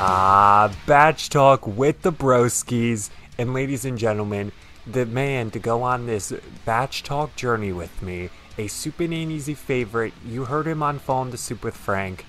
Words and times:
Ah, 0.00 0.72
Bach 0.86 1.16
Talk 1.16 1.66
with 1.66 2.02
the 2.02 2.12
Broskis. 2.12 3.10
And 3.36 3.52
ladies 3.52 3.84
and 3.84 3.98
gentlemen, 3.98 4.52
the 4.86 5.04
man 5.04 5.50
to 5.50 5.58
go 5.58 5.82
on 5.82 6.06
this 6.06 6.32
Bach 6.64 6.92
Talk 6.92 7.34
journey 7.34 7.72
with 7.72 8.00
me, 8.00 8.30
a 8.58 8.68
Soupin' 8.68 9.12
Ain't 9.12 9.32
Easy 9.32 9.54
favorite. 9.54 10.12
You 10.24 10.44
heard 10.44 10.68
him 10.68 10.84
on 10.84 11.00
Phone 11.00 11.32
to 11.32 11.36
Soup 11.36 11.64
with 11.64 11.76
Frank. 11.76 12.24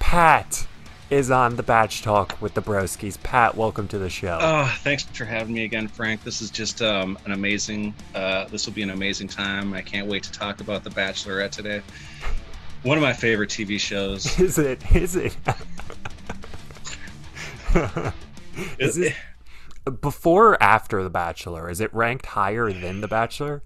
Pat 0.00 0.66
is 1.08 1.30
on 1.30 1.54
the 1.54 1.62
Bach 1.62 1.90
Talk 1.90 2.36
with 2.40 2.54
the 2.54 2.62
Broskis. 2.62 3.22
Pat, 3.22 3.56
welcome 3.56 3.86
to 3.88 3.98
the 3.98 4.10
show. 4.10 4.36
Oh, 4.40 4.76
thanks 4.80 5.04
for 5.04 5.24
having 5.24 5.54
me 5.54 5.62
again, 5.62 5.86
Frank. 5.86 6.24
This 6.24 6.42
is 6.42 6.50
just 6.50 6.82
um, 6.82 7.16
an 7.26 7.30
amazing. 7.30 7.94
Uh, 8.16 8.46
this 8.46 8.66
will 8.66 8.74
be 8.74 8.82
an 8.82 8.90
amazing 8.90 9.28
time. 9.28 9.72
I 9.72 9.82
can't 9.82 10.08
wait 10.08 10.24
to 10.24 10.32
talk 10.32 10.60
about 10.60 10.82
The 10.82 10.90
Bachelorette 10.90 11.52
today. 11.52 11.80
One 12.82 12.98
of 12.98 13.02
my 13.02 13.12
favorite 13.12 13.50
TV 13.50 13.78
shows. 13.78 14.36
Is 14.40 14.58
it? 14.58 14.96
Is 14.96 15.14
it? 15.14 15.36
is 18.78 18.98
it 18.98 19.14
before 20.00 20.50
or 20.50 20.62
after 20.62 21.02
The 21.02 21.10
Bachelor? 21.10 21.68
Is 21.68 21.80
it 21.80 21.92
ranked 21.92 22.26
higher 22.26 22.72
than 22.72 23.00
The 23.00 23.08
Bachelor? 23.08 23.62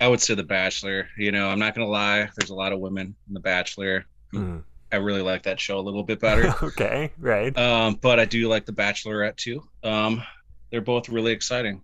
I 0.00 0.08
would 0.08 0.20
say 0.20 0.34
The 0.34 0.42
Bachelor. 0.42 1.08
You 1.16 1.32
know, 1.32 1.48
I'm 1.48 1.58
not 1.58 1.74
gonna 1.74 1.88
lie. 1.88 2.28
There's 2.36 2.50
a 2.50 2.54
lot 2.54 2.72
of 2.72 2.80
women 2.80 3.14
in 3.28 3.34
The 3.34 3.40
Bachelor. 3.40 4.06
Mm. 4.32 4.62
I 4.92 4.96
really 4.96 5.22
like 5.22 5.42
that 5.44 5.58
show 5.58 5.78
a 5.78 5.80
little 5.80 6.02
bit 6.02 6.20
better. 6.20 6.54
okay, 6.62 7.12
right. 7.18 7.56
Um, 7.56 7.98
but 8.00 8.20
I 8.20 8.24
do 8.24 8.48
like 8.48 8.66
The 8.66 8.72
Bachelorette 8.72 9.36
too. 9.36 9.62
Um, 9.82 10.22
they're 10.70 10.80
both 10.80 11.08
really 11.08 11.32
exciting. 11.32 11.82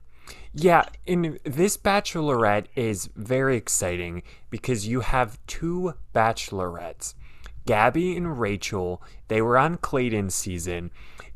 Yeah, 0.53 0.85
and 1.07 1.39
this 1.45 1.77
bachelorette 1.77 2.67
is 2.75 3.09
very 3.15 3.57
exciting 3.57 4.23
because 4.51 4.87
you 4.87 5.01
have 5.01 5.39
two 5.47 5.95
bachelorettes. 6.15 7.15
Gabby 7.67 8.17
and 8.17 8.41
Rachel, 8.41 9.03
they 9.29 9.43
were 9.43 9.59
on 9.59 9.77
Clayton's 9.77 10.35
season, 10.35 10.91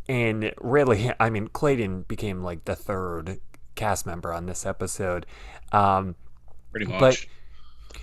and 0.09 0.53
really, 0.61 1.13
I 1.21 1.31
mean, 1.31 1.49
Clayton 1.49 2.03
became 2.03 2.43
like 2.43 2.65
the 2.65 2.75
third 2.75 3.41
cast 3.75 4.07
member 4.07 4.33
on 4.33 4.47
this 4.47 4.67
episode. 4.67 5.27
Um, 5.73 6.17
Pretty 6.71 6.87
much. 6.87 7.01
but 7.01 7.27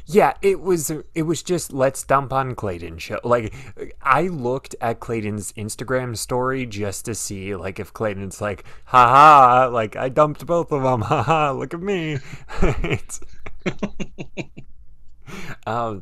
yeah, 0.05 0.33
it 0.41 0.59
was 0.61 0.91
it 1.13 1.23
was 1.23 1.43
just 1.43 1.71
let's 1.73 2.03
dump 2.03 2.33
on 2.33 2.55
Clayton 2.55 2.97
show. 2.97 3.19
Like 3.23 3.53
I 4.01 4.23
looked 4.23 4.75
at 4.81 4.99
Clayton's 4.99 5.51
Instagram 5.53 6.17
story 6.17 6.65
just 6.65 7.05
to 7.05 7.15
see 7.15 7.55
like 7.55 7.79
if 7.79 7.93
Clayton's 7.93 8.41
like, 8.41 8.63
haha, 8.85 9.69
like 9.69 9.95
I 9.95 10.09
dumped 10.09 10.45
both 10.45 10.71
of 10.71 10.83
them, 10.83 11.01
haha, 11.03 11.51
look 11.51 11.73
at 11.73 11.81
me. 11.81 12.19
Um, 15.67 16.01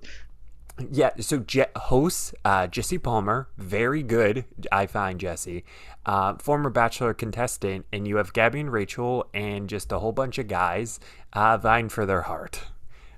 yeah, 0.91 1.11
so 1.19 1.39
Je- 1.39 1.65
host 1.75 2.35
uh, 2.45 2.67
Jesse 2.67 2.97
Palmer, 2.97 3.49
very 3.57 4.03
good. 4.03 4.45
I 4.71 4.85
find 4.85 5.19
Jesse, 5.19 5.63
uh, 6.05 6.35
former 6.35 6.69
Bachelor 6.69 7.13
contestant, 7.13 7.85
and 7.91 8.07
you 8.07 8.17
have 8.17 8.33
Gabby 8.33 8.59
and 8.59 8.71
Rachel, 8.71 9.27
and 9.33 9.67
just 9.69 9.91
a 9.91 9.99
whole 9.99 10.11
bunch 10.11 10.37
of 10.37 10.47
guys 10.47 10.99
uh, 11.33 11.57
vying 11.57 11.89
for 11.89 12.05
their 12.05 12.23
heart. 12.23 12.61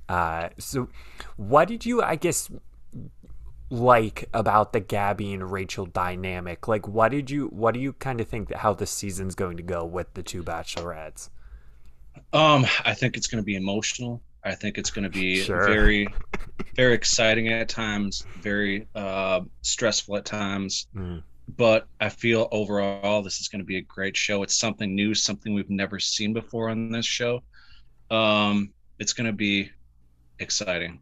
Uh, 0.07 0.49
so, 0.57 0.89
what 1.37 1.67
did 1.67 1.85
you, 1.85 2.01
I 2.01 2.15
guess, 2.15 2.49
like 3.69 4.27
about 4.33 4.73
the 4.73 4.79
Gabby 4.79 5.33
and 5.33 5.51
Rachel 5.51 5.85
dynamic? 5.85 6.67
Like, 6.67 6.87
what 6.87 7.09
did 7.09 7.29
you, 7.29 7.47
what 7.47 7.73
do 7.73 7.79
you 7.79 7.93
kind 7.93 8.19
of 8.21 8.27
think 8.27 8.53
how 8.53 8.73
the 8.73 8.87
season's 8.87 9.35
going 9.35 9.57
to 9.57 9.63
go 9.63 9.85
with 9.85 10.13
the 10.13 10.23
two 10.23 10.43
Bachelorettes? 10.43 11.29
Um, 12.33 12.65
I 12.85 12.93
think 12.93 13.17
it's 13.17 13.27
going 13.27 13.41
to 13.41 13.45
be 13.45 13.55
emotional. 13.55 14.21
I 14.43 14.55
think 14.55 14.77
it's 14.77 14.89
going 14.91 15.03
to 15.03 15.09
be 15.09 15.41
Sure. 15.43 15.63
very, 15.65 16.07
very 16.75 16.93
exciting 16.93 17.49
at 17.49 17.69
times, 17.69 18.25
very 18.41 18.87
uh, 18.95 19.41
stressful 19.61 20.17
at 20.17 20.25
times. 20.25 20.87
Mm. 20.95 21.23
But 21.57 21.87
I 21.99 22.09
feel 22.09 22.47
overall 22.51 23.21
this 23.23 23.39
is 23.41 23.47
going 23.47 23.59
to 23.59 23.65
be 23.65 23.77
a 23.77 23.81
great 23.81 24.15
show. 24.15 24.43
It's 24.43 24.57
something 24.57 24.93
new, 24.95 25.13
something 25.15 25.53
we've 25.53 25.69
never 25.69 25.99
seen 25.99 26.31
before 26.33 26.69
on 26.69 26.91
this 26.91 27.05
show. 27.05 27.41
Um, 28.11 28.71
it's 28.99 29.13
going 29.13 29.27
to 29.27 29.33
be 29.33 29.69
exciting. 30.39 31.01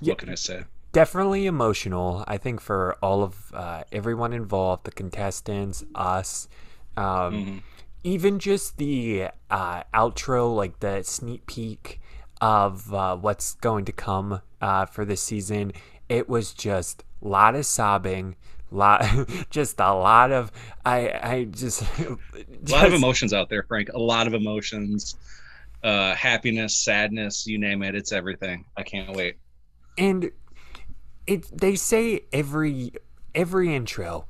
Yeah. 0.00 0.12
What 0.12 0.18
can 0.18 0.30
I 0.30 0.34
say? 0.34 0.64
definitely 0.90 1.44
emotional 1.44 2.24
i 2.26 2.38
think 2.38 2.62
for 2.62 2.96
all 3.02 3.22
of 3.22 3.52
uh, 3.52 3.84
everyone 3.92 4.32
involved 4.32 4.84
the 4.84 4.90
contestants 4.90 5.84
us 5.94 6.48
um, 6.96 7.04
Mhm. 7.04 7.62
even 8.02 8.38
just 8.38 8.78
the 8.78 9.28
uh, 9.50 9.82
outro 9.92 10.56
like 10.56 10.80
the 10.80 11.02
sneak 11.02 11.44
peek 11.46 12.00
of 12.40 12.92
uh, 12.94 13.16
what's 13.16 13.54
going 13.56 13.84
to 13.84 13.92
come 13.92 14.40
uh, 14.60 14.86
for 14.86 15.04
this 15.04 15.20
season 15.20 15.72
it 16.08 16.28
was 16.28 16.52
just 16.52 17.04
a 17.22 17.28
lot 17.28 17.54
of 17.54 17.66
sobbing 17.66 18.36
lot 18.70 19.04
just 19.50 19.80
a 19.80 19.94
lot 19.94 20.30
of 20.30 20.52
i 20.84 21.10
i 21.22 21.44
just 21.44 21.82
A 21.98 22.72
lot 22.72 22.86
of 22.86 22.92
emotions 22.92 23.32
out 23.32 23.48
there, 23.48 23.62
Frank. 23.62 23.88
A 23.94 23.98
lot 23.98 24.26
of 24.26 24.34
emotions. 24.34 25.16
Uh, 25.82 26.14
happiness, 26.14 26.76
sadness, 26.76 27.46
you 27.46 27.58
name 27.58 27.82
it. 27.82 27.94
It's 27.94 28.12
everything. 28.12 28.64
I 28.76 28.82
can't 28.82 29.16
wait. 29.16 29.36
and 29.96 30.30
it 31.26 31.56
they 31.56 31.76
say 31.76 32.22
every 32.32 32.92
every 33.34 33.74
intro 33.74 34.26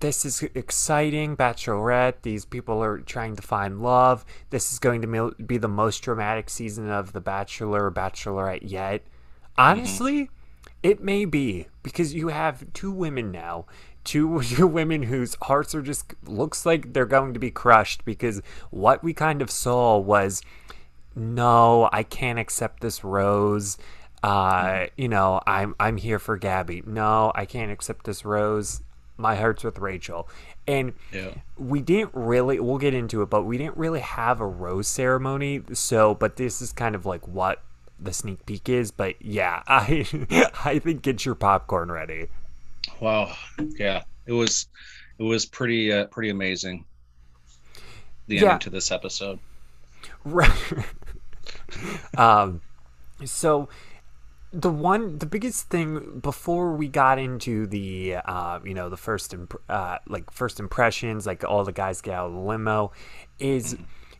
this 0.00 0.24
is 0.24 0.42
exciting 0.54 1.36
bachelorette 1.36 2.22
these 2.22 2.44
people 2.44 2.82
are 2.82 2.98
trying 2.98 3.34
to 3.34 3.42
find 3.42 3.80
love 3.80 4.24
this 4.50 4.72
is 4.72 4.78
going 4.78 5.02
to 5.02 5.34
be 5.46 5.58
the 5.58 5.68
most 5.68 6.00
dramatic 6.00 6.50
season 6.50 6.90
of 6.90 7.12
the 7.12 7.20
bachelor 7.20 7.86
or 7.86 7.90
bachelorette 7.90 8.60
yet 8.62 9.02
honestly 9.56 10.30
it 10.82 11.02
may 11.02 11.24
be 11.24 11.66
because 11.82 12.14
you 12.14 12.28
have 12.28 12.72
two 12.72 12.90
women 12.90 13.30
now 13.30 13.64
two, 14.06 14.40
two 14.42 14.66
women 14.66 15.02
whose 15.02 15.36
hearts 15.42 15.74
are 15.74 15.82
just 15.82 16.14
looks 16.24 16.64
like 16.64 16.94
they're 16.94 17.04
going 17.04 17.34
to 17.34 17.40
be 17.40 17.50
crushed 17.50 18.06
because 18.06 18.40
what 18.70 19.04
we 19.04 19.12
kind 19.12 19.42
of 19.42 19.50
saw 19.50 19.98
was 19.98 20.40
no, 21.14 21.88
I 21.92 22.02
can't 22.02 22.38
accept 22.38 22.80
this 22.80 23.02
rose. 23.02 23.78
Uh, 24.22 24.86
you 24.96 25.08
know, 25.08 25.40
I'm 25.46 25.74
I'm 25.80 25.96
here 25.96 26.18
for 26.18 26.36
Gabby. 26.36 26.82
No, 26.86 27.32
I 27.34 27.46
can't 27.46 27.72
accept 27.72 28.04
this 28.04 28.24
rose. 28.24 28.82
My 29.16 29.34
heart's 29.36 29.64
with 29.64 29.78
Rachel. 29.78 30.28
And 30.66 30.94
Yeah. 31.12 31.34
we 31.56 31.80
didn't 31.80 32.10
really 32.14 32.60
we'll 32.60 32.78
get 32.78 32.94
into 32.94 33.22
it, 33.22 33.30
but 33.30 33.42
we 33.44 33.58
didn't 33.58 33.76
really 33.76 34.00
have 34.00 34.40
a 34.40 34.46
rose 34.46 34.88
ceremony. 34.88 35.62
So, 35.72 36.14
but 36.14 36.36
this 36.36 36.60
is 36.60 36.72
kind 36.72 36.94
of 36.94 37.06
like 37.06 37.26
what 37.26 37.62
the 37.98 38.12
sneak 38.12 38.44
peek 38.46 38.68
is, 38.68 38.90
but 38.90 39.20
yeah, 39.22 39.62
I 39.68 40.06
I 40.64 40.78
think 40.78 41.02
get 41.02 41.24
your 41.24 41.34
popcorn 41.34 41.90
ready. 41.90 42.28
Wow. 43.00 43.34
Yeah. 43.78 44.02
It 44.26 44.32
was 44.32 44.68
it 45.18 45.22
was 45.22 45.46
pretty 45.46 45.92
uh, 45.92 46.06
pretty 46.06 46.30
amazing. 46.30 46.84
The 48.28 48.36
Yeah. 48.36 48.42
ending 48.42 48.58
to 48.60 48.70
this 48.70 48.90
episode. 48.92 49.40
Right. 50.24 50.52
um, 52.16 52.60
so 53.24 53.68
the 54.60 54.70
one, 54.70 55.18
the 55.18 55.26
biggest 55.26 55.68
thing 55.68 56.20
before 56.20 56.72
we 56.72 56.88
got 56.88 57.18
into 57.18 57.66
the, 57.66 58.16
uh, 58.24 58.58
you 58.64 58.74
know, 58.74 58.88
the 58.88 58.96
first, 58.96 59.34
imp- 59.34 59.60
uh, 59.68 59.98
like 60.08 60.30
first 60.30 60.58
impressions, 60.58 61.26
like 61.26 61.44
all 61.44 61.62
the 61.64 61.72
guys 61.72 62.00
get 62.00 62.14
out 62.14 62.28
of 62.28 62.32
the 62.32 62.38
limo, 62.40 62.90
is 63.38 63.76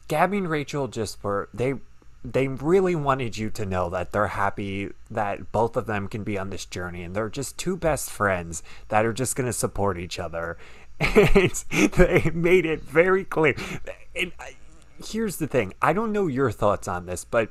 Gabby 0.08 0.38
and 0.38 0.48
Rachel 0.50 0.88
just 0.88 1.22
were 1.24 1.48
they. 1.54 1.74
They 2.24 2.48
really 2.48 2.96
wanted 2.96 3.38
you 3.38 3.50
to 3.50 3.64
know 3.64 3.88
that 3.90 4.10
they're 4.10 4.26
happy 4.26 4.90
that 5.12 5.52
both 5.52 5.76
of 5.76 5.86
them 5.86 6.08
can 6.08 6.24
be 6.24 6.36
on 6.36 6.50
this 6.50 6.64
journey, 6.64 7.04
and 7.04 7.14
they're 7.14 7.28
just 7.28 7.56
two 7.56 7.76
best 7.76 8.10
friends 8.10 8.64
that 8.88 9.06
are 9.06 9.12
just 9.12 9.36
going 9.36 9.46
to 9.46 9.52
support 9.52 9.96
each 9.98 10.18
other. 10.18 10.58
And 10.98 11.52
they 11.92 12.30
made 12.34 12.66
it 12.66 12.82
very 12.82 13.22
clear. 13.24 13.54
And 14.16 14.32
I- 14.40 14.56
here's 15.08 15.36
the 15.36 15.46
thing 15.46 15.74
I 15.80 15.92
don't 15.92 16.10
know 16.10 16.26
your 16.26 16.50
thoughts 16.50 16.88
on 16.88 17.06
this, 17.06 17.24
but 17.24 17.50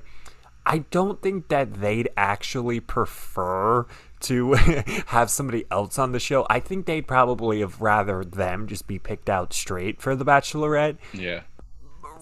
I 0.66 0.80
don't 0.80 1.22
think 1.22 1.50
that 1.50 1.76
they'd 1.76 2.10
actually 2.18 2.80
prefer 2.80 3.86
to 4.22 4.54
have 5.08 5.30
somebody 5.30 5.66
else 5.70 6.00
on 6.00 6.12
the 6.12 6.20
show. 6.20 6.46
I 6.50 6.60
think 6.60 6.86
they'd 6.86 7.08
probably 7.08 7.60
have 7.60 7.80
rather 7.82 8.24
them 8.24 8.68
just 8.68 8.88
be 8.88 8.98
picked 8.98 9.30
out 9.30 9.54
straight 9.54 10.02
for 10.02 10.16
The 10.16 10.26
Bachelorette, 10.26 10.98
Yeah. 11.14 11.42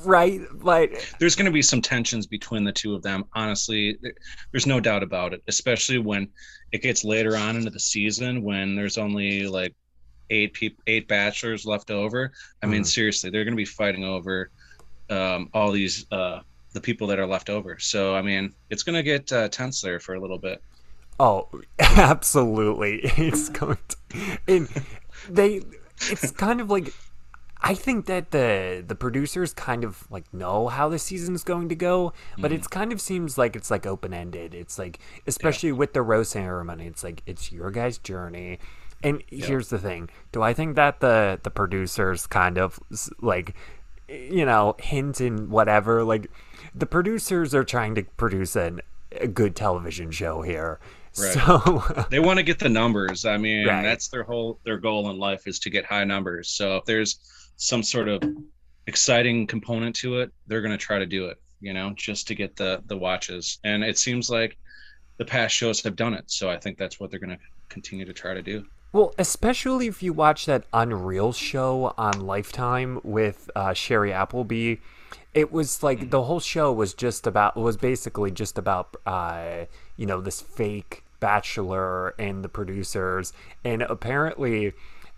right? 0.04 0.42
Like, 0.62 1.16
There's 1.20 1.36
going 1.36 1.46
to 1.46 1.52
be 1.52 1.62
some 1.62 1.82
tensions 1.82 2.28
between 2.28 2.64
the 2.64 2.72
two 2.74 2.94
of 2.94 3.04
them. 3.04 3.24
Honestly, 3.34 3.98
there's 4.52 4.68
no 4.68 4.80
doubt 4.80 5.04
about 5.04 5.34
it. 5.34 5.42
Especially 5.48 5.98
when 5.98 6.28
it 6.72 6.82
gets 6.82 7.04
later 7.06 7.38
on 7.38 7.56
into 7.56 7.70
the 7.70 7.80
season, 7.80 8.42
when 8.44 8.76
there's 8.76 8.98
only 8.98 9.48
like 9.48 9.74
eight 10.30 10.54
people, 10.54 10.82
eight 10.88 11.08
bachelors 11.08 11.66
left 11.66 11.92
over. 11.92 12.32
I 12.62 12.66
mean, 12.66 12.82
Mhm. 12.82 12.88
seriously, 12.88 13.30
they're 13.30 13.44
going 13.46 13.54
to 13.54 13.58
be 13.58 13.66
fighting 13.66 14.04
over 14.04 14.50
um, 15.10 15.50
all 15.54 15.72
these 15.72 16.06
uh, 16.12 16.40
the 16.74 16.82
people 16.82 17.08
that 17.08 17.20
are 17.20 17.28
left 17.28 17.50
over. 17.50 17.80
So, 17.80 18.16
I 18.16 18.22
mean, 18.22 18.54
it's 18.70 18.84
going 18.84 18.96
to 18.96 19.04
get 19.04 19.32
uh, 19.32 19.50
tense 19.50 19.82
there 19.82 20.00
for 20.00 20.16
a 20.16 20.20
little 20.22 20.40
bit. 20.40 20.62
oh, 21.20 21.48
absolutely. 21.80 23.02
It's 23.18 23.50
going 23.50 23.78
to. 23.90 23.98
And 24.48 24.70
they. 25.30 25.62
It's 26.10 26.32
kind 26.32 26.60
of 26.60 26.70
like 26.70 26.94
I 27.62 27.76
think 27.76 28.08
that 28.08 28.32
the 28.32 28.84
the 28.86 28.96
producers 28.96 29.54
kind 29.54 29.86
of 29.86 30.10
like 30.12 30.26
know 30.34 30.68
how 30.68 30.90
the 30.90 31.00
season's 31.00 31.44
going 31.46 31.70
to 31.70 31.76
go, 31.76 32.12
but 32.38 32.52
Mm-hmm. 32.52 32.56
it's 32.56 32.68
kind 32.68 32.92
of 32.92 33.00
seems 33.00 33.38
like 33.38 33.56
it's 33.56 33.72
like 33.72 33.86
open 33.88 34.14
ended. 34.14 34.54
It's 34.54 34.78
like 34.78 35.00
especially 35.28 35.72
with 35.72 35.94
the 35.94 36.02
rose 36.02 36.30
ceremony, 36.30 36.88
it's 36.88 37.04
like 37.06 37.22
it's 37.26 37.52
your 37.54 37.72
guys' 37.72 37.98
journey. 38.00 38.60
And 39.02 39.24
here's 39.28 39.70
the 39.70 39.80
thing: 39.80 40.10
Do 40.34 40.42
I 40.42 40.54
think 40.54 40.76
that 40.76 41.00
the 41.00 41.40
the 41.42 41.52
producers 41.52 42.28
kind 42.28 42.58
of 42.58 42.80
like, 43.22 43.56
you 44.10 44.46
know, 44.46 44.76
hint 44.80 45.22
in 45.22 45.50
whatever? 45.50 46.04
Like, 46.04 46.30
the 46.76 46.86
producers 46.86 47.54
are 47.56 47.64
trying 47.64 47.96
to 47.96 48.04
produce 48.18 48.56
an, 48.56 48.82
a 49.20 49.28
good 49.28 49.56
television 49.56 50.12
show 50.12 50.42
here. 50.42 50.80
Right. 51.20 51.34
So 51.34 52.06
they 52.10 52.20
want 52.20 52.38
to 52.38 52.44
get 52.44 52.60
the 52.60 52.70
numbers. 52.70 53.26
I 53.26 53.38
mean, 53.38 53.68
Right. 53.68 53.84
that's 53.84 54.08
their 54.08 54.24
whole 54.24 54.60
their 54.66 54.78
goal 54.78 55.10
in 55.12 55.18
life 55.20 55.48
is 55.48 55.60
to 55.60 55.70
get 55.70 55.86
high 55.86 56.04
numbers. 56.04 56.50
So 56.50 56.78
if 56.78 56.86
there's 56.86 57.20
some 57.58 57.84
sort 57.84 58.08
of 58.08 58.24
exciting 58.88 59.48
component 59.48 59.96
to 59.98 60.20
it, 60.20 60.32
they're 60.48 60.62
going 60.62 60.72
to 60.72 60.78
try 60.78 61.00
to 61.00 61.06
do 61.06 61.28
it, 61.28 61.40
you 61.62 61.74
know, 61.74 61.94
just 61.96 62.28
to 62.30 62.36
get 62.36 62.56
the 62.56 62.82
the 62.88 62.98
watches. 62.98 63.60
And 63.64 63.84
it 63.84 63.98
seems 63.98 64.30
like 64.30 64.58
the 65.18 65.26
past 65.26 65.56
shows 65.56 65.82
have 65.84 65.96
done 65.96 66.14
it. 66.14 66.30
So 66.32 66.50
I 66.50 66.58
think 66.58 66.78
that's 66.78 67.00
what 67.00 67.12
they're 67.12 67.20
going 67.20 67.30
to 67.38 67.40
continue 67.70 68.06
to 68.06 68.14
try 68.14 68.34
to 68.34 68.42
do. 68.42 68.66
Well, 68.92 69.14
especially 69.18 69.88
if 69.88 70.04
you 70.04 70.14
watch 70.14 70.46
that 70.46 70.66
Unreal 70.74 71.34
show 71.34 71.94
on 71.98 72.22
Lifetime 72.28 73.00
with 73.04 73.50
uh, 73.56 73.70
Shiri 73.70 74.12
Appleby, 74.12 74.76
it 75.34 75.52
was 75.52 75.82
like 75.82 76.10
the 76.10 76.24
whole 76.24 76.40
show 76.40 76.72
was 76.72 76.94
just 76.94 77.26
about 77.26 77.56
was 77.56 77.78
basically 77.78 78.32
just 78.32 78.58
about 78.58 78.96
uh, 79.06 79.66
you 79.98 80.06
know 80.06 80.22
this 80.22 80.42
fake 80.42 81.04
bachelor 81.20 82.10
and 82.20 82.44
the 82.44 82.50
producers, 82.50 83.34
and 83.64 83.82
apparently. 83.82 84.74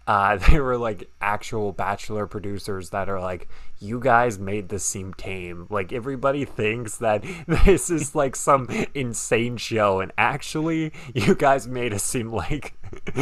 Uh, 0.07 0.35
they 0.51 0.59
were 0.59 0.77
like 0.77 1.09
actual 1.19 1.71
bachelor 1.71 2.27
producers 2.27 2.91
that 2.91 3.09
are 3.09 3.19
like, 3.19 3.47
you 3.79 3.99
guys 3.99 4.37
made 4.37 4.69
this 4.69 4.85
seem 4.85 5.15
tame. 5.15 5.65
Like 5.71 5.91
everybody 5.91 6.45
thinks 6.45 6.97
that 6.97 7.23
this 7.47 7.89
is 7.89 8.13
like 8.13 8.35
some 8.35 8.69
insane 8.93 9.57
show, 9.57 10.01
and 10.01 10.11
actually, 10.15 10.93
you 11.15 11.33
guys 11.33 11.67
made 11.67 11.91
us 11.91 12.03
seem 12.03 12.31
like 12.31 12.75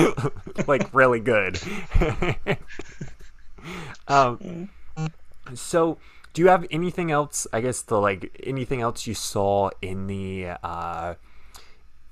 like 0.67 0.93
really 0.93 1.21
good. 1.21 1.57
um, 4.09 4.67
so 5.53 5.97
do 6.33 6.41
you 6.41 6.47
have 6.50 6.65
anything 6.71 7.12
else? 7.12 7.47
I 7.53 7.62
guess 7.62 7.81
the 7.81 8.00
like 8.00 8.35
anything 8.44 8.81
else 8.81 9.07
you 9.07 9.13
saw 9.13 9.69
in 9.81 10.07
the 10.07 10.47
uh, 10.63 11.15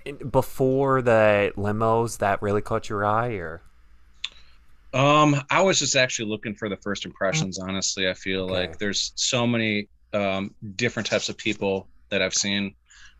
in, 0.05 0.17
before 0.29 1.01
the 1.01 1.53
limos 1.57 2.17
that 2.19 2.41
really 2.41 2.61
caught 2.61 2.89
your 2.89 3.05
eye, 3.05 3.33
or 3.33 3.63
Um, 4.93 5.35
I 5.49 5.61
was 5.61 5.79
just 5.79 5.95
actually 5.95 6.29
looking 6.29 6.55
for 6.55 6.67
the 6.67 6.77
first 6.77 7.05
impressions. 7.05 7.59
Honestly, 7.59 8.09
I 8.09 8.13
feel 8.13 8.47
Okay. 8.49 8.51
like 8.51 8.77
there's 8.77 9.13
so 9.15 9.47
many 9.47 9.87
um, 10.13 10.53
different 10.75 11.07
types 11.07 11.29
of 11.29 11.37
people 11.37 11.89
that 12.09 12.21
I've 12.21 12.33
seen. 12.33 12.75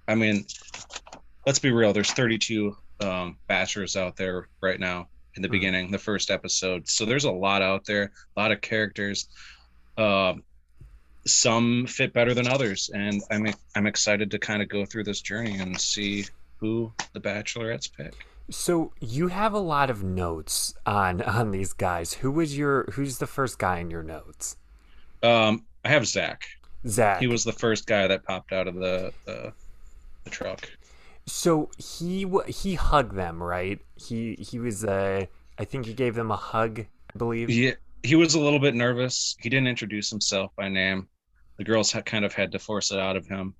I 0.08 0.16
mean, 0.16 0.46
let's 1.46 1.60
be 1.60 1.72
real. 1.72 1.94
There's 1.94 2.12
32 2.12 2.76
um, 3.00 3.38
bachelors 3.48 3.96
out 3.96 4.16
there 4.16 4.48
right 4.62 4.80
now 4.80 5.10
in 5.36 5.42
the 5.42 5.48
Mhm. 5.48 5.50
beginning, 5.50 5.92
the 5.92 5.98
first 5.98 6.30
episode. 6.30 6.88
So 6.88 7.06
there's 7.06 7.24
a 7.26 7.32
lot 7.32 7.62
out 7.62 7.86
there, 7.86 8.12
a 8.36 8.40
lot 8.40 8.52
of 8.52 8.62
characters. 8.62 9.28
Um, 9.98 10.44
some 11.26 11.86
fit 11.88 12.14
better 12.14 12.34
than 12.34 12.48
others, 12.48 12.90
and 12.94 13.22
I'm 13.32 13.48
I'm 13.76 13.88
excited 13.88 14.32
to 14.32 14.40
kind 14.40 14.62
of 14.62 14.70
go 14.70 14.86
through 14.86 15.04
this 15.06 15.22
journey 15.22 15.58
and 15.60 15.80
see 15.80 16.26
who 16.58 16.92
the 17.14 17.20
bachelorettes 17.20 17.92
pick. 17.92 18.14
so 18.50 18.92
you 19.00 19.28
have 19.30 19.54
a 19.54 19.60
lot 19.60 19.90
of 19.90 20.04
notes 20.04 20.74
on 20.86 21.22
on 21.22 21.52
these 21.52 21.74
guys. 21.74 22.14
Who 22.14 22.32
was 22.32 22.58
your 22.58 22.86
who's 22.94 23.18
the 23.20 23.28
first 23.28 23.60
guy 23.60 23.80
in 23.80 23.90
your 23.92 24.04
notes? 24.04 24.58
Um, 25.24 25.64
I 25.86 25.90
have 25.90 26.06
Zach. 26.08 26.44
Zach. 26.88 27.20
he 27.20 27.28
was 27.28 27.44
the 27.44 27.54
first 27.54 27.86
guy 27.86 28.08
that 28.08 28.24
popped 28.24 28.52
out 28.54 28.68
of 28.68 28.76
the 28.76 29.14
the, 29.26 29.54
the 30.24 30.30
truck. 30.32 30.70
So 31.28 31.70
he 31.78 32.26
he 32.48 32.74
hugged 32.76 33.16
them, 33.16 33.42
right? 33.42 33.80
He 33.96 34.36
he 34.40 34.58
was 34.60 34.84
uh 34.84 35.26
I 35.60 35.66
think 35.66 35.86
he 35.86 35.94
gave 35.94 36.16
them 36.16 36.32
a 36.32 36.36
hug, 36.36 36.80
I 36.80 37.18
believe. 37.18 37.50
He 37.50 37.74
he 38.04 38.16
was 38.16 38.36
a 38.36 38.40
little 38.40 38.60
bit 38.60 38.76
nervous. 38.76 39.36
He 39.40 39.50
didn't 39.50 39.68
introduce 39.68 40.10
himself 40.10 40.52
by 40.56 40.70
name. 40.70 41.08
The 41.58 41.64
girls 41.64 41.92
had 41.92 42.06
kind 42.06 42.26
of 42.26 42.34
had 42.34 42.52
to 42.54 42.60
force 42.60 42.92
it 42.92 43.00
out 43.00 43.16
of 43.16 43.28
him. 43.28 43.54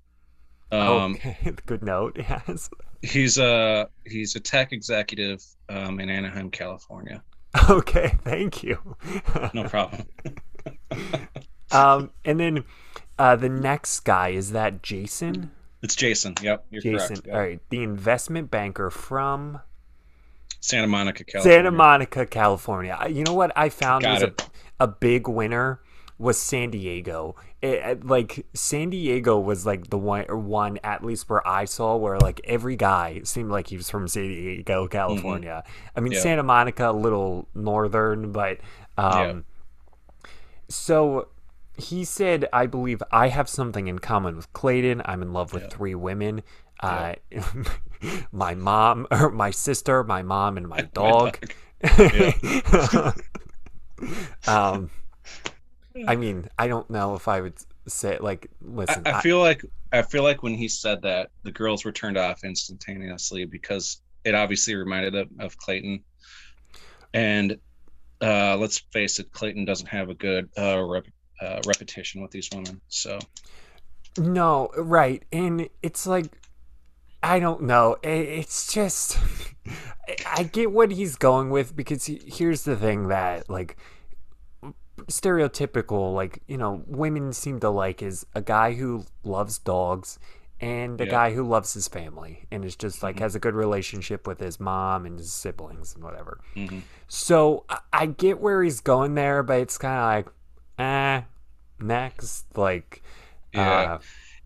Um, 0.72 1.14
okay, 1.14 1.36
good 1.66 1.82
note. 1.82 2.16
Yes. 2.18 2.70
he's 3.02 3.38
a 3.38 3.88
he's 4.06 4.36
a 4.36 4.40
tech 4.40 4.72
executive 4.72 5.42
um, 5.68 6.00
in 6.00 6.08
Anaheim, 6.10 6.50
California. 6.50 7.22
Okay, 7.68 8.16
thank 8.24 8.62
you. 8.62 8.78
No 9.52 9.64
problem. 9.64 10.06
um, 11.70 12.10
and 12.24 12.40
then 12.40 12.64
uh, 13.18 13.36
the 13.36 13.50
next 13.50 14.00
guy 14.00 14.30
is 14.30 14.52
that 14.52 14.82
Jason. 14.82 15.50
it's 15.82 15.94
Jason. 15.94 16.34
Yep, 16.40 16.64
you're 16.70 16.80
Jason. 16.80 17.08
correct. 17.16 17.26
Yep. 17.26 17.34
All 17.34 17.40
right, 17.42 17.60
the 17.68 17.82
investment 17.82 18.50
banker 18.50 18.88
from 18.88 19.60
Santa 20.62 20.86
Monica, 20.86 21.24
California. 21.24 21.56
Santa 21.58 21.70
Monica, 21.70 22.24
California. 22.26 22.98
You 23.10 23.24
know 23.24 23.34
what 23.34 23.52
I 23.56 23.68
found 23.68 24.04
Got 24.04 24.14
was 24.14 24.22
a, 24.22 24.34
a 24.80 24.86
big 24.86 25.28
winner 25.28 25.80
was 26.18 26.38
San 26.38 26.70
Diego. 26.70 27.34
It, 27.60 28.06
like 28.06 28.46
San 28.54 28.90
Diego 28.90 29.38
was 29.40 29.66
like 29.66 29.90
the 29.90 29.98
one 29.98 30.24
or 30.28 30.38
one 30.38 30.78
at 30.84 31.04
least 31.04 31.28
where 31.28 31.46
I 31.46 31.64
saw 31.64 31.96
where 31.96 32.18
like 32.18 32.40
every 32.44 32.76
guy 32.76 33.20
seemed 33.24 33.50
like 33.50 33.68
he 33.68 33.76
was 33.76 33.90
from 33.90 34.06
San 34.06 34.28
Diego, 34.28 34.86
California. 34.86 35.64
I 35.96 36.00
mean 36.00 36.12
Mm-hmm. 36.12 36.16
Yeah. 36.16 36.20
Santa 36.22 36.42
Monica 36.44 36.90
a 36.90 36.92
little 36.92 37.48
northern, 37.54 38.30
but 38.32 38.58
um 38.96 39.44
so 40.68 41.28
he 41.76 42.04
said, 42.04 42.46
I 42.52 42.66
believe 42.66 43.02
I 43.10 43.28
have 43.28 43.48
something 43.48 43.88
in 43.88 43.98
common 43.98 44.36
with 44.36 44.52
Clayton. 44.52 45.02
I'm 45.04 45.22
in 45.22 45.32
love 45.32 45.52
with 45.52 45.64
Yeah. 45.64 45.68
three 45.70 45.94
women. 45.94 46.42
Uh, 46.82 47.14
my 48.32 48.54
mom, 48.54 49.06
or 49.10 49.30
my 49.30 49.50
sister, 49.50 50.02
my 50.04 50.22
mom, 50.22 50.56
and 50.56 50.68
my 50.68 50.80
dog. 50.94 51.38
um, 54.46 54.90
I 56.06 56.16
mean, 56.16 56.48
I 56.58 56.68
don't 56.68 56.90
know 56.90 57.14
if 57.14 57.28
I 57.28 57.40
would 57.40 57.54
say 57.86 58.18
like, 58.18 58.48
listen. 58.60 59.02
I, 59.06 59.18
I 59.18 59.20
feel 59.20 59.38
like 59.38 59.64
I 59.92 60.02
feel 60.02 60.22
like 60.22 60.42
when 60.42 60.54
he 60.54 60.68
said 60.68 61.02
that, 61.02 61.30
the 61.42 61.52
girls 61.52 61.84
were 61.84 61.92
turned 61.92 62.16
off 62.16 62.44
instantaneously 62.44 63.44
because 63.44 64.00
it 64.24 64.34
obviously 64.34 64.74
reminded 64.74 65.14
them 65.14 65.28
of 65.38 65.56
Clayton. 65.58 66.02
And 67.14 67.58
uh, 68.22 68.56
let's 68.56 68.78
face 68.78 69.18
it, 69.18 69.32
Clayton 69.32 69.64
doesn't 69.64 69.88
have 69.88 70.08
a 70.08 70.14
good 70.14 70.48
uh, 70.56 70.82
rep, 70.82 71.04
uh, 71.40 71.60
repetition 71.66 72.22
with 72.22 72.30
these 72.30 72.48
women. 72.52 72.80
So 72.88 73.18
No, 74.16 74.70
right. 74.76 75.22
And 75.32 75.68
it's 75.82 76.06
like 76.06 76.26
I 77.22 77.38
don't 77.38 77.62
know. 77.62 77.96
It's 78.02 78.72
just 78.72 79.18
I- 80.26 80.42
get 80.44 80.72
what 80.72 80.90
he's 80.90 81.16
going 81.16 81.50
with 81.50 81.76
because 81.76 82.06
here's 82.06 82.62
the 82.64 82.76
thing 82.76 83.08
that 83.08 83.48
like 83.48 83.76
stereotypical 85.06 86.14
like, 86.14 86.42
you 86.46 86.56
know, 86.58 86.82
women 86.86 87.32
seem 87.32 87.60
to 87.60 87.70
like 87.70 88.02
is 88.02 88.26
a 88.34 88.40
guy 88.40 88.72
who 88.74 89.04
loves 89.24 89.58
dogs 89.58 90.18
and 90.60 91.00
a 91.00 91.04
Yeah. 91.04 91.10
guy 91.10 91.32
who 91.32 91.42
loves 91.42 91.74
his 91.74 91.88
family 91.88 92.46
and 92.50 92.64
is 92.64 92.76
just 92.76 93.02
like 93.02 93.16
Mhm. 93.16 93.20
has 93.20 93.34
a 93.34 93.40
good 93.40 93.54
relationship 93.54 94.26
with 94.26 94.38
his 94.38 94.60
mom 94.60 95.06
and 95.06 95.18
his 95.18 95.32
siblings 95.32 95.94
and 95.94 96.04
whatever. 96.04 96.40
mhm. 96.54 96.82
So 97.08 97.64
I- 97.92 98.06
get 98.06 98.40
where 98.40 98.62
he's 98.62 98.80
going 98.80 99.14
there, 99.14 99.42
but 99.42 99.60
it's 99.60 99.76
kind 99.78 99.98
of 100.26 100.26
like, 100.26 100.34
eh, 100.78 101.22
next. 101.80 102.46
Like, 102.56 103.02
Yeah. 103.52 103.94
uh, 103.94 103.98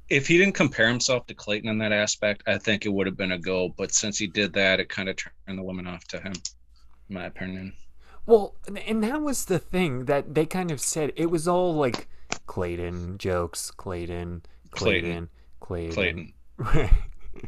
if 0.08 0.26
he 0.28 0.38
didn't 0.38 0.54
compare 0.54 0.88
himself 0.88 1.26
to 1.26 1.34
Clayton 1.34 1.68
in 1.68 1.78
that 1.78 1.92
aspect, 1.92 2.42
I 2.46 2.58
think 2.58 2.86
it 2.86 2.90
would 2.90 3.06
have 3.06 3.16
been 3.16 3.32
a 3.32 3.38
go. 3.38 3.68
But 3.76 3.92
since 3.92 4.18
he 4.18 4.26
did 4.26 4.52
that, 4.54 4.80
it 4.80 4.88
kind 4.88 5.08
of 5.08 5.16
turned 5.16 5.58
the 5.58 5.62
women 5.62 5.86
off 5.86 6.04
to 6.08 6.20
him, 6.20 6.32
in 7.08 7.14
my 7.14 7.24
opinion. 7.26 7.72
well, 8.26 8.54
and- 8.86 9.02
that 9.02 9.22
was 9.22 9.46
the 9.46 9.58
thing 9.58 10.04
that 10.06 10.34
they 10.34 10.46
kind 10.46 10.70
of 10.70 10.80
said. 10.80 11.12
It 11.16 11.26
was 11.30 11.48
all 11.48 11.74
like 11.74 12.08
Clayton 12.46 13.18
jokes, 13.18 13.70
Clayton, 13.70 14.42
Clayton, 14.70 15.28
Clayton. 15.60 16.32
Clayton. 16.58 16.90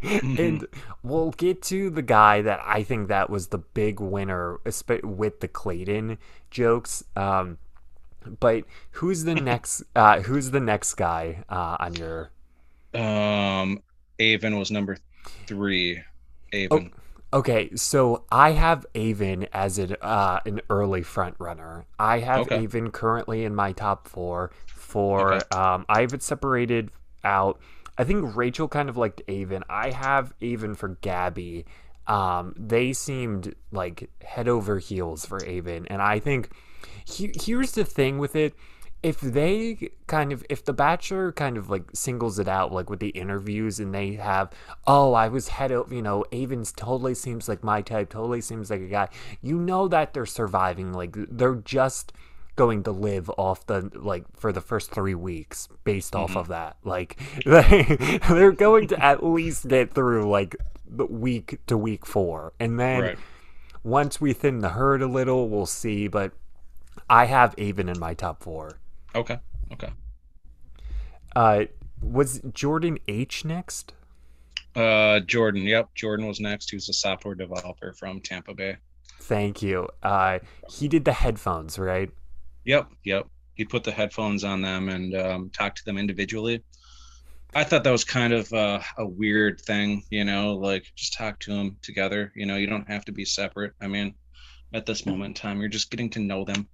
and 0.02 0.66
we'll 1.02 1.30
get 1.32 1.62
to 1.62 1.90
the 1.90 2.02
guy 2.02 2.42
that 2.42 2.60
I 2.64 2.82
think 2.82 3.08
that 3.08 3.30
was 3.30 3.48
the 3.48 3.58
big 3.58 4.00
winner 4.00 4.60
with 5.02 5.40
the 5.40 5.48
Clayton 5.48 6.18
jokes. 6.50 7.02
Um, 7.16 7.58
but 8.40 8.64
who's 8.92 9.24
the 9.24 9.34
next? 9.50 9.82
Uh, 9.96 10.20
who's 10.20 10.50
the 10.50 10.60
next 10.60 10.94
guy 10.94 11.44
uh, 11.48 11.76
on 11.80 11.94
your? 11.94 12.30
Um, 12.94 13.80
Avon 14.18 14.58
was 14.58 14.70
number 14.70 14.96
three. 15.46 16.00
Avon. 16.52 16.92
Okay, 17.32 17.74
so 17.76 18.24
I 18.32 18.52
have 18.52 18.86
Avon 18.94 19.46
as 19.52 19.78
an 19.78 19.96
uh, 20.00 20.40
an 20.46 20.62
early 20.70 21.02
front 21.02 21.34
runner. 21.38 21.84
I 21.98 22.20
have 22.20 22.46
Okay. 22.46 22.60
Avon 22.62 22.90
currently 22.90 23.44
in 23.44 23.54
my 23.54 23.72
top 23.72 24.08
four. 24.08 24.50
For 24.66 25.34
Okay. 25.34 25.56
um, 25.58 25.84
I 25.88 26.00
have 26.00 26.14
it 26.14 26.22
separated 26.22 26.90
out. 27.24 27.60
I 27.98 28.04
think 28.04 28.34
Rachel 28.34 28.68
kind 28.68 28.88
of 28.88 28.96
liked 28.96 29.20
Avon. 29.28 29.64
I 29.68 29.90
have 29.90 30.32
Avon 30.40 30.74
for 30.74 30.88
Gabby. 31.02 31.66
Um, 32.06 32.54
they 32.56 32.94
seemed 32.94 33.54
like 33.72 34.08
head 34.24 34.48
over 34.48 34.78
heels 34.78 35.26
for 35.26 35.44
Avon, 35.44 35.86
and 35.88 36.00
I 36.00 36.18
think 36.20 36.50
he, 37.04 37.32
here's 37.38 37.72
the 37.72 37.84
thing 37.84 38.16
with 38.18 38.34
it 38.34 38.54
if 39.02 39.20
they 39.20 39.90
kind 40.06 40.32
of 40.32 40.44
if 40.48 40.64
the 40.64 40.72
bachelor 40.72 41.30
kind 41.30 41.56
of 41.56 41.70
like 41.70 41.84
singles 41.94 42.38
it 42.38 42.48
out 42.48 42.72
like 42.72 42.90
with 42.90 42.98
the 42.98 43.10
interviews 43.10 43.78
and 43.78 43.94
they 43.94 44.14
have 44.14 44.50
oh 44.88 45.12
i 45.12 45.28
was 45.28 45.48
head 45.48 45.70
of 45.70 45.92
you 45.92 46.02
know 46.02 46.24
avon's 46.32 46.72
totally 46.72 47.14
seems 47.14 47.48
like 47.48 47.62
my 47.62 47.80
type 47.80 48.10
totally 48.10 48.40
seems 48.40 48.70
like 48.70 48.80
a 48.80 48.88
guy 48.88 49.08
you 49.40 49.56
know 49.56 49.86
that 49.86 50.12
they're 50.14 50.26
surviving 50.26 50.92
like 50.92 51.14
they're 51.30 51.54
just 51.54 52.12
going 52.58 52.82
to 52.82 52.90
live 52.90 53.30
off 53.38 53.64
the 53.66 53.88
like 53.94 54.24
for 54.36 54.52
the 54.52 54.60
first 54.60 54.90
three 54.90 55.14
weeks 55.14 55.68
based 55.84 56.16
off 56.16 56.30
mm-hmm. 56.30 56.38
of 56.38 56.48
that. 56.48 56.76
Like 56.82 57.16
they, 57.46 58.18
they're 58.28 58.52
going 58.52 58.88
to 58.88 59.02
at 59.02 59.24
least 59.24 59.68
get 59.68 59.94
through 59.94 60.28
like 60.28 60.56
the 60.84 61.06
week 61.06 61.60
to 61.68 61.78
week 61.78 62.04
four. 62.04 62.52
And 62.58 62.78
then 62.78 63.00
Right. 63.00 63.18
once 63.84 64.20
we 64.20 64.32
thin 64.32 64.58
the 64.58 64.70
herd 64.70 65.00
a 65.00 65.06
little 65.06 65.48
we'll 65.48 65.66
see. 65.66 66.08
But 66.08 66.32
i 67.08 67.26
have 67.26 67.54
avon 67.58 67.88
in 67.88 67.98
my 67.98 68.12
top 68.12 68.42
four 68.42 68.80
Okay. 69.14 69.38
Okay. 69.72 69.90
uh 71.36 71.64
was 72.00 72.40
jordan 72.52 72.98
h 73.08 73.44
next 73.44 73.92
Uh, 74.76 75.18
Jordan. 75.20 75.62
Yep. 75.62 75.94
Jordan 75.96 76.26
was 76.26 76.38
next. 76.40 76.70
He 76.70 76.76
was 76.76 76.88
a 76.88 76.92
software 76.92 77.34
developer 77.34 77.92
from 77.98 78.20
Tampa 78.20 78.54
Bay. 78.54 78.76
thank 79.20 79.62
you 79.62 79.88
uh 80.02 80.38
he 80.70 80.88
did 80.88 81.04
the 81.04 81.12
headphones 81.12 81.78
right 81.78 82.10
Yep. 82.64 82.88
Yep. 83.04 83.26
He 83.54 83.64
put 83.64 83.82
the 83.82 83.90
headphones 83.92 84.44
on 84.44 84.60
them 84.62 84.88
and 84.88 85.14
um, 85.16 85.50
talked 85.50 85.78
to 85.78 85.84
them 85.84 85.96
individually. 85.98 86.62
I 87.54 87.64
thought 87.64 87.82
that 87.84 87.90
was 87.90 88.04
kind 88.04 88.32
of 88.34 88.52
uh, 88.52 88.80
a 88.98 89.06
weird 89.06 89.60
thing, 89.62 90.02
you 90.10 90.24
know, 90.24 90.54
like 90.54 90.84
just 90.94 91.14
talk 91.14 91.38
to 91.40 91.52
them 91.52 91.76
together. 91.82 92.30
You 92.36 92.44
know, 92.46 92.56
you 92.56 92.66
don't 92.66 92.86
have 92.88 93.04
to 93.06 93.12
be 93.12 93.24
separate. 93.24 93.72
I 93.80 93.86
mean, 93.88 94.14
at 94.74 94.84
this 94.84 95.06
moment 95.06 95.28
in 95.28 95.34
time, 95.34 95.60
you're 95.60 95.70
just 95.70 95.90
getting 95.90 96.10
to 96.10 96.20
know 96.20 96.44
them. 96.44 96.68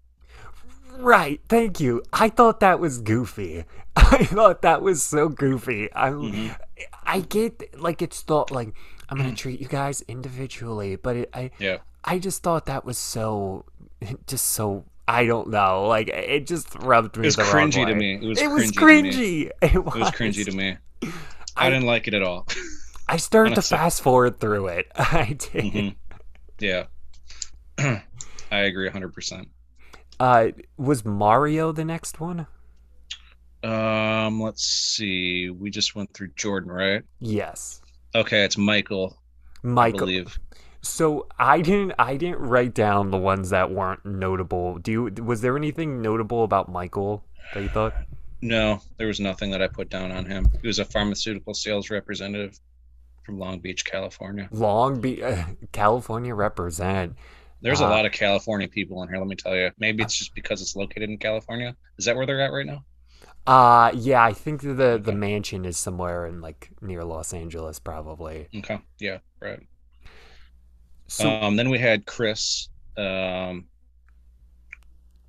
Right, 0.99 1.41
thank 1.49 1.81
you. 1.81 2.03
I 2.13 2.29
thought 2.29 2.61
that 2.61 2.79
was 2.81 2.99
goofy. 3.01 3.65
I 3.97 4.25
thought 4.25 4.63
that 4.63 4.83
was 4.83 5.03
so 5.03 5.29
goofy. 5.29 5.89
I'm, 5.95 6.33
Mhm. 6.33 6.57
I 7.05 7.21
get 7.21 7.79
like 7.81 8.03
it's 8.03 8.21
thought 8.23 8.51
like 8.51 8.75
I'm 9.09 9.19
gonna 9.19 9.35
treat 9.35 9.61
you 9.61 9.69
guys 9.69 10.03
individually, 10.09 10.97
but 10.97 11.17
it, 11.17 11.31
I, 11.35 11.51
Yeah. 11.59 11.79
I 12.05 12.19
just 12.19 12.43
thought 12.43 12.67
that 12.67 12.85
was 12.85 12.99
so, 12.99 13.65
just 14.27 14.47
so. 14.51 14.85
I 15.07 15.27
don't 15.27 15.49
know. 15.51 15.87
Like 15.87 16.09
it 16.09 16.47
just 16.47 16.75
rubbed 16.77 17.17
me. 17.17 17.25
It 17.25 17.27
was 17.27 17.37
the 17.37 17.43
wrong 17.45 17.71
cringy 17.71 17.87
to 17.87 17.95
me. 17.95 18.15
It 18.15 18.23
was 18.27 18.41
It 18.41 18.47
was 18.51 18.73
cringy 18.73 19.13
to 19.13 19.19
cringy. 19.19 19.19
me. 19.19 19.51
It 19.63 19.75
It 19.75 19.85
was 19.85 20.11
cringy 20.13 20.45
to 20.47 20.53
me. 20.53 20.77
I, 21.57 21.67
I- 21.67 21.71
didn't 21.71 21.87
like 21.87 22.09
it 22.09 22.15
at 22.15 22.23
all. 22.23 22.47
I 23.09 23.19
started 23.19 23.55
to 23.57 23.63
fast 23.63 24.01
forward 24.03 24.41
through 24.41 24.69
it. 24.69 24.87
I 24.97 25.37
did. 25.39 25.65
Mhm. 25.65 25.95
Yeah. 26.59 26.85
I 27.79 28.03
agree 28.51 28.89
100%. 28.89 29.47
Uh, 30.21 30.49
was 30.77 31.05
Mario 31.05 31.73
the 31.73 31.85
next 31.85 32.21
one? 32.21 32.47
Um, 33.63 34.41
let's 34.41 34.63
see. 34.65 35.51
We 35.51 35.71
just 35.71 35.95
went 35.95 36.13
through 36.13 36.29
Jordan, 36.37 36.71
right? 36.71 37.03
Yes, 37.19 37.81
Okay, 38.15 38.45
it's 38.45 38.57
Michael, 38.57 39.17
I 39.65 39.67
Michael. 39.67 39.99
believe. 40.01 40.39
So 40.83 41.27
I 41.39 41.63
didn't 41.63 41.95
I 41.99 42.17
didn't 42.17 42.41
write 42.41 42.75
down 42.75 43.11
the 43.11 43.17
ones 43.19 43.51
that 43.51 43.71
weren't 43.71 44.05
notable. 44.05 44.79
Do 44.79 44.93
you 44.93 45.03
was 45.25 45.41
there 45.41 45.57
anything 45.57 46.03
notable 46.03 46.45
about 46.45 46.71
Michael 46.71 47.25
that 47.55 47.63
you 47.63 47.69
thought? 47.71 47.95
No, 48.43 48.81
there 48.99 49.07
was 49.07 49.19
nothing 49.19 49.51
that 49.53 49.63
I 49.63 49.69
put 49.69 49.89
down 49.89 50.13
on 50.13 50.27
him. 50.27 50.47
He 50.61 50.67
was 50.67 50.79
a 50.79 50.85
pharmaceutical 50.85 51.55
sales 51.55 51.89
representative 51.89 52.61
from 53.25 53.39
Long 53.39 53.59
Beach, 53.59 53.85
California. 53.87 54.49
Long 54.53 55.01
Beach, 55.01 55.21
uh, 55.23 55.45
California 55.73 56.35
represent. 56.35 57.17
There's 57.65 57.81
a 57.81 57.87
Uh, 57.87 57.89
lot 57.89 58.07
of 58.07 58.13
California 58.13 58.69
people 58.69 59.03
in 59.03 59.09
here, 59.11 59.19
let 59.19 59.27
me 59.27 59.37
tell 59.37 59.57
you. 59.57 59.73
Maybe 59.79 60.05
it's 60.05 60.17
just 60.17 60.35
because 60.37 60.63
it's 60.63 60.77
located 60.77 61.11
in 61.11 61.19
California. 61.19 61.77
Is 61.99 62.07
that 62.07 62.17
where 62.17 62.27
they're 62.27 62.43
at 62.43 62.53
right 62.53 62.67
now? 62.67 62.85
Uh 63.47 63.91
yeah, 63.95 64.25
I 64.25 64.33
think 64.33 64.63
the 64.63 64.99
the 65.03 65.13
mansion 65.13 65.65
is 65.67 65.77
somewhere 65.77 66.27
in 66.27 66.41
like 66.41 66.71
near 66.81 67.05
Los 67.05 67.35
Angeles 67.35 67.79
probably. 67.79 68.49
Okay. 68.55 68.81
Yeah, 68.99 69.19
right. 69.41 69.61
So 71.07 71.29
um, 71.29 71.57
then 71.57 71.71
we 71.71 71.79
had 71.79 72.07
Chris. 72.07 72.69
Um, 72.97 73.69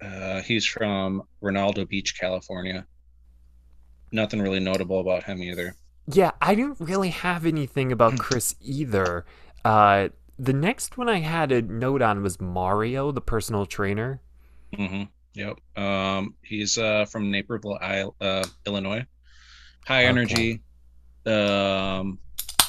uh, 0.01 0.42
he's 0.42 0.65
from 0.65 1.24
Redondo 1.42 1.86
Beach, 1.86 2.18
California. 2.20 2.88
Nothing 4.12 4.42
really 4.42 4.60
notable 4.60 5.00
about 5.00 5.25
him 5.25 5.44
either. 5.44 5.77
yeah, 6.08 6.32
I 6.42 6.56
didn't 6.56 6.80
really 6.80 7.10
have 7.10 7.46
anything 7.46 7.92
about 7.92 8.18
Chris 8.20 8.56
either. 8.62 9.25
Uh 9.63 10.10
the 10.38 10.54
next 10.54 10.98
one 10.98 11.10
I 11.10 11.20
had 11.20 11.51
a 11.51 11.62
note 11.62 12.01
on 12.01 12.22
was 12.24 12.39
Mario, 12.42 13.12
the 13.12 13.22
personal 13.22 13.65
trainer. 13.65 14.22
hmm 14.75 15.04
Yep. 15.34 15.60
Um, 15.77 16.36
he's 16.44 16.77
uh, 16.77 17.04
from 17.06 17.30
Naperville, 17.30 17.77
uh, 18.22 18.46
Illinois. 18.65 19.06
High 19.86 20.08
Okay. 20.08 20.08
energy. 20.08 20.62
Um, 21.25 22.20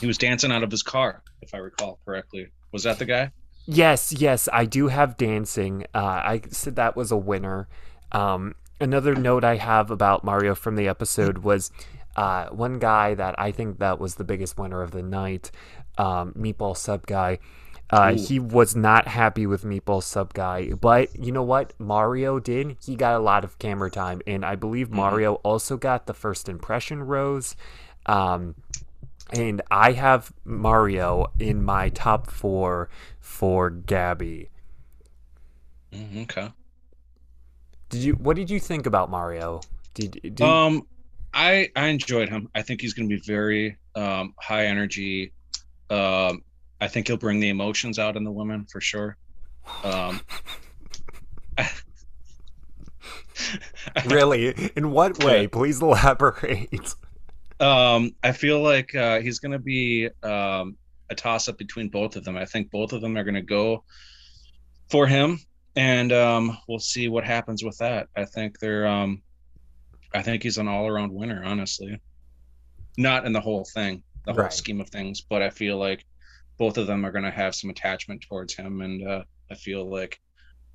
he 0.01 0.07
was 0.09 0.19
dancing 0.19 0.51
out 0.51 0.65
of 0.65 0.71
his 0.71 0.83
car, 0.83 1.23
if 1.43 1.55
I 1.55 1.59
recall 1.59 2.01
correctly. 2.05 2.49
Was 2.73 2.83
that 2.83 2.99
the 2.99 3.05
guy? 3.05 3.31
Yes, 3.67 4.13
yes, 4.13 4.49
I 4.53 4.65
do 4.65 4.89
have 4.89 5.17
dancing. 5.17 5.87
Uh, 5.95 5.99
I 5.99 6.41
said 6.51 6.77
that 6.77 6.97
was 6.97 7.13
a 7.13 7.17
winner. 7.17 7.69
Um, 8.13 8.55
another 8.81 9.15
note 9.15 9.45
I 9.45 9.57
have 9.57 9.91
about 9.91 10.25
Mario 10.25 10.55
from 10.55 10.75
the 10.77 10.89
episode 10.89 11.39
was 11.39 11.71
uh, 12.17 12.49
one 12.49 12.79
guy 12.81 13.15
that 13.15 13.35
I 13.39 13.53
think 13.53 13.79
that 13.79 14.01
was 14.01 14.17
the 14.17 14.25
biggest 14.25 14.59
winner 14.59 14.83
of 14.83 14.91
the 14.93 15.03
night, 15.03 15.53
um, 15.99 16.33
Meatball 16.33 16.77
Sub 16.77 17.07
Guy. 17.07 17.39
Uh, 17.89 18.15
he 18.15 18.41
was 18.41 18.75
not 18.75 19.07
happy 19.07 19.47
with 19.47 19.63
Meatball 19.63 20.03
Sub 20.03 20.35
Guy, 20.35 20.73
but 20.73 21.15
you 21.17 21.31
know 21.31 21.45
what? 21.45 21.73
Mario 21.79 22.41
did. 22.41 22.77
He 22.85 22.97
got 22.97 23.15
a 23.15 23.21
lot 23.21 23.45
of 23.45 23.59
camera 23.61 23.91
time, 23.91 24.21
and 24.27 24.45
I 24.45 24.57
believe 24.57 24.91
Mario 24.91 25.35
also 25.45 25.77
got 25.77 26.07
the 26.07 26.15
first 26.15 26.49
impression 26.49 27.05
rose. 27.05 27.55
Um, 28.07 28.57
and 29.33 29.63
I 29.71 29.93
have 29.93 30.33
Mario 30.45 31.27
in 31.39 31.63
my 31.65 31.91
top 31.91 32.31
four 32.31 32.89
for 33.21 33.71
Gabby. 33.71 34.51
Mhm, 35.93 36.23
okay. 36.25 36.53
Did 37.89 38.03
you? 38.03 38.15
What 38.15 38.37
did 38.37 38.51
you 38.51 38.61
think 38.61 38.87
about 38.87 39.11
Mario? 39.11 39.61
Did, 39.95 40.21
did 40.35 40.41
Um, 40.41 40.87
I 41.37 41.69
I 41.77 41.89
enjoyed 41.89 42.31
him. 42.31 42.49
I 42.55 42.63
think 42.63 42.81
he's 42.81 42.95
going 42.95 43.09
to 43.11 43.15
be 43.15 43.21
very 43.21 43.77
um, 43.95 44.35
high 44.41 44.67
energy. 44.67 45.33
Um, 45.91 46.43
I 46.81 46.89
think 46.89 47.09
he'll 47.09 47.19
bring 47.19 47.41
the 47.41 47.51
emotions 47.51 47.99
out 47.99 48.17
in 48.17 48.25
the 48.25 48.33
women 48.33 48.65
for 48.65 48.81
sure. 48.81 49.19
Um, 49.85 50.23
really? 54.07 54.73
In 54.77 54.91
what 54.91 55.23
way? 55.23 55.47
Please 55.47 55.83
elaborate. 55.83 56.95
Um, 57.61 58.15
I 58.23 58.33
feel 58.33 58.63
like 58.63 58.95
uh, 58.95 59.21
he's 59.21 59.39
going 59.39 59.53
to 59.53 59.59
be 59.59 60.09
um, 60.23 60.77
a 61.11 61.15
toss 61.15 61.49
up 61.49 61.59
between 61.59 61.89
both 61.91 62.17
of 62.17 62.25
them. 62.25 62.39
I 62.39 62.47
think 62.47 62.71
both 62.71 62.95
of 62.95 63.03
them 63.03 63.15
are 63.17 63.25
going 63.25 63.35
to 63.35 63.43
go 63.43 63.85
for 64.89 65.07
him, 65.07 65.39
and 65.75 66.13
um, 66.13 66.57
we'll 66.67 66.79
see 66.79 67.09
what 67.09 67.25
happens 67.25 67.63
with 67.63 67.77
that. 67.79 68.09
I 68.17 68.25
think 68.25 68.59
they're. 68.59 68.87
Um, 68.87 69.23
I 70.17 70.23
think 70.23 70.43
he's 70.43 70.57
an 70.59 70.67
all 70.67 70.87
around 70.87 71.13
winner, 71.13 71.43
honestly. 71.45 72.01
Not 72.97 73.27
in 73.27 73.33
the 73.33 73.41
whole 73.41 73.67
thing, 73.75 74.03
the 74.25 74.33
whole 74.33 74.45
Right. 74.45 74.53
scheme 74.53 74.81
of 74.81 74.89
things, 74.89 75.21
but 75.21 75.43
I 75.43 75.51
feel 75.51 75.77
like 75.77 76.07
both 76.59 76.79
of 76.79 76.87
them 76.87 77.05
are 77.05 77.13
going 77.13 77.25
to 77.25 77.31
have 77.31 77.55
some 77.55 77.69
attachment 77.69 78.25
towards 78.27 78.55
him, 78.55 78.81
and 78.81 79.07
uh, 79.07 79.25
I 79.51 79.55
feel 79.57 79.89
like, 79.89 80.19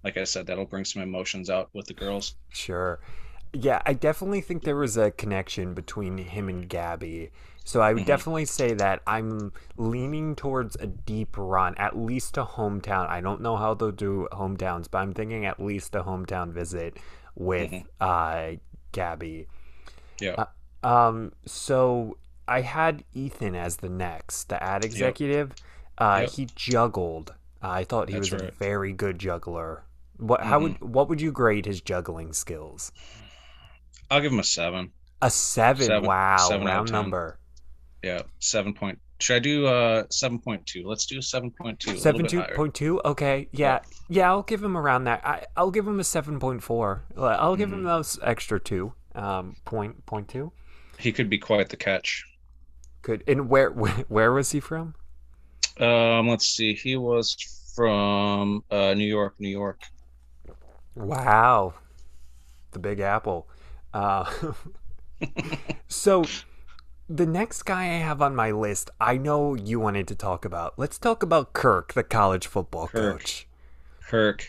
like 0.03 0.17
I 0.17 0.25
said, 0.25 0.45
that'll 0.45 0.65
bring 0.67 0.85
some 0.85 1.01
emotions 1.01 1.49
out 1.49 1.69
with 1.73 1.87
the 1.87 1.95
girls. 1.95 2.35
Sure. 2.49 2.99
Yeah, 3.53 3.81
I 3.85 3.93
definitely 3.93 4.41
think 4.41 4.63
there 4.63 4.75
was 4.75 4.95
a 4.95 5.09
connection 5.11 5.73
between 5.73 6.19
him 6.19 6.47
and 6.47 6.69
Gabby. 6.69 7.31
So 7.65 7.81
I 7.81 7.93
would 7.93 8.03
Mhm. 8.03 8.05
definitely 8.05 8.45
say 8.45 8.73
that 8.75 9.01
I'm 9.07 9.51
leaning 9.75 10.35
towards 10.35 10.75
a 10.77 10.87
deep 10.87 11.35
run, 11.37 11.75
at 11.77 11.97
least 11.97 12.37
a 12.37 12.45
hometown. 12.45 13.09
I 13.09 13.21
don't 13.21 13.41
know 13.41 13.57
how 13.57 13.73
they'll 13.73 13.91
do 13.91 14.27
hometowns, 14.31 14.87
but 14.89 14.99
I'm 14.99 15.13
thinking 15.13 15.45
at 15.45 15.59
least 15.59 15.95
a 15.95 16.03
hometown 16.03 16.53
visit 16.53 16.97
with 17.35 17.71
Mhm. 17.71 17.85
uh, 17.99 18.57
Gabby. 18.91 19.47
Yeah. 20.19 20.45
Um, 20.83 21.31
so 21.45 22.17
I 22.47 22.61
had 22.61 23.03
Ethan 23.13 23.55
as 23.55 23.77
the 23.77 23.89
next, 23.89 24.49
the 24.49 24.61
ad 24.61 24.83
executive. 24.85 25.53
Uh, 25.97 26.19
Yep. 26.21 26.29
He 26.31 26.47
juggled. 26.55 27.33
I 27.61 27.83
thought 27.83 28.09
he 28.09 28.15
That's 28.15 28.31
was 28.31 28.41
a 28.41 28.51
very 28.51 28.91
good 28.93 29.19
juggler. 29.19 29.83
What? 30.17 30.41
How 30.43 30.59
would? 30.59 30.79
What 30.81 31.09
would 31.09 31.21
you 31.21 31.31
grade 31.31 31.65
his 31.65 31.81
juggling 31.81 32.33
skills? 32.33 32.91
I'll 34.09 34.21
give 34.21 34.31
him 34.31 34.39
a 34.39 34.43
seven. 34.43 34.91
A 35.21 35.29
seven. 35.29 35.85
Seven- 35.85 36.07
wow, 36.07 36.37
seven 36.37 36.65
round 36.65 36.91
number. 36.91 37.37
Yeah, 38.03 38.23
seven 38.39 38.73
point. 38.73 38.99
Should 39.21 39.35
I 39.35 39.39
do 39.39 39.65
uh 39.67 40.03
seven 40.09 40.39
point 40.39 40.65
two? 40.65 40.83
Let's 40.87 41.05
do 41.05 41.21
seven 41.21 41.51
point 41.51 41.79
two. 41.79 41.97
Seven 41.97 42.25
two 42.27 42.43
point 42.55 42.73
two. 42.73 42.99
Okay, 43.05 43.47
yeah, 43.51 43.79
yeah. 44.09 44.29
I'll 44.29 44.43
give 44.43 44.63
him 44.63 44.75
around 44.77 45.03
that. 45.05 45.25
I, 45.25 45.45
I'll 45.55 45.71
give 45.71 45.87
him 45.87 45.99
a 45.99 46.03
seven 46.03 46.39
point 46.39 46.63
four. 46.63 47.03
I'll 47.17 47.55
give 47.55 47.69
Mm-hmm. 47.69 47.79
him 47.79 47.83
those 47.83 48.19
extra 48.23 48.59
two. 48.59 48.93
Um, 49.15 49.55
point 49.65 50.05
point 50.05 50.27
two. 50.29 50.51
He 50.97 51.11
could 51.11 51.29
be 51.29 51.37
quite 51.37 51.69
the 51.69 51.77
catch. 51.77 52.25
Good. 53.01 53.23
And 53.27 53.49
where 53.49 53.71
where, 53.71 53.91
where 54.07 54.31
was 54.31 54.51
he 54.51 54.59
from? 54.59 54.95
Um, 55.79 56.27
let's 56.27 56.45
see. 56.47 56.73
He 56.73 56.95
was 56.97 57.35
from 57.75 58.63
uh 58.71 58.93
New 58.93 59.05
York, 59.07 59.35
New 59.39 59.49
York. 59.49 59.81
Wow. 60.95 61.73
the 62.71 62.79
Big 62.79 62.99
Apple. 62.99 63.47
Uh, 63.93 64.29
so 65.87 66.23
the 67.15 67.25
next 67.25 67.63
guy 67.63 67.83
I 67.83 67.97
have 67.97 68.21
on 68.21 68.35
my 68.35 68.51
list, 68.51 68.89
I 68.99 69.17
know 69.17 69.53
you 69.55 69.79
wanted 69.79 70.07
to 70.09 70.15
talk 70.15 70.45
about. 70.45 70.73
Let's 70.77 70.97
talk 70.97 71.23
about 71.23 71.53
Kirk, 71.53 71.93
the 71.93 72.03
college 72.03 72.47
football 72.47 72.87
Kirk. 72.87 73.19
coach. 73.19 73.47
Kirk. 74.07 74.47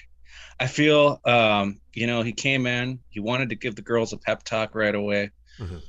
I 0.60 0.66
feel, 0.68 1.20
um, 1.24 1.80
you 1.92 2.06
know, 2.06 2.22
he 2.22 2.32
came 2.32 2.66
in, 2.66 3.00
he 3.10 3.20
wanted 3.20 3.48
to 3.48 3.56
give 3.56 3.74
the 3.74 3.82
girls 3.82 4.12
a 4.12 4.16
pep 4.16 4.44
talk 4.44 4.74
right 4.74 4.94
away. 4.94 5.30
Mhm. 5.58 5.82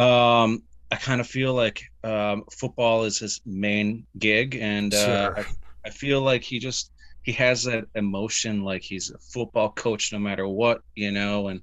Um, 0.00 0.62
I 0.90 0.96
kind 0.96 1.20
of 1.20 1.26
feel 1.26 1.54
like 1.54 1.82
um, 2.04 2.44
football 2.52 3.04
is 3.04 3.18
his 3.18 3.40
main 3.46 4.06
gig, 4.18 4.54
and 4.56 4.92
uh, 4.94 5.34
Sure. 5.34 5.38
I, 5.38 5.46
I 5.86 5.90
feel 5.90 6.20
like 6.20 6.42
he 6.42 6.58
just 6.58 6.92
he 7.22 7.32
has 7.32 7.64
that 7.64 7.84
emotion, 7.94 8.62
like 8.62 8.82
he's 8.82 9.10
a 9.10 9.18
football 9.18 9.72
coach 9.72 10.12
no 10.12 10.18
matter 10.18 10.46
what, 10.46 10.82
you 10.94 11.10
know. 11.10 11.48
And 11.48 11.60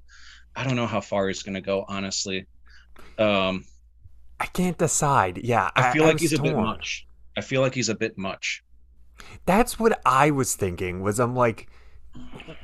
I 0.54 0.64
don't 0.64 0.76
know 0.76 0.86
how 0.86 1.00
far 1.00 1.28
he's 1.28 1.42
going 1.42 1.54
to 1.54 1.60
go, 1.60 1.84
honestly. 1.88 2.46
Um, 3.18 3.64
I 4.38 4.46
can't 4.46 4.78
decide. 4.78 5.38
Yeah, 5.38 5.70
I 5.74 5.92
feel 5.92 6.04
like 6.04 6.14
was 6.14 6.22
he's 6.22 6.32
a 6.34 6.42
bit 6.42 6.56
much. 6.56 7.06
I 7.36 7.40
feel 7.40 7.60
like 7.60 7.74
he's 7.74 7.88
a 7.88 7.94
bit 7.94 8.16
much. 8.18 8.62
That's 9.46 9.78
what 9.78 10.00
I 10.04 10.30
was 10.30 10.54
thinking. 10.54 11.02
Was 11.02 11.18
I'm 11.18 11.34
like, 11.34 11.68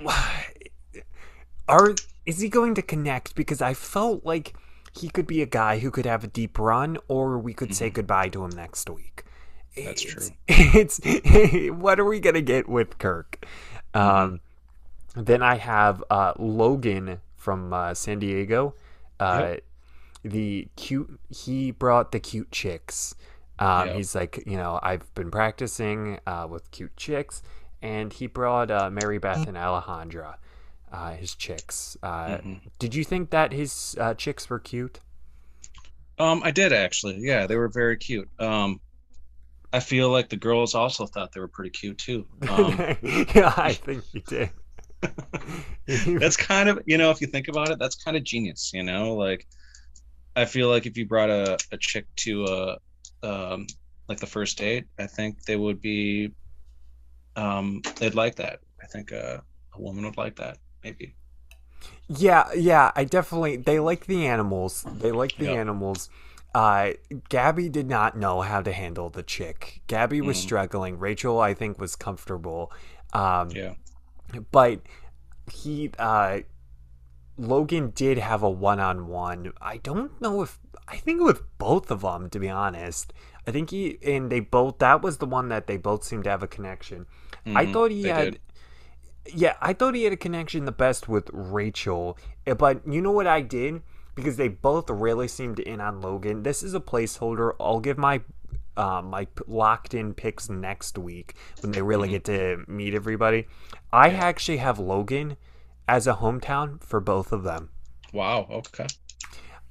are 1.69 1.95
is 2.27 2.41
he 2.41 2.49
going 2.49 2.75
to 2.75 2.83
connect? 2.83 3.35
Because 3.35 3.63
I 3.63 3.75
felt 3.75 4.25
like 4.25 4.55
he 4.99 5.09
could 5.09 5.27
be 5.27 5.41
a 5.43 5.47
guy 5.47 5.79
who 5.79 5.91
could 5.91 6.07
have 6.07 6.25
a 6.25 6.29
deep 6.29 6.59
run, 6.59 6.99
or 7.09 7.39
we 7.39 7.55
could 7.55 7.75
say 7.75 7.91
goodbye 7.91 8.29
to 8.31 8.45
him 8.45 8.51
next 8.51 8.89
week. 8.91 9.25
Mm-hmm. 9.77 9.87
That's 9.87 10.05
it's, 10.05 11.01
true. 11.01 11.11
It's 11.27 11.71
what 11.75 11.99
are 11.99 12.05
we 12.05 12.21
gonna 12.21 12.43
get 12.43 12.69
with 12.69 12.99
Kirk? 12.99 13.45
Um, 13.95 14.41
Mm-hmm. 15.13 15.25
then 15.25 15.43
I 15.43 15.57
have 15.57 16.03
uh, 16.11 16.33
Logan 16.39 17.21
from 17.37 17.73
uh, 17.73 17.95
San 17.95 18.19
Diego. 18.19 18.75
Uh, 19.21 19.57
The 20.25 20.69
cute. 20.77 21.19
He 21.31 21.71
brought 21.71 22.13
the 22.13 22.21
cute 22.21 22.51
chicks. 22.53 23.15
Um, 23.59 23.89
Yep. 23.89 23.97
He's 23.97 24.15
like, 24.15 24.43
you 24.47 24.57
know, 24.57 24.79
I've 24.83 25.13
been 25.15 25.31
practicing 25.31 26.19
uh, 26.27 26.47
with 26.51 26.71
cute 26.71 26.97
chicks, 26.97 27.43
and 27.81 28.13
he 28.13 28.27
brought 28.27 28.71
uh, 28.71 28.91
Mary 28.91 29.19
Beth 29.19 29.47
and 29.47 29.57
Alejandra, 29.57 30.37
uh, 30.93 31.11
his 31.13 31.35
chicks. 31.35 31.97
Uh, 32.03 32.39
Mhm. 32.39 32.61
Did 32.79 32.95
you 32.95 33.05
think 33.05 33.31
that 33.31 33.53
his 33.53 33.97
uh, 34.01 34.15
chicks 34.15 34.49
were 34.49 34.59
cute? 34.59 35.01
Um, 36.19 36.43
I 36.45 36.51
did 36.51 36.73
actually. 36.73 37.19
Yeah, 37.19 37.47
they 37.47 37.57
were 37.57 37.69
very 37.69 37.97
cute. 37.97 38.29
Um, 38.39 38.81
I 39.73 39.81
feel 39.81 40.11
like 40.11 40.29
the 40.29 40.37
girls 40.37 40.75
also 40.75 41.07
thought 41.07 41.33
they 41.33 41.41
were 41.41 41.49
pretty 41.49 41.71
cute 41.71 41.99
too. 41.99 42.27
Um, 42.49 42.77
yeah, 43.35 43.53
I 43.57 43.73
think 43.73 44.05
he 44.05 44.21
did. 44.21 44.51
that's 46.21 46.37
kind 46.37 46.69
of 46.69 46.81
you 46.87 46.97
know 46.97 47.11
if 47.11 47.21
you 47.21 47.27
think 47.27 47.49
about 47.49 47.69
it 47.71 47.77
that's 47.81 47.97
kind 47.97 48.17
of 48.17 48.23
genius 48.23 48.71
you 48.73 48.85
know 48.85 49.17
like 49.17 49.49
i 50.37 50.45
feel 50.45 50.69
like 50.69 50.87
if 50.87 50.97
you 50.97 51.07
brought 51.07 51.31
a, 51.31 51.59
a 51.73 51.77
chick 51.79 52.07
to 52.17 52.45
a 52.47 53.27
um 53.27 53.67
like 54.09 54.19
the 54.21 54.27
first 54.27 54.59
date 54.59 54.85
i 54.99 55.07
think 55.07 55.43
they 55.45 55.57
would 55.57 55.81
be 55.81 56.33
um 57.37 57.81
they'd 57.99 58.15
like 58.15 58.37
that 58.37 58.61
i 58.83 58.87
think 58.87 59.13
uh, 59.13 59.39
a 59.75 59.81
woman 59.81 60.05
would 60.05 60.17
like 60.17 60.37
that 60.37 60.59
maybe 60.85 61.17
Yeah, 62.09 62.49
yeah, 62.55 62.93
I 62.95 63.05
definitely 63.05 63.57
they 63.57 63.81
like 63.81 64.07
the 64.07 64.27
animals. 64.27 64.87
They 64.93 65.13
like 65.13 65.39
the 65.39 65.55
Yep. 65.55 65.57
animals. 65.57 66.11
Uh 66.55 66.93
Gabby 67.31 67.69
did 67.69 67.89
not 67.89 68.17
know 68.17 68.43
how 68.43 68.61
to 68.61 68.73
handle 68.73 69.09
the 69.09 69.23
chick. 69.23 69.81
Gabby 69.87 70.21
was 70.21 70.37
Mm. 70.37 70.39
struggling. 70.39 70.99
Rachel 70.99 71.41
I 71.41 71.55
think 71.55 71.79
was 71.79 71.97
comfortable. 71.97 72.71
Um 73.13 73.57
yeah 73.57 73.75
but 74.51 74.81
he 75.53 75.91
uh 75.99 76.41
Logan 77.39 77.93
did 77.95 78.19
have 78.19 78.43
a 78.43 78.51
one-on-one. 78.51 79.53
I 79.61 79.79
don't 79.79 80.21
know 80.21 80.43
if 80.43 80.59
I 80.89 80.97
think 80.97 81.23
with 81.23 81.43
both 81.59 81.91
of 81.91 82.03
them 82.03 82.29
to 82.31 82.39
be 82.39 82.49
honest. 82.49 83.13
I 83.47 83.51
think 83.51 83.71
he 83.71 83.99
and 84.05 84.31
they 84.31 84.41
both 84.41 84.79
that 84.79 85.03
was 85.03 85.19
the 85.19 85.27
one 85.27 85.49
that 85.49 85.67
they 85.67 85.77
both 85.77 86.05
seemed 86.05 86.25
to 86.25 86.31
have 86.31 86.43
a 86.43 86.49
connection. 86.49 87.07
I 87.47 87.67
Mhm, 87.67 87.73
thought 87.73 87.91
he 87.91 88.05
had 88.05 88.33
did. 88.33 88.41
yeah, 89.35 89.57
I 89.61 89.73
thought 89.73 89.95
he 89.95 90.05
had 90.05 90.13
a 90.13 90.17
connection 90.17 90.65
the 90.65 90.73
best 90.73 91.09
with 91.09 91.31
Rachel. 91.33 92.19
eh, 92.47 92.55
But 92.55 92.87
you 92.87 93.01
know 93.01 93.13
what 93.13 93.27
I 93.27 93.41
did? 93.41 93.83
Because 94.15 94.37
they 94.37 94.49
both 94.49 94.91
really 94.91 95.27
seemed 95.29 95.59
in 95.59 95.81
on 95.81 96.01
Logan. 96.03 96.43
This 96.43 96.63
is 96.63 96.75
a 96.75 96.81
placeholder. 96.81 97.53
I'll 97.59 97.81
give 97.81 97.99
my 97.99 98.21
um, 98.75 99.11
my 99.11 99.27
locked 99.47 99.93
in 99.93 100.15
picks 100.15 100.49
next 100.49 100.97
week 100.97 101.35
when 101.61 101.73
they 101.73 101.83
really 101.83 102.09
Mhm. 102.09 102.13
get 102.13 102.25
to 102.25 102.65
meet 102.67 102.95
everybody. 102.95 103.47
I 103.93 104.09
Yeah. 104.09 104.25
actually 104.25 104.57
have 104.59 104.79
Logan 104.79 105.37
as 105.89 106.07
a 106.07 106.15
hometown 106.15 106.83
for 106.83 107.01
both 107.01 107.33
of 107.33 107.43
them. 107.43 107.71
wow 108.13 108.47
okay 108.51 108.87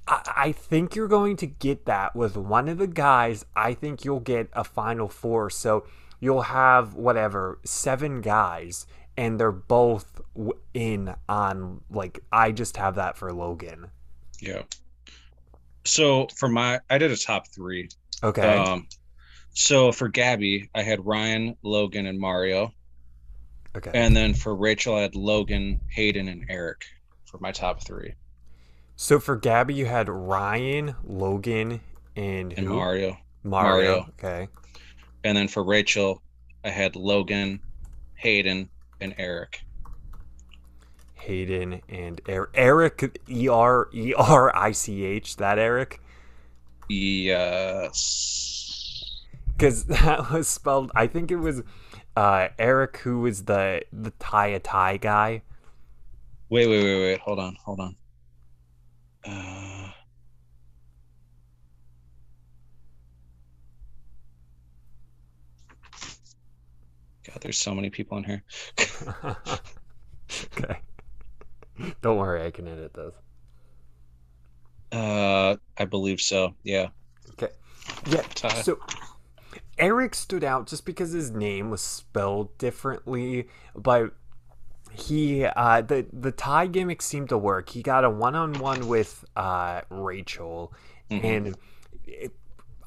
I, 0.08 0.32
I 0.48 0.52
think 0.52 0.94
you're 0.96 1.08
going 1.08 1.36
to 1.36 1.46
get 1.46 1.86
that 1.86 2.16
with 2.16 2.36
one 2.36 2.68
of 2.68 2.78
the 2.78 2.88
guys. 2.88 3.44
I 3.54 3.72
think 3.74 4.04
you'll 4.04 4.18
get 4.20 4.48
a 4.52 4.64
final 4.64 5.08
four. 5.08 5.48
So 5.48 5.86
you'll 6.18 6.42
have 6.42 6.94
whatever 6.94 7.60
seven 7.64 8.20
guys, 8.20 8.84
and 9.16 9.38
they're 9.38 9.52
both 9.52 10.20
in 10.74 11.14
on 11.28 11.82
like 11.88 12.18
I 12.32 12.50
just 12.50 12.76
have 12.78 12.96
that 12.96 13.16
for 13.16 13.32
Logan. 13.32 13.90
yeah 14.40 14.62
so 15.84 16.26
for 16.36 16.48
my 16.48 16.78
i 16.90 16.96
did 16.98 17.10
a 17.10 17.16
top 17.16 17.48
three 17.48 17.88
Okay. 18.22 18.56
um 18.56 18.86
so 19.52 19.90
for 19.92 20.08
gabby 20.08 20.68
i 20.74 20.82
had 20.82 21.04
ryan 21.04 21.56
logan 21.62 22.06
and 22.06 22.18
mario 22.20 22.72
okay. 23.76 23.90
And 23.94 24.16
then 24.16 24.34
for 24.34 24.54
Rachel, 24.54 24.94
I 24.96 25.00
had 25.02 25.14
Logan, 25.16 25.80
Hayden, 25.88 26.28
and 26.28 26.44
Erich 26.48 26.84
for 27.24 27.38
my 27.38 27.52
top 27.52 27.82
three. 27.82 28.14
so 28.96 29.18
for 29.18 29.36
Gabby, 29.36 29.74
you 29.74 29.86
had 29.86 30.08
Ryan, 30.08 30.94
Logan, 31.04 31.80
and, 32.16 32.52
And? 32.52 32.68
Mario. 32.68 33.16
Mario. 33.42 33.72
Mario. 33.94 34.06
Okay. 34.18 34.48
And 35.24 35.36
then 35.36 35.48
for 35.48 35.64
Rachel, 35.64 36.22
I 36.64 36.68
had 36.70 36.94
Logan, 36.96 37.60
Hayden, 38.14 38.68
and 39.00 39.14
Erich. 39.18 39.62
Hayden 41.14 41.80
and 41.88 42.20
er- 42.28 42.50
Erich. 42.54 43.18
E 43.28 43.48
R 43.48 43.88
E 43.94 44.12
R 44.14 44.54
I 44.56 44.72
C 44.72 45.04
H. 45.04 45.36
That 45.36 45.58
Erich. 45.58 46.00
Yes. 47.52 49.22
because 49.56 49.84
that 49.86 50.30
was 50.30 50.48
spelled. 50.48 50.90
I 50.94 51.06
think 51.06 51.30
it 51.30 51.36
was 51.36 51.62
uh, 52.16 52.48
Erich, 52.58 52.98
who 52.98 53.20
was 53.20 53.44
the 53.44 53.82
the 53.92 54.10
tie 54.12 54.48
a 54.48 54.60
tie 54.60 54.96
guy. 54.96 55.42
Wait, 56.48 56.68
wait, 56.68 56.84
wait, 56.84 57.00
wait. 57.00 57.20
Hold 57.20 57.38
on, 57.38 57.56
hold 57.64 57.80
on. 57.80 57.96
Uh, 59.24 59.90
God, 67.26 67.38
there's 67.40 67.58
so 67.58 67.74
many 67.74 67.88
people 67.88 68.18
in 68.18 68.24
here. 68.24 68.42
okay. 70.58 70.80
Don't 72.02 72.18
worry, 72.18 72.44
I 72.44 72.50
can 72.50 72.68
edit 72.68 72.92
this. 72.92 73.14
Uh, 74.92 75.56
I 75.78 75.84
believe 75.86 76.20
so. 76.20 76.54
Yeah. 76.64 76.88
Okay. 77.30 77.52
Yeah. 78.06 78.22
Tie. 78.34 78.60
So 78.62 78.78
Erich 79.78 80.14
stood 80.14 80.44
out 80.44 80.66
just 80.66 80.84
because 80.84 81.12
his 81.12 81.30
name 81.30 81.70
was 81.70 81.80
spelled 81.80 82.56
differently, 82.58 83.48
but 83.74 84.12
he 84.92 85.44
uh 85.46 85.80
the 85.80 86.06
the 86.12 86.30
tie 86.30 86.66
gimmick 86.66 87.00
seemed 87.00 87.30
to 87.30 87.38
work. 87.38 87.70
He 87.70 87.82
got 87.82 88.04
a 88.04 88.10
one 88.10 88.34
on 88.34 88.52
one 88.54 88.88
with 88.88 89.24
uh 89.36 89.80
Rachel 89.88 90.72
Mhm. 91.10 91.24
and 91.24 91.56
it, 92.06 92.32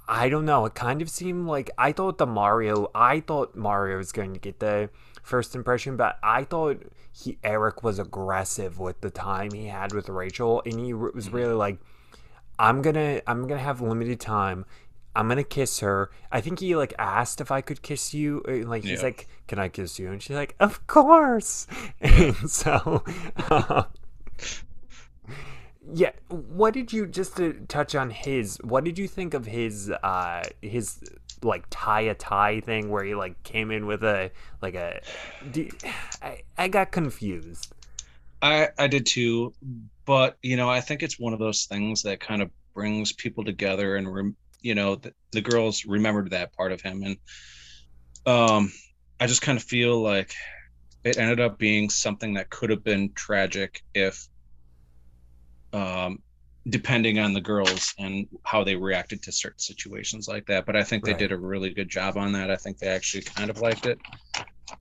I 0.07 0.29
don't 0.29 0.45
know. 0.45 0.65
It 0.65 0.75
kind 0.75 1.01
of 1.01 1.09
seemed 1.09 1.47
like 1.47 1.71
I 1.79 1.91
thought 1.91 2.19
the 2.19 2.27
Mario. 2.27 2.91
I 2.93 3.21
thought 3.21 3.55
Mario 3.55 3.97
was 3.97 4.11
going 4.11 4.33
to 4.33 4.39
get 4.39 4.59
the 4.59 4.89
first 5.23 5.55
impression, 5.55 5.97
but 5.97 6.19
I 6.21 6.43
thought 6.43 6.83
he 7.11 7.39
Erich 7.43 7.83
was 7.83 7.97
aggressive 7.97 8.77
with 8.77 9.01
the 9.01 9.09
time 9.09 9.51
he 9.51 9.65
had 9.65 9.93
with 9.93 10.07
Rachel, 10.09 10.61
and 10.63 10.79
he 10.79 10.93
was 10.93 11.31
really 11.31 11.55
like, 11.55 11.79
"I'm 12.59 12.83
gonna, 12.83 13.21
I'm 13.25 13.47
gonna 13.47 13.59
have 13.59 13.81
limited 13.81 14.19
time. 14.19 14.65
I'm 15.15 15.27
gonna 15.27 15.43
kiss 15.43 15.79
her." 15.79 16.09
I 16.31 16.41
think 16.41 16.59
he 16.59 16.75
like 16.75 16.93
asked 16.99 17.41
if 17.41 17.51
I 17.51 17.61
could 17.61 17.81
kiss 17.81 18.13
you. 18.13 18.43
uh, 18.47 18.67
Like 18.67 18.83
he's 18.83 18.99
Yeah. 18.99 19.05
like, 19.07 19.27
"Can 19.47 19.59
I 19.59 19.69
kiss 19.69 19.97
you?" 19.99 20.11
And 20.11 20.21
she's 20.21 20.35
like, 20.35 20.55
"Of 20.59 20.85
course." 20.87 21.67
And 22.01 22.49
so. 22.49 23.03
uh, 23.49 23.83
yeah, 25.93 26.11
what 26.29 26.73
did 26.73 26.91
you 26.91 27.05
just 27.05 27.37
to 27.37 27.53
touch 27.67 27.95
on 27.95 28.09
his? 28.09 28.57
What 28.63 28.83
did 28.83 28.97
you 28.97 29.07
think 29.07 29.33
of 29.33 29.45
his 29.45 29.89
uh 29.91 30.43
his 30.61 30.99
like 31.43 31.65
tie 31.69 32.01
a 32.01 32.15
tie 32.15 32.59
thing 32.61 32.89
where 32.89 33.03
he 33.03 33.13
like 33.13 33.41
came 33.43 33.69
in 33.71 33.85
with 33.85 34.03
a 34.03 34.31
like 34.61 34.73
a 34.75 34.99
I, 36.21 36.41
I 36.57 36.67
got 36.67 36.91
confused. 36.91 37.71
I 38.41 38.69
I 38.77 38.87
did 38.87 39.05
too, 39.05 39.53
but 40.05 40.37
you 40.41 40.57
know, 40.57 40.69
I 40.69 40.81
think 40.81 41.03
it's 41.03 41.19
one 41.19 41.33
of 41.33 41.39
those 41.39 41.65
things 41.65 42.03
that 42.03 42.19
kind 42.19 42.41
of 42.41 42.49
brings 42.73 43.13
people 43.13 43.43
together, 43.43 43.95
and 43.95 44.13
rem, 44.13 44.35
you 44.65 44.75
know, 44.75 44.95
the, 44.95 45.13
the 45.33 45.41
girls 45.41 45.85
remembered 45.85 46.31
that 46.31 46.53
part 46.55 46.73
of 46.73 46.81
him, 46.81 47.03
and 47.03 47.17
um, 48.25 48.71
I 49.19 49.27
just 49.27 49.41
kind 49.41 49.57
of 49.57 49.63
feel 49.63 50.01
like 50.01 50.33
it 51.03 51.17
ended 51.17 51.39
up 51.39 51.59
being 51.59 51.89
something 51.89 52.35
that 52.35 52.49
could 52.49 52.69
have 52.71 52.83
been 52.83 53.13
tragic 53.15 53.81
if 53.93 54.27
um, 55.73 56.19
depending 56.67 57.19
on 57.19 57.33
the 57.33 57.41
girls 57.41 57.93
and 57.99 58.27
how 58.43 58.63
they 58.63 58.75
reacted 58.75 59.21
to 59.23 59.31
certain 59.31 59.59
situations 59.59 60.27
like 60.27 60.45
that. 60.47 60.65
But 60.65 60.75
I 60.75 60.83
think 60.83 61.03
they 61.03 61.13
Right. 61.13 61.13
did 61.13 61.31
a 61.31 61.37
really 61.37 61.73
good 61.73 61.89
job 61.89 62.17
on 62.17 62.31
that. 62.33 62.49
I 62.49 62.55
think 62.55 62.77
they 62.79 62.87
actually 62.87 63.23
kind 63.23 63.49
of 63.49 63.59
liked 63.59 63.85
it, 63.85 63.99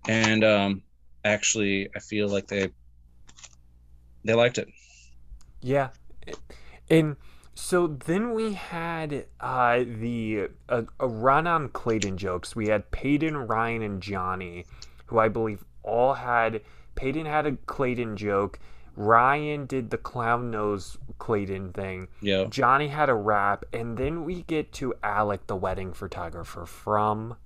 and 0.09 0.45
um, 0.45 0.83
actually, 1.25 1.91
I 1.97 2.01
feel 2.01 2.29
like 2.29 2.49
they 2.49 2.71
they 4.25 4.35
liked 4.35 4.59
it. 4.59 4.69
Yeah. 5.63 5.91
And 6.91 7.17
so 7.55 7.87
then 7.87 8.35
we 8.35 8.55
had 8.55 9.27
uh, 9.41 9.79
the 9.79 10.49
uh, 10.69 10.83
a 10.99 11.07
run 11.07 11.47
on 11.47 11.69
Clayton 11.69 12.17
jokes. 12.17 12.57
We 12.57 12.69
had 12.69 12.91
Peyton, 12.91 13.37
Ryan, 13.37 13.83
and 13.83 14.03
Johnny, 14.03 14.65
who 15.07 15.19
I 15.19 15.29
believe 15.29 15.65
all 15.83 16.15
had. 16.15 16.63
Peyton 16.95 17.27
had 17.27 17.47
a 17.47 17.53
Clayton 17.67 18.17
joke. 18.17 18.59
Ryan 18.97 19.67
did 19.67 19.91
the 19.91 19.99
clown 19.99 20.51
nose 20.51 20.97
Clayton 21.19 21.73
thing. 21.73 22.09
Yeah. 22.21 22.45
Johnny 22.49 22.89
had 22.89 23.09
a 23.09 23.15
rap, 23.15 23.65
and 23.73 23.97
then 23.97 24.25
we 24.25 24.43
get 24.43 24.73
to 24.75 24.95
Alec, 25.03 25.47
the 25.47 25.57
wedding 25.57 25.93
photographer 25.93 26.67
from. 26.67 27.37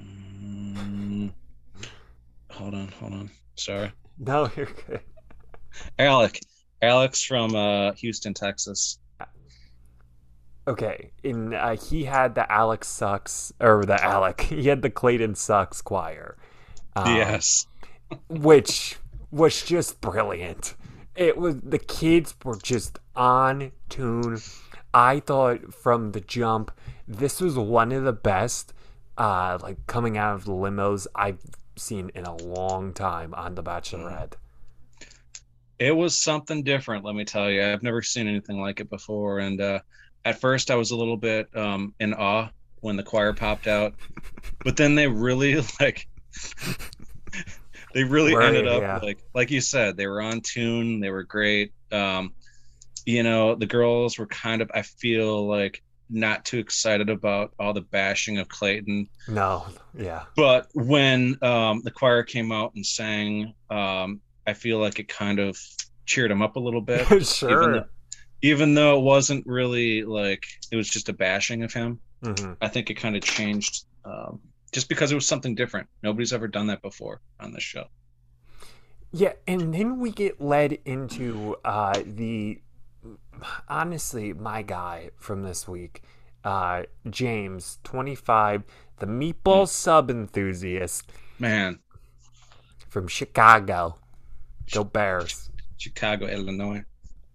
Mm, 0.00 1.32
hold 2.50 2.74
on, 2.74 2.88
hold 2.88 3.12
on. 3.12 3.30
Sorry, 3.56 3.92
No, 4.18 4.50
you're 4.56 4.66
good. 4.66 5.00
Alec. 5.98 6.40
Alex 6.82 7.22
from 7.22 7.54
uh, 7.54 7.92
Houston, 7.92 8.34
Texas. 8.34 8.98
Okay, 10.68 11.12
and 11.22 11.54
uh, 11.54 11.76
he 11.76 12.04
had 12.04 12.34
the 12.34 12.50
Alex 12.50 12.88
sucks 12.88 13.52
or 13.60 13.84
the 13.84 14.02
Alec. 14.02 14.40
He 14.48 14.68
had 14.68 14.82
the 14.82 14.90
Clayton 14.90 15.36
sucks 15.36 15.80
choir. 15.80 16.36
Um, 16.96 17.14
yes. 17.14 17.66
which 18.28 18.96
was 19.30 19.62
just 19.62 20.00
brilliant. 20.00 20.74
It 21.14 21.36
was 21.38 21.56
the 21.62 21.78
kids 21.78 22.34
were 22.44 22.56
just 22.56 22.98
on 23.14 23.72
tune. 23.88 24.40
I 24.92 25.20
thought 25.20 25.74
from 25.74 26.12
the 26.12 26.20
jump, 26.20 26.70
this 27.06 27.40
was 27.40 27.56
one 27.56 27.92
of 27.92 28.04
the 28.04 28.12
best, 28.12 28.72
uh, 29.16 29.58
like 29.62 29.86
coming 29.86 30.18
out 30.18 30.34
of 30.34 30.44
the 30.44 30.52
limos 30.52 31.06
I've 31.14 31.40
seen 31.76 32.10
in 32.14 32.24
a 32.24 32.36
long 32.36 32.92
time 32.92 33.34
on 33.34 33.54
The 33.54 33.62
Bachelorette. 33.62 34.34
It 35.78 35.92
was 35.94 36.18
something 36.18 36.62
different, 36.64 37.04
let 37.04 37.14
me 37.14 37.24
tell 37.24 37.50
you. 37.50 37.62
I've 37.64 37.82
never 37.82 38.02
seen 38.02 38.28
anything 38.28 38.60
like 38.60 38.80
it 38.80 38.88
before. 38.90 39.40
And 39.40 39.60
uh, 39.60 39.80
at 40.24 40.40
first, 40.40 40.70
I 40.70 40.74
was 40.76 40.90
a 40.90 40.96
little 40.96 41.16
bit 41.18 41.54
um, 41.56 41.94
in 42.00 42.14
awe 42.14 42.50
when 42.80 42.96
the 42.96 43.02
choir 43.02 43.32
popped 43.34 43.66
out, 43.66 43.94
but 44.64 44.76
then 44.76 44.94
they 44.94 45.06
really 45.08 45.56
like. 45.80 46.06
they 47.94 48.04
really 48.04 48.34
Right, 48.34 48.46
ended 48.46 48.66
up 48.66 48.82
yeah. 48.82 48.98
like 49.02 49.18
like 49.34 49.50
you 49.50 49.60
said 49.60 49.96
they 49.96 50.06
were 50.06 50.20
on 50.20 50.40
tune 50.42 51.00
they 51.00 51.10
were 51.10 51.22
great 51.22 51.72
um 51.92 52.34
you 53.06 53.22
know 53.22 53.54
the 53.54 53.66
girls 53.66 54.18
were 54.18 54.26
kind 54.26 54.60
of 54.62 54.70
i 54.74 54.82
feel 54.82 55.46
like 55.48 55.82
not 56.10 56.44
too 56.44 56.58
excited 56.58 57.08
about 57.10 57.52
all 57.58 57.72
the 57.72 57.80
bashing 57.80 58.38
of 58.38 58.48
clayton 58.48 59.08
No, 59.26 59.66
yeah, 59.94 60.24
but 60.36 60.68
when 60.74 61.36
um, 61.42 61.82
the 61.82 61.90
choir 61.90 62.22
came 62.22 62.52
out 62.52 62.74
and 62.76 62.86
sang, 62.86 63.54
um, 63.70 64.20
I 64.46 64.52
feel 64.54 64.78
like 64.78 64.98
it 64.98 65.08
kind 65.08 65.38
of 65.38 65.58
cheered 66.06 66.30
him 66.30 66.42
up 66.42 66.56
a 66.56 66.60
little 66.60 66.80
bit. 66.80 67.06
even, 67.10 67.24
sure. 67.24 67.72
though, 67.72 67.84
even 68.42 68.74
though 68.74 68.98
it 68.98 69.02
wasn't 69.02 69.46
really 69.46 70.02
like 70.02 70.46
it 70.70 70.76
was 70.76 70.88
just 70.88 71.08
a 71.08 71.12
bashing 71.12 71.62
of 71.62 71.72
him, 71.72 71.98
hmm 72.22 72.52
I 72.60 72.68
think 72.68 72.90
it 72.90 72.94
kind 72.94 73.16
of 73.16 73.22
changed 73.22 73.84
um, 74.04 74.40
just 74.72 74.88
because 74.88 75.12
it 75.12 75.14
was 75.14 75.26
something 75.26 75.54
different. 75.54 75.88
Nobody's 76.02 76.32
ever 76.32 76.48
done 76.48 76.66
that 76.68 76.82
before 76.82 77.20
on 77.40 77.52
this 77.52 77.62
show. 77.62 77.84
Yeah, 79.12 79.32
and 79.46 79.72
then 79.72 80.00
we 80.00 80.10
get 80.10 80.40
led 80.40 80.78
into 80.84 81.56
uh, 81.64 82.00
the 82.04 82.60
honestly 83.68 84.32
my 84.32 84.62
guy 84.62 85.10
from 85.16 85.42
this 85.42 85.66
week, 85.68 86.02
uh, 86.44 86.82
James, 87.08 87.78
twenty 87.84 88.14
five, 88.14 88.64
the 88.98 89.06
meatball 89.06 89.68
sub 89.68 90.10
enthusiast 90.10 91.10
Man, 91.38 91.78
from 92.88 93.08
Chicago. 93.08 93.96
Go 94.72 94.84
Bears! 94.84 95.50
Chicago, 95.76 96.26
Illinois. 96.26 96.84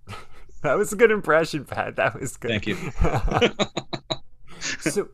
That 0.64 0.78
was 0.78 0.94
a 0.94 0.96
good 0.96 1.10
impression, 1.10 1.66
Pat. 1.66 1.96
That 1.96 2.20
was 2.20 2.38
good. 2.38 2.52
Thank 2.52 2.68
you. 2.68 2.76
so 4.92 5.10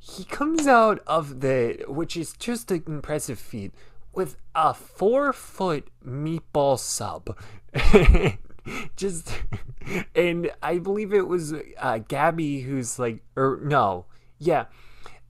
he 0.00 0.24
comes 0.24 0.66
out 0.66 0.98
of 1.06 1.40
the, 1.40 1.84
which 1.86 2.16
is 2.16 2.32
just 2.32 2.72
an 2.72 2.82
impressive 2.88 3.38
feat, 3.38 3.72
with 4.12 4.34
a 4.56 4.74
four 4.74 5.32
foot 5.32 5.86
meatball 6.04 6.80
sub. 6.80 7.38
just, 8.96 9.32
and 10.16 10.50
I 10.62 10.78
believe 10.78 11.14
it 11.14 11.28
was 11.28 11.54
uh, 11.78 11.98
Gabby 12.08 12.62
who's 12.62 12.98
like, 12.98 13.22
or 13.36 13.60
no, 13.62 14.06
yeah, 14.38 14.64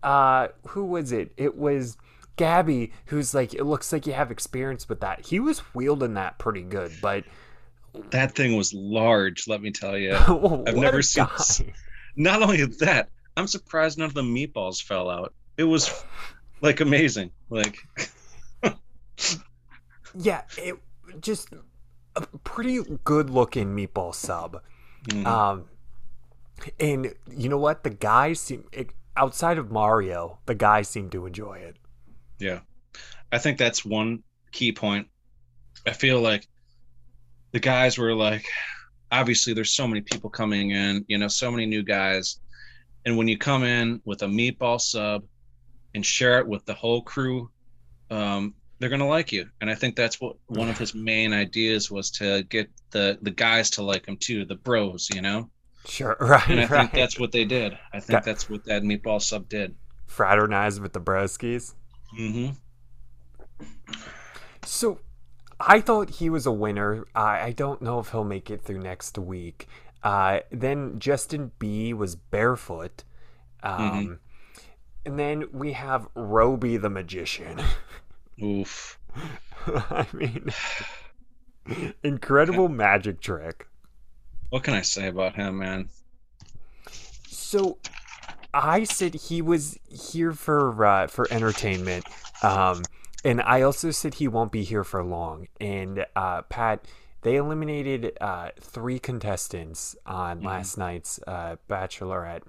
uh, 0.02 0.48
who 0.68 0.87
was 0.87 1.12
it? 1.12 1.32
It 1.37 1.58
was. 1.58 1.98
Gabby, 2.42 2.92
who's 3.07 3.35
like, 3.35 3.55
it 3.55 3.62
looks 3.64 3.92
like 3.92 4.05
you 4.05 4.14
have 4.14 4.33
experience 4.33 4.88
with 4.88 4.98
that. 5.00 5.26
He 5.26 5.38
was 5.38 5.62
wielding 5.74 6.14
that 6.14 6.38
pretty 6.38 6.62
good, 6.62 6.90
but 7.00 7.22
That 8.11 8.35
thing 8.35 8.57
was 8.57 8.72
large, 8.74 9.46
let 9.46 9.62
me 9.62 9.70
tell 9.70 9.96
you. 9.96 10.12
I've 10.66 10.74
never 10.74 11.02
seen 11.02 11.28
Not 12.16 12.42
only 12.42 12.64
that, 12.64 13.11
I'm 13.37 13.46
surprised 13.46 13.98
none 13.98 14.07
of 14.07 14.14
the 14.14 14.22
meatballs 14.22 14.83
fell 14.83 15.09
out. 15.09 15.33
It 15.57 15.64
was 15.64 16.05
like 16.61 16.81
amazing. 16.81 17.31
Like 17.48 17.76
Yeah, 20.14 20.42
it 20.59 20.76
just 21.20 21.48
a 22.16 22.26
pretty 22.44 22.81
good 23.05 23.31
looking 23.31 23.74
meatball 23.76 24.14
sub. 24.14 24.61
mm, 25.09 25.26
Um, 25.26 25.64
and 26.78 27.14
you 27.31 27.48
know 27.48 27.59
what? 27.59 27.83
The 27.85 27.90
guys 27.90 28.40
seem 28.40 28.64
it, 28.72 28.90
outside 29.16 29.59
of 29.59 29.70
Mario, 29.70 30.38
the 30.46 30.55
guys 30.55 30.88
seem 30.88 31.09
to 31.11 31.26
enjoy 31.26 31.55
it. 31.59 31.76
Yeah. 32.42 32.61
I 33.31 33.38
think 33.38 33.57
that's 33.59 33.85
one 33.85 34.22
key 34.50 34.72
point. 34.72 35.07
I 35.87 35.92
feel 35.92 36.20
like 36.20 36.46
the 37.52 37.61
guys 37.61 37.96
were 37.98 38.14
like 38.14 38.44
obviously 39.11 39.52
there's 39.52 39.74
so 39.74 39.87
many 39.87 40.00
people 40.00 40.31
coming 40.31 40.70
in, 40.70 41.05
you 41.09 41.18
know, 41.18 41.28
so 41.28 41.50
many 41.50 41.66
new 41.66 41.83
guys. 41.83 42.40
And 43.05 43.16
when 43.16 43.28
you 43.28 43.37
come 43.38 43.62
in 43.64 44.00
with 44.05 44.22
a 44.22 44.26
meatball 44.26 44.81
sub 44.81 45.24
and 45.94 46.05
share 46.05 46.38
it 46.38 46.46
with 46.46 46.64
the 46.64 46.74
whole 46.74 47.02
crew, 47.02 47.50
um, 48.11 48.55
they're 48.78 48.88
gonna 48.90 49.07
like 49.09 49.33
you. 49.33 49.48
And 49.61 49.70
I 49.70 49.74
think 49.74 49.96
that's 49.96 50.20
what 50.20 50.37
one 50.46 50.68
of 50.68 50.78
his 50.78 50.94
main 51.11 51.33
ideas 51.33 51.90
was 51.90 52.11
to 52.12 52.42
get 52.44 52.70
the 52.90 53.18
the 53.22 53.31
guys 53.31 53.70
to 53.70 53.83
like 53.83 54.07
him 54.07 54.16
too, 54.16 54.44
the 54.44 54.57
bros, 54.57 55.09
you 55.14 55.22
know. 55.22 55.50
Sure, 55.87 56.16
right, 56.20 56.48
And 56.48 56.61
I 56.61 56.66
right. 56.66 56.70
think 56.81 56.92
that's 56.92 57.18
what 57.18 57.33
they 57.33 57.44
did. 57.44 57.76
I 57.92 57.98
think 58.00 58.18
Yeah. 58.18 58.20
that's 58.20 58.48
what 58.48 58.64
that 58.66 58.83
meatball 58.83 59.20
sub 59.20 59.48
did. 59.48 59.74
Fraternize 60.07 60.81
with 60.81 60.92
the 60.92 61.00
broskies. 61.00 61.74
Hmm 62.16 62.53
So, 64.64 65.01
I 65.61 65.81
thought 65.81 66.11
he 66.11 66.31
was 66.31 66.46
a 66.46 66.53
winner. 66.53 67.07
I, 67.14 67.40
I 67.46 67.53
don't 67.53 67.83
know 67.83 67.98
if 68.01 68.11
he'll 68.11 68.25
make 68.25 68.51
it 68.51 68.62
through 68.62 68.81
next 68.81 69.18
week. 69.18 69.68
Uh, 70.03 70.40
then 70.51 70.98
Justin 70.98 71.53
B 71.59 71.94
was 71.94 72.16
barefoot. 72.16 73.05
Um, 73.62 74.20
And 75.07 75.18
then 75.18 75.46
we 75.53 75.72
have 75.72 76.09
Roby 76.14 76.77
the 76.79 76.90
magician. 76.90 77.62
Oof. 78.42 78.98
I 79.66 80.07
mean, 80.12 80.53
incredible 82.03 82.68
magic 82.68 83.20
trick. 83.20 83.66
What 84.51 84.62
can 84.62 84.75
I 84.75 84.83
say 84.83 85.09
about 85.09 85.35
him, 85.35 85.59
man? 85.59 85.88
So, 87.27 87.79
I 88.55 88.85
said 88.85 89.15
he 89.15 89.41
was 89.43 89.79
here 89.88 90.33
for 90.33 90.85
uh, 90.85 91.07
for 91.07 91.27
entertainment, 91.31 92.05
um, 92.43 92.83
and 93.25 93.41
I 93.41 93.62
also 93.62 93.91
said 93.91 94.15
he 94.15 94.29
won't 94.29 94.53
be 94.53 94.62
here 94.65 94.85
for 94.85 95.03
long. 95.03 95.49
And 95.61 96.05
uh, 96.15 96.43
Pat, 96.43 96.85
they 97.23 97.37
eliminated 97.37 98.17
uh, 98.21 98.51
three 98.61 98.99
contestants 98.99 99.97
on 100.07 100.41
Mhm. 100.41 100.45
last 100.45 100.77
night's 100.79 101.19
uh, 101.27 101.57
Bachelorette, 101.69 102.43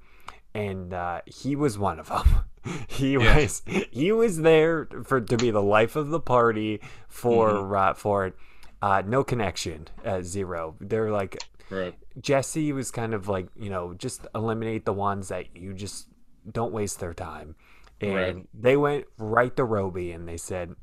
and 0.53 0.93
uh, 0.93 1.21
he 1.25 1.55
was 1.55 1.77
one 1.77 1.99
of 1.99 2.07
them. 2.09 2.27
he 2.87 3.13
Yeah. 3.13 3.37
was 3.37 3.61
he 3.91 4.11
was 4.11 4.41
there 4.41 4.87
for 5.05 5.21
to 5.21 5.37
be 5.37 5.51
the 5.51 5.61
life 5.61 5.95
of 5.95 6.09
the 6.09 6.19
party 6.19 6.81
for 7.07 7.75
uh, 7.77 7.93
for 7.93 8.25
it. 8.27 8.35
Uh, 8.81 9.01
no 9.05 9.23
connection, 9.23 9.87
uh, 10.03 10.21
zero. 10.21 10.75
They're 10.81 11.09
like 11.11 11.41
Right. 11.73 11.95
Jesse 12.21 12.71
was 12.71 12.91
kind 12.91 13.13
of 13.13 13.27
like, 13.27 13.47
you 13.55 13.69
know, 13.69 13.93
just 13.93 14.27
eliminate 14.35 14.85
the 14.85 14.93
ones 14.93 15.29
that 15.29 15.55
you 15.55 15.73
just 15.73 16.07
don't 16.51 16.71
waste 16.71 16.99
their 16.99 17.13
time. 17.13 17.55
And 17.99 18.15
Right. 18.15 18.47
they 18.53 18.77
went 18.77 19.05
right 19.17 19.55
to 19.55 19.63
Roby 19.63 20.11
and 20.11 20.27
they 20.27 20.37
said, 20.37 20.75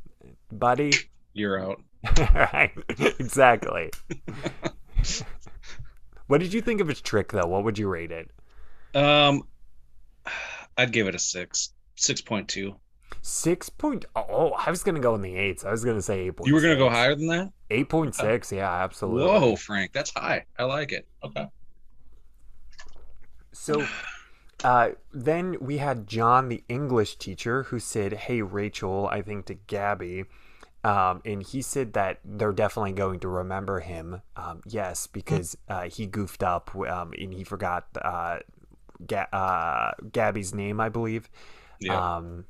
buddy, 0.50 0.92
You're 1.32 1.62
out. 1.62 1.82
right, 2.34 2.72
exactly. 3.18 3.90
what 6.26 6.40
did 6.40 6.52
you 6.52 6.62
think 6.62 6.80
of 6.80 6.88
his 6.88 7.00
trick, 7.00 7.32
though? 7.32 7.46
What 7.46 7.64
would 7.64 7.78
you 7.78 7.88
rate 7.88 8.10
it? 8.10 8.30
Um, 8.94 9.44
I'd 10.76 10.92
give 10.92 11.08
it 11.08 11.14
a 11.14 11.18
six, 11.18 11.72
six 11.96 12.20
point 12.20 12.48
two. 12.48 12.76
Six 13.22 13.68
point 13.68 14.06
oh, 14.16 14.52
I 14.52 14.70
was 14.70 14.82
gonna 14.82 15.00
go 15.00 15.14
in 15.14 15.22
the 15.22 15.36
eights. 15.36 15.64
I 15.64 15.70
was 15.70 15.84
gonna 15.84 16.02
say 16.02 16.20
eight 16.20 16.36
point. 16.36 16.48
You 16.48 16.54
were 16.54 16.60
gonna 16.60 16.76
go 16.76 16.88
higher 16.88 17.14
than 17.14 17.26
that? 17.28 17.52
Eight 17.70 17.88
point 17.88 18.14
six, 18.14 18.50
yeah, 18.50 18.70
absolutely. 18.70 19.26
Whoa, 19.26 19.56
Frank, 19.56 19.92
that's 19.92 20.10
high. 20.10 20.46
I 20.58 20.64
like 20.64 20.92
it. 20.92 21.06
Okay. 21.22 21.46
So 23.52 23.86
uh, 24.64 24.90
then 25.12 25.56
we 25.60 25.78
had 25.78 26.06
John, 26.06 26.48
the 26.48 26.62
English 26.68 27.16
teacher, 27.16 27.64
who 27.64 27.78
said, 27.78 28.12
Hey, 28.12 28.42
Rachel, 28.42 29.08
I 29.10 29.22
think 29.22 29.46
to 29.46 29.54
Gabby. 29.54 30.24
Um, 30.82 31.20
and 31.26 31.42
he 31.42 31.60
said 31.60 31.92
that 31.92 32.20
they're 32.24 32.52
definitely 32.52 32.92
going 32.92 33.20
to 33.20 33.28
remember 33.28 33.80
him. 33.80 34.22
Um, 34.36 34.62
yes, 34.66 35.06
because 35.06 35.56
uh, 35.68 35.82
he 35.82 36.06
goofed 36.06 36.42
up 36.42 36.74
um, 36.74 37.12
and 37.18 37.34
he 37.34 37.44
forgot 37.44 37.86
uh, 38.00 38.38
Ga- 39.06 39.28
uh, 39.32 39.92
Gabby's 40.10 40.54
name, 40.54 40.80
I 40.80 40.88
believe. 40.88 41.28
Yeah. 41.80 42.16
Um, 42.16 42.46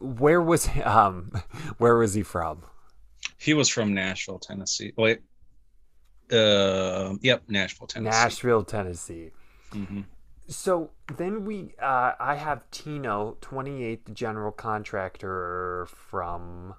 where 0.00 0.40
was 0.42 0.68
um, 0.84 1.32
where 1.78 1.96
was 1.96 2.14
he 2.14 2.22
from? 2.22 2.62
he 3.38 3.54
was 3.54 3.68
from 3.68 3.94
Nashville, 3.94 4.38
Tennessee. 4.38 4.92
Wait. 4.96 5.20
Uh, 6.30 7.14
yep, 7.22 7.42
Nashville, 7.48 7.86
Tennessee. 7.86 8.10
Nashville, 8.18 8.64
Tennessee. 8.64 9.30
hmm 9.72 10.00
So 10.46 10.90
then 11.16 11.44
we, 11.44 11.74
uh, 11.80 12.12
I 12.18 12.34
have 12.34 12.70
Tino, 12.70 13.36
28th 13.40 14.12
general 14.12 14.52
contractor 14.52 15.86
from 15.90 16.74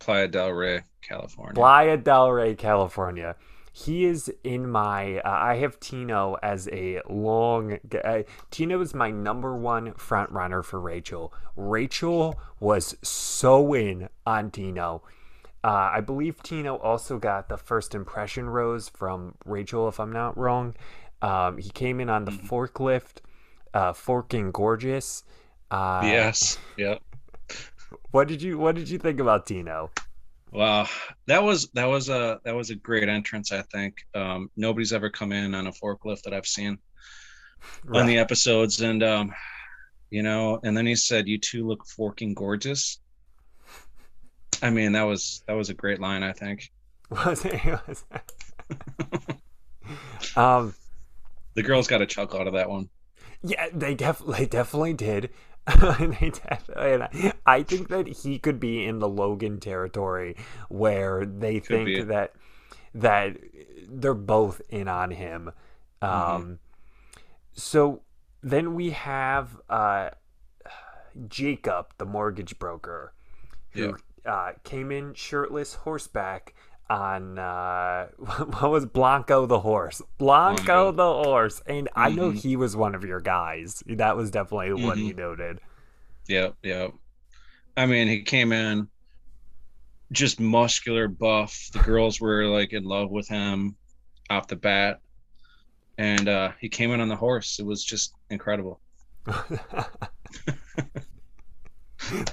Playa 0.00 0.28
del 0.28 0.50
Rey, 0.52 0.82
California. 1.00 1.54
Playa 1.54 1.96
del 1.96 2.30
Rey, 2.32 2.54
California. 2.54 3.36
He 3.72 4.04
is 4.04 4.32
in 4.42 4.68
my. 4.68 5.18
Uh, 5.18 5.30
I 5.30 5.56
have 5.56 5.78
Tino 5.80 6.36
as 6.42 6.68
a 6.72 7.00
long. 7.08 7.78
Uh, 8.04 8.22
Tino 8.50 8.80
is 8.80 8.94
my 8.94 9.10
number 9.10 9.56
one 9.56 9.94
front 9.94 10.30
runner 10.30 10.62
for 10.62 10.80
Rachel. 10.80 11.32
Rachel 11.56 12.38
was 12.60 12.96
so 13.02 13.74
in 13.74 14.08
on 14.26 14.50
Tino. 14.50 15.02
Uh, 15.64 15.90
I 15.92 16.00
believe 16.00 16.42
Tino 16.42 16.76
also 16.76 17.18
got 17.18 17.48
the 17.48 17.56
first 17.56 17.94
impression 17.94 18.48
rose 18.48 18.88
from 18.88 19.34
Rachel, 19.44 19.88
if 19.88 19.98
I'm 19.98 20.12
not 20.12 20.36
wrong. 20.38 20.74
Um, 21.20 21.58
he 21.58 21.70
came 21.70 22.00
in 22.00 22.08
on 22.08 22.24
the 22.24 22.30
forklift, 22.30 23.18
uh, 23.74 23.92
forking 23.92 24.52
gorgeous. 24.52 25.24
Uh, 25.70 26.00
yes. 26.04 26.58
Yep. 26.76 27.02
What 28.10 28.28
did 28.28 28.40
you 28.40 28.58
What 28.58 28.74
did 28.74 28.88
you 28.88 28.98
think 28.98 29.20
about 29.20 29.46
Tino? 29.46 29.90
Wow, 30.50 30.88
that 31.26 31.42
was 31.42 31.68
that 31.74 31.86
was 31.86 32.08
a 32.08 32.40
that 32.44 32.54
was 32.54 32.70
a 32.70 32.74
great 32.76 33.08
entrance. 33.08 33.52
I 33.52 33.62
think 33.62 33.96
um, 34.14 34.50
nobody's 34.56 34.92
ever 34.92 35.10
come 35.10 35.32
in 35.32 35.54
on 35.54 35.66
a 35.66 35.72
forklift 35.72 36.22
that 36.22 36.32
I've 36.34 36.46
seen 36.46 36.78
on 37.92 38.06
the 38.06 38.18
episodes, 38.18 38.80
and 38.80 39.02
um, 39.02 39.32
you 40.10 40.22
know, 40.22 40.58
and 40.62 40.76
then 40.76 40.86
he 40.86 40.96
said, 40.96 41.28
"You 41.28 41.38
two 41.38 41.66
look 41.66 41.86
forking 41.86 42.34
gorgeous." 42.34 43.00
I 44.62 44.70
mean, 44.70 44.92
that 44.92 45.02
was 45.02 45.42
that 45.46 45.54
was 45.54 45.70
a 45.70 45.74
great 45.74 46.00
line. 46.00 46.22
I 46.22 46.32
think 46.32 46.70
Was 47.10 47.44
it? 47.44 47.60
Was 47.86 48.04
um, 50.36 50.74
the 51.54 51.62
girls 51.62 51.86
got 51.88 52.02
a 52.02 52.06
chuckle 52.06 52.40
out 52.40 52.46
of 52.46 52.54
that 52.54 52.70
one. 52.70 52.88
yeah, 53.42 53.68
they 53.72 53.94
definitely 53.94 54.46
definitely 54.46 54.94
did. 54.94 55.30
they 55.30 55.30
definitely, 55.30 55.30
and 55.30 55.47
I, 56.76 57.32
I 57.46 57.62
think 57.62 57.88
that 57.88 58.08
he 58.08 58.38
could 58.38 58.58
be 58.58 58.84
in 58.84 58.98
the 59.00 59.08
Logan 59.08 59.60
territory 59.60 60.36
where 60.68 61.26
they 61.26 61.60
Could 61.60 61.66
think 61.66 61.86
be. 61.86 62.02
that 62.02 62.32
that 62.94 63.36
they're 63.88 64.14
both 64.14 64.62
in 64.70 64.88
on 64.88 65.10
him. 65.10 65.52
Um, 66.00 66.10
Mm-hmm. 66.10 66.52
So 67.52 68.02
then 68.42 68.74
we 68.74 68.90
have 68.90 69.60
uh, 69.68 70.10
Jacob, 71.28 71.86
the 71.98 72.06
mortgage 72.06 72.58
broker, 72.58 73.12
who 73.70 73.96
uh, 74.24 74.52
came 74.64 74.92
in 74.92 75.14
shirtless, 75.14 75.74
horseback 75.74 76.54
on 76.90 77.38
uh, 77.38 78.06
what 78.18 78.70
was 78.70 78.86
Blanco 78.86 79.46
the 79.46 79.60
horse? 79.60 80.00
Blanco, 80.18 80.62
Blanco. 80.64 80.92
the 80.92 81.12
horse, 81.28 81.62
and 81.66 81.88
I 81.94 82.10
know 82.10 82.30
Mhm. 82.32 82.40
he 82.40 82.56
was 82.56 82.74
one 82.76 82.94
of 82.94 83.04
your 83.04 83.20
guys. 83.20 83.82
That 83.86 84.16
was 84.16 84.30
definitely 84.30 84.72
what 84.84 84.96
he 84.98 85.12
noted. 85.12 85.60
Yep, 86.28 86.56
yep. 86.62 86.92
I 87.76 87.86
mean, 87.86 88.08
he 88.08 88.22
came 88.22 88.52
in 88.52 88.88
just 90.12 90.40
muscular, 90.40 91.08
buff. 91.08 91.68
The 91.72 91.78
girls 91.80 92.20
were 92.20 92.44
like 92.46 92.72
in 92.72 92.84
love 92.84 93.10
with 93.10 93.28
him 93.28 93.76
off 94.30 94.48
the 94.48 94.56
bat, 94.56 95.00
and 95.98 96.28
uh, 96.28 96.52
he 96.60 96.68
came 96.68 96.90
in 96.92 97.00
on 97.00 97.08
the 97.08 97.16
horse. 97.16 97.58
It 97.58 97.66
was 97.66 97.84
just 97.84 98.14
incredible. 98.30 98.80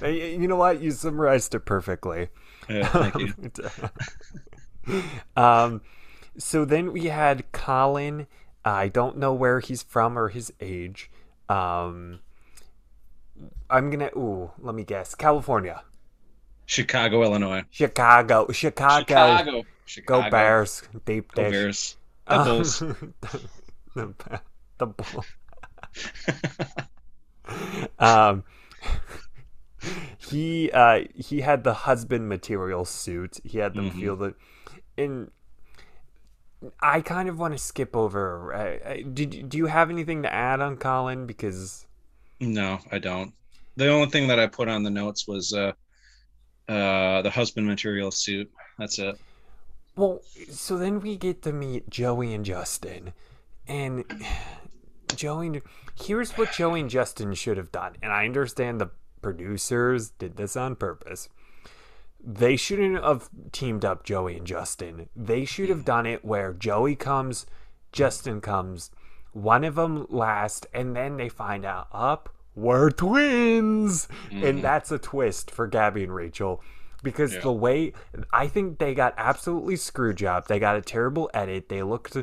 You 0.02 0.48
know 0.48 0.56
what? 0.56 0.80
You 0.80 0.90
summarized 0.90 1.54
it 1.54 1.60
perfectly. 1.60 2.28
Yeah, 2.68 2.88
thank 2.88 3.14
you. 3.16 5.02
um, 5.36 5.82
so 6.38 6.64
then 6.64 6.92
we 6.92 7.06
had 7.06 7.50
Colin. 7.52 8.26
I 8.64 8.88
don't 8.88 9.18
know 9.18 9.32
where 9.32 9.60
he's 9.60 9.82
from 9.82 10.18
or 10.18 10.28
his 10.28 10.52
age. 10.60 11.10
Um, 11.48 12.20
I'm 13.70 13.90
gonna. 13.90 14.10
Ooh, 14.16 14.50
let 14.58 14.74
me 14.74 14.84
guess. 14.84 15.14
California, 15.14 15.82
Chicago, 16.66 17.22
Illinois. 17.22 17.62
Chicago, 17.70 18.50
Chicago. 18.50 19.64
Chicago. 19.84 20.22
Go 20.24 20.30
Bears, 20.30 20.82
deep 21.04 21.32
Go 21.32 21.42
dish. 21.44 21.52
Bears. 21.52 21.96
The 22.28 22.42
Bulls. 22.42 22.78
the, 23.94 24.40
the 24.78 24.86
bull. 24.86 25.24
um, 28.00 28.42
he 30.18 30.70
uh, 30.72 31.04
he 31.14 31.40
had 31.40 31.64
the 31.64 31.74
husband 31.74 32.28
material 32.28 32.84
suit. 32.84 33.38
He 33.44 33.58
had 33.58 33.74
them 33.74 33.90
Mhm. 33.90 34.00
feel 34.00 34.16
the, 34.16 34.34
and 34.98 35.30
I 36.80 37.00
kind 37.00 37.28
of 37.28 37.38
want 37.38 37.52
to 37.54 37.58
skip 37.58 37.94
over. 37.94 38.54
Uh, 38.54 38.88
uh, 38.90 38.96
did 39.12 39.48
do 39.48 39.58
you 39.58 39.66
have 39.66 39.90
anything 39.90 40.22
to 40.22 40.32
add 40.32 40.60
on 40.60 40.76
Colin? 40.76 41.26
Because 41.26 41.86
No, 42.40 42.80
I 42.90 42.98
don't. 42.98 43.32
The 43.76 43.88
only 43.88 44.08
thing 44.08 44.28
that 44.28 44.38
I 44.38 44.46
put 44.46 44.68
on 44.68 44.82
the 44.82 44.90
notes 44.90 45.28
was 45.28 45.52
uh, 45.52 45.72
uh, 46.68 47.22
the 47.22 47.30
husband 47.30 47.66
material 47.66 48.10
suit. 48.10 48.50
That's 48.78 48.98
it. 48.98 49.18
Well, 49.96 50.20
so 50.50 50.76
then 50.76 51.00
we 51.00 51.16
get 51.16 51.42
to 51.42 51.52
meet 51.52 51.88
Joey 51.90 52.34
and 52.34 52.44
Justin. 52.44 53.12
And 53.68 54.04
Joey, 55.14 55.46
and- 55.48 55.62
here's 55.98 56.32
what 56.32 56.52
Joey 56.52 56.80
and 56.80 56.90
Justin 56.90 57.34
should 57.34 57.56
have 57.58 57.70
done. 57.72 57.96
And 58.02 58.12
I 58.12 58.24
understand 58.24 58.80
the 58.80 58.90
producers 59.22 60.10
did 60.10 60.36
this 60.36 60.56
on 60.56 60.76
purpose. 60.76 61.28
They 62.22 62.56
shouldn't 62.56 63.02
have 63.02 63.28
teamed 63.52 63.84
up 63.84 64.02
Joey 64.04 64.36
and 64.36 64.46
Justin. 64.46 65.08
They 65.14 65.44
should 65.44 65.68
have 65.68 65.84
done 65.84 66.06
it 66.06 66.24
where 66.24 66.52
Joey 66.52 66.96
comes, 66.96 67.46
Justin 67.92 68.40
comes, 68.40 68.90
one 69.32 69.64
of 69.64 69.76
them 69.76 70.06
last, 70.08 70.66
and 70.72 70.96
then 70.96 71.16
they 71.18 71.28
find 71.28 71.64
out, 71.64 71.88
up, 71.92 72.34
we're 72.54 72.90
twins. 72.90 74.08
And 74.30 74.58
Mhm. 74.58 74.62
that's 74.62 74.90
a 74.90 74.98
twist 74.98 75.50
for 75.50 75.66
Gabby 75.66 76.02
and 76.04 76.14
Rachel 76.14 76.62
because 77.06 77.34
Yeah. 77.34 77.40
the 77.40 77.52
way 77.52 77.92
I 78.32 78.48
think 78.48 78.80
they 78.80 78.92
got 78.92 79.14
absolutely 79.16 79.76
screw 79.76 80.12
job. 80.12 80.48
They 80.48 80.58
got 80.58 80.76
a 80.76 80.82
terrible 80.82 81.30
edit. 81.32 81.68
They 81.68 81.84
looked 81.84 82.16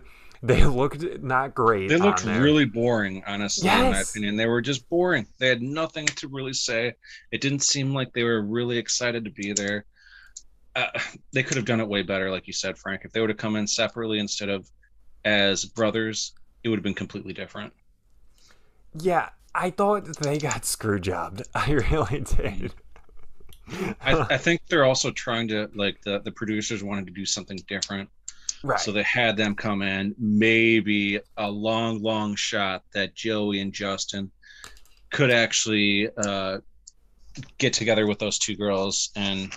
they 0.43 0.65
looked 0.65 1.23
not 1.23 1.55
great. 1.55 1.87
They 1.87 1.95
looked 1.95 2.25
really 2.25 2.65
boring, 2.65 3.23
honestly, 3.25 3.69
in 3.69 3.91
my 3.91 4.01
opinion. 4.01 4.35
They 4.35 4.45
were 4.45 4.61
just 4.61 4.89
boring. 4.89 5.25
They 5.37 5.47
had 5.47 5.61
nothing 5.61 6.05
to 6.05 6.27
really 6.27 6.51
say. 6.51 6.95
It 7.31 7.39
didn't 7.39 7.63
seem 7.63 7.93
like 7.93 8.11
they 8.11 8.23
were 8.23 8.41
really 8.41 8.77
excited 8.77 9.23
to 9.23 9.31
be 9.31 9.53
there. 9.53 9.85
Uh, 10.75 10.87
they 11.31 11.43
could 11.43 11.55
have 11.55 11.65
done 11.65 11.79
it 11.79 11.87
way 11.87 12.01
better, 12.01 12.29
like 12.29 12.45
you 12.45 12.51
said, 12.51 12.77
Frank. 12.77 13.03
If 13.05 13.13
they 13.13 13.21
would 13.21 13.29
have 13.29 13.37
come 13.37 13.55
in 13.55 13.67
separately 13.67 14.19
instead 14.19 14.49
of 14.49 14.69
as 15.23 15.63
brothers, 15.63 16.33
it 16.61 16.67
would 16.67 16.77
have 16.77 16.83
been 16.83 16.93
completely 16.93 17.31
different. 17.31 17.71
Yeah, 18.99 19.29
I 19.55 19.69
thought 19.69 20.17
they 20.17 20.39
got 20.39 20.65
screw 20.65 20.99
jobbed. 20.99 21.43
I 21.55 21.71
really 21.71 22.19
did. 22.19 22.73
I, 24.01 24.25
I 24.31 24.37
think 24.37 24.61
they're 24.67 24.85
also 24.85 25.11
trying 25.11 25.47
to 25.49 25.69
like 25.75 26.01
the 26.01 26.19
the 26.19 26.31
producers 26.31 26.83
wanted 26.83 27.07
to 27.07 27.13
do 27.13 27.25
something 27.25 27.57
different, 27.67 28.09
right. 28.63 28.79
so 28.79 28.91
they 28.91 29.03
had 29.03 29.37
them 29.37 29.55
come 29.55 29.81
in. 29.81 30.15
Maybe 30.17 31.19
a 31.37 31.49
long, 31.49 32.01
long 32.01 32.35
shot 32.35 32.83
that 32.93 33.15
Joey 33.15 33.59
and 33.61 33.71
Justin 33.73 34.31
could 35.11 35.31
actually 35.31 36.09
uh, 36.17 36.59
get 37.57 37.73
together 37.73 38.07
with 38.07 38.19
those 38.19 38.37
two 38.39 38.55
girls 38.55 39.09
and 39.15 39.51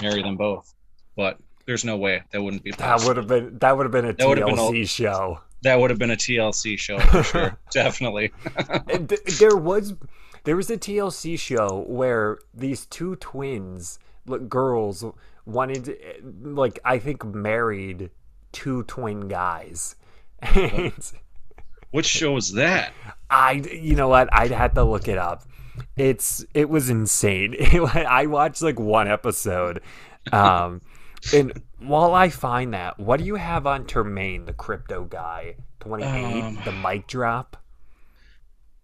marry 0.00 0.22
them 0.22 0.36
both. 0.36 0.72
But 1.16 1.38
there's 1.66 1.84
no 1.84 1.96
way 1.96 2.22
that 2.30 2.40
wouldn't 2.42 2.62
be 2.62 2.70
that 2.72 3.02
would 3.04 3.16
have 3.16 3.26
been 3.26 3.58
that 3.58 3.76
would 3.76 3.84
have 3.84 3.92
been 3.92 4.04
a 4.06 4.12
That 4.12 4.28
have 4.38 4.46
been 4.46 4.56
TLC 4.56 4.82
a- 4.82 4.86
show. 4.86 5.40
that 5.62 5.78
would 5.80 5.90
have 5.90 5.98
been 5.98 6.10
a 6.12 6.16
TLC 6.16 6.78
show 6.78 6.98
for 7.00 7.22
sure. 7.22 7.58
Definitely. 7.72 8.32
There 9.38 9.56
was 9.56 9.94
there 10.46 10.56
was 10.56 10.70
a 10.70 10.78
TLC 10.78 11.38
show 11.38 11.84
where 11.86 12.38
these 12.54 12.86
two 12.86 13.16
twins, 13.16 13.98
like, 14.26 14.48
girls, 14.48 15.04
wanted 15.44 15.96
like 16.42 16.78
I 16.84 16.98
think 16.98 17.24
married 17.24 18.10
two 18.52 18.82
twin 18.84 19.28
guys. 19.28 19.94
And 20.40 20.92
Which 21.90 22.06
show 22.06 22.36
is 22.36 22.52
that? 22.52 22.92
I, 23.30 23.52
you 23.52 23.94
know 23.96 24.08
what? 24.08 24.28
I'd 24.32 24.50
have 24.50 24.74
to 24.74 24.84
look 24.84 25.08
it 25.08 25.18
up. 25.18 25.44
It's 25.96 26.44
it 26.54 26.68
was 26.68 26.90
insane. 26.90 27.54
I 27.94 28.26
watched 28.26 28.62
like 28.62 28.78
one 28.78 29.08
episode. 29.08 29.82
Um, 30.32 30.80
and 31.32 31.62
while 31.78 32.14
I 32.14 32.28
find 32.28 32.74
that, 32.74 32.98
what 32.98 33.18
do 33.20 33.24
you 33.26 33.36
have 33.36 33.66
on 33.66 33.84
Termaine, 33.84 34.46
the 34.46 34.52
crypto 34.52 35.04
guy? 35.04 35.56
28, 35.80 36.42
Um, 36.42 36.58
the 36.64 36.72
mic 36.72 37.06
drop? 37.06 37.56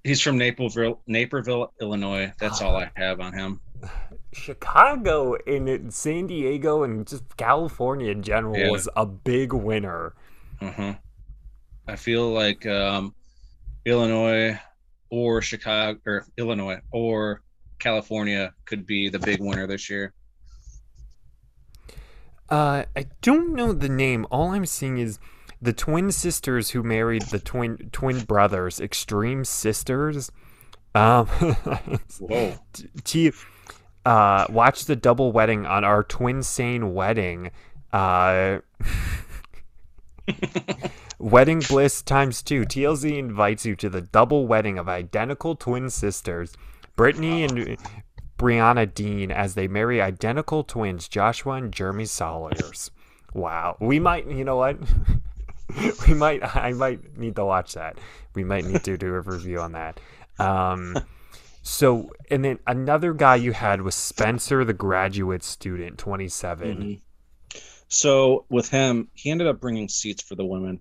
He's 0.05 0.21
from 0.21 0.37
Naperville, 0.37 1.01
Naperville, 1.07 1.73
Illinois. 1.81 2.33
That's 2.41 2.61
all 2.61 2.77
I 2.77 2.91
have 2.95 3.21
on 3.21 3.33
him. 3.33 3.61
Chicago 4.33 5.37
and 5.47 5.93
San 5.93 6.27
Diego 6.27 6.83
and 6.85 7.07
just 7.07 7.37
California 7.37 8.11
in 8.11 8.23
general 8.23 8.57
Yeah. 8.57 8.71
was 8.71 8.89
a 8.97 9.05
big 9.07 9.53
winner. 9.53 10.15
Uh-huh. 10.61 10.95
I 11.87 11.97
feel 11.97 12.31
like 12.33 12.65
um, 12.67 13.15
Illinois 13.85 14.59
or 15.11 15.43
Chicago 15.43 16.01
or 16.07 16.27
Illinois 16.39 16.81
or 16.93 17.43
California 17.79 18.55
could 18.65 18.87
be 18.87 19.09
the 19.09 19.19
big 19.19 19.41
winner 19.41 19.67
this 19.67 19.91
year. 19.91 20.15
Uh, 22.49 22.85
I 22.97 23.07
don't 23.23 23.55
know 23.55 23.73
the 23.73 23.89
name. 23.89 24.27
All 24.31 24.51
I'm 24.53 24.67
seeing 24.67 24.99
is 24.99 25.19
the 25.63 25.73
twin 25.73 26.11
sisters 26.11 26.71
who 26.71 26.83
married 26.83 27.23
the 27.31 27.39
twin 27.39 27.89
twin 27.93 28.25
brothers, 28.25 28.81
Extreme 28.81 29.45
Sisters. 29.45 30.33
Um, 30.95 31.27
Whoa. 32.19 32.55
T- 33.05 33.33
uh, 34.05 34.47
watch 34.51 34.85
the 34.87 34.97
double 34.97 35.31
wedding 35.31 35.65
on 35.65 35.85
our 35.85 36.03
twin 36.03 36.43
sane 36.43 36.93
wedding. 36.93 37.53
Uh, 37.93 38.59
wedding 41.19 41.61
bliss 41.61 42.03
times 42.03 42.43
two. 42.43 42.63
TLC 42.63 43.17
invites 43.17 43.65
you 43.65 43.77
to 43.77 43.89
the 43.89 44.01
double 44.01 44.49
wedding 44.49 44.79
of 44.79 44.89
identical 44.89 45.55
twin 45.55 45.89
sisters, 45.89 46.55
Brittany 46.97 47.45
and 47.45 47.79
Brianna 48.37 48.93
Deane, 48.93 49.31
as 49.31 49.55
they 49.55 49.69
marry 49.69 50.03
identical 50.03 50.65
twins, 50.65 51.07
Joshua 51.07 51.55
and 51.55 51.73
Jeremy 51.73 52.07
Salyers. 52.07 52.91
Wow, 53.33 53.77
we 53.81 54.01
might. 54.01 54.27
You 54.27 54.45
know 54.45 54.57
what? 54.57 54.79
we 56.09 56.15
might. 56.15 56.43
I 56.57 56.73
might 56.73 57.17
need 57.17 57.37
to 57.37 57.45
watch 57.45 57.75
that. 57.75 57.99
We 58.35 58.45
might 58.45 58.65
need 58.65 58.85
to 58.85 58.97
do 58.97 59.15
a 59.15 59.21
review 59.21 59.61
on 59.61 59.73
that. 59.73 60.01
Um, 60.39 60.99
so, 61.63 62.11
and 62.31 62.45
then 62.45 62.59
another 62.67 63.13
guy 63.13 63.37
you 63.37 63.53
had 63.53 63.83
was 63.83 63.95
Spencer, 63.95 64.65
the 64.65 64.73
graduate 64.73 65.43
student, 65.43 65.99
27. 65.99 66.77
Mhm. 66.77 67.01
So 67.89 68.47
with 68.49 68.71
him, 68.71 69.09
he 69.15 69.31
ended 69.31 69.47
up 69.47 69.61
bringing 69.61 69.89
seats 69.89 70.23
for 70.23 70.35
the 70.35 70.45
women, 70.47 70.81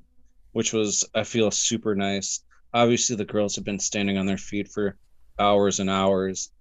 which 0.53 0.73
was 0.73 1.05
I 1.13 1.23
feel 1.23 1.51
super 1.51 1.93
nice. 1.95 2.43
Obviously, 2.73 3.15
the 3.17 3.25
girls 3.25 3.55
have 3.57 3.65
been 3.65 3.79
standing 3.79 4.17
on 4.17 4.25
their 4.25 4.37
feet 4.37 4.69
for 4.69 4.97
hours 5.37 5.79
and 5.79 5.89
hours. 5.89 6.51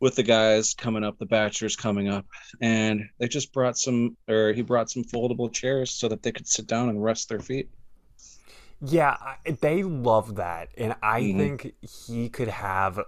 With 0.00 0.14
the 0.14 0.22
guys 0.22 0.74
coming 0.74 1.02
up, 1.02 1.18
the 1.18 1.26
bachelors 1.26 1.74
coming 1.74 2.08
up, 2.08 2.24
and 2.60 3.02
they 3.18 3.26
just 3.26 3.52
brought 3.52 3.76
some, 3.76 4.16
or 4.28 4.52
he 4.52 4.62
brought 4.62 4.90
some 4.90 5.02
foldable 5.02 5.52
chairs 5.52 5.90
so 5.90 6.08
that 6.08 6.22
they 6.22 6.30
could 6.30 6.46
sit 6.46 6.66
down 6.68 6.88
and 6.88 7.02
rest 7.02 7.28
their 7.28 7.40
feet. 7.40 7.68
Yeah, 8.80 9.16
they 9.60 9.82
love 9.82 10.36
that, 10.36 10.68
and 10.78 10.94
I 11.02 11.22
Mhm. 11.22 11.36
think 11.36 11.74
he 11.82 12.28
could 12.28 12.48
have 12.48 13.00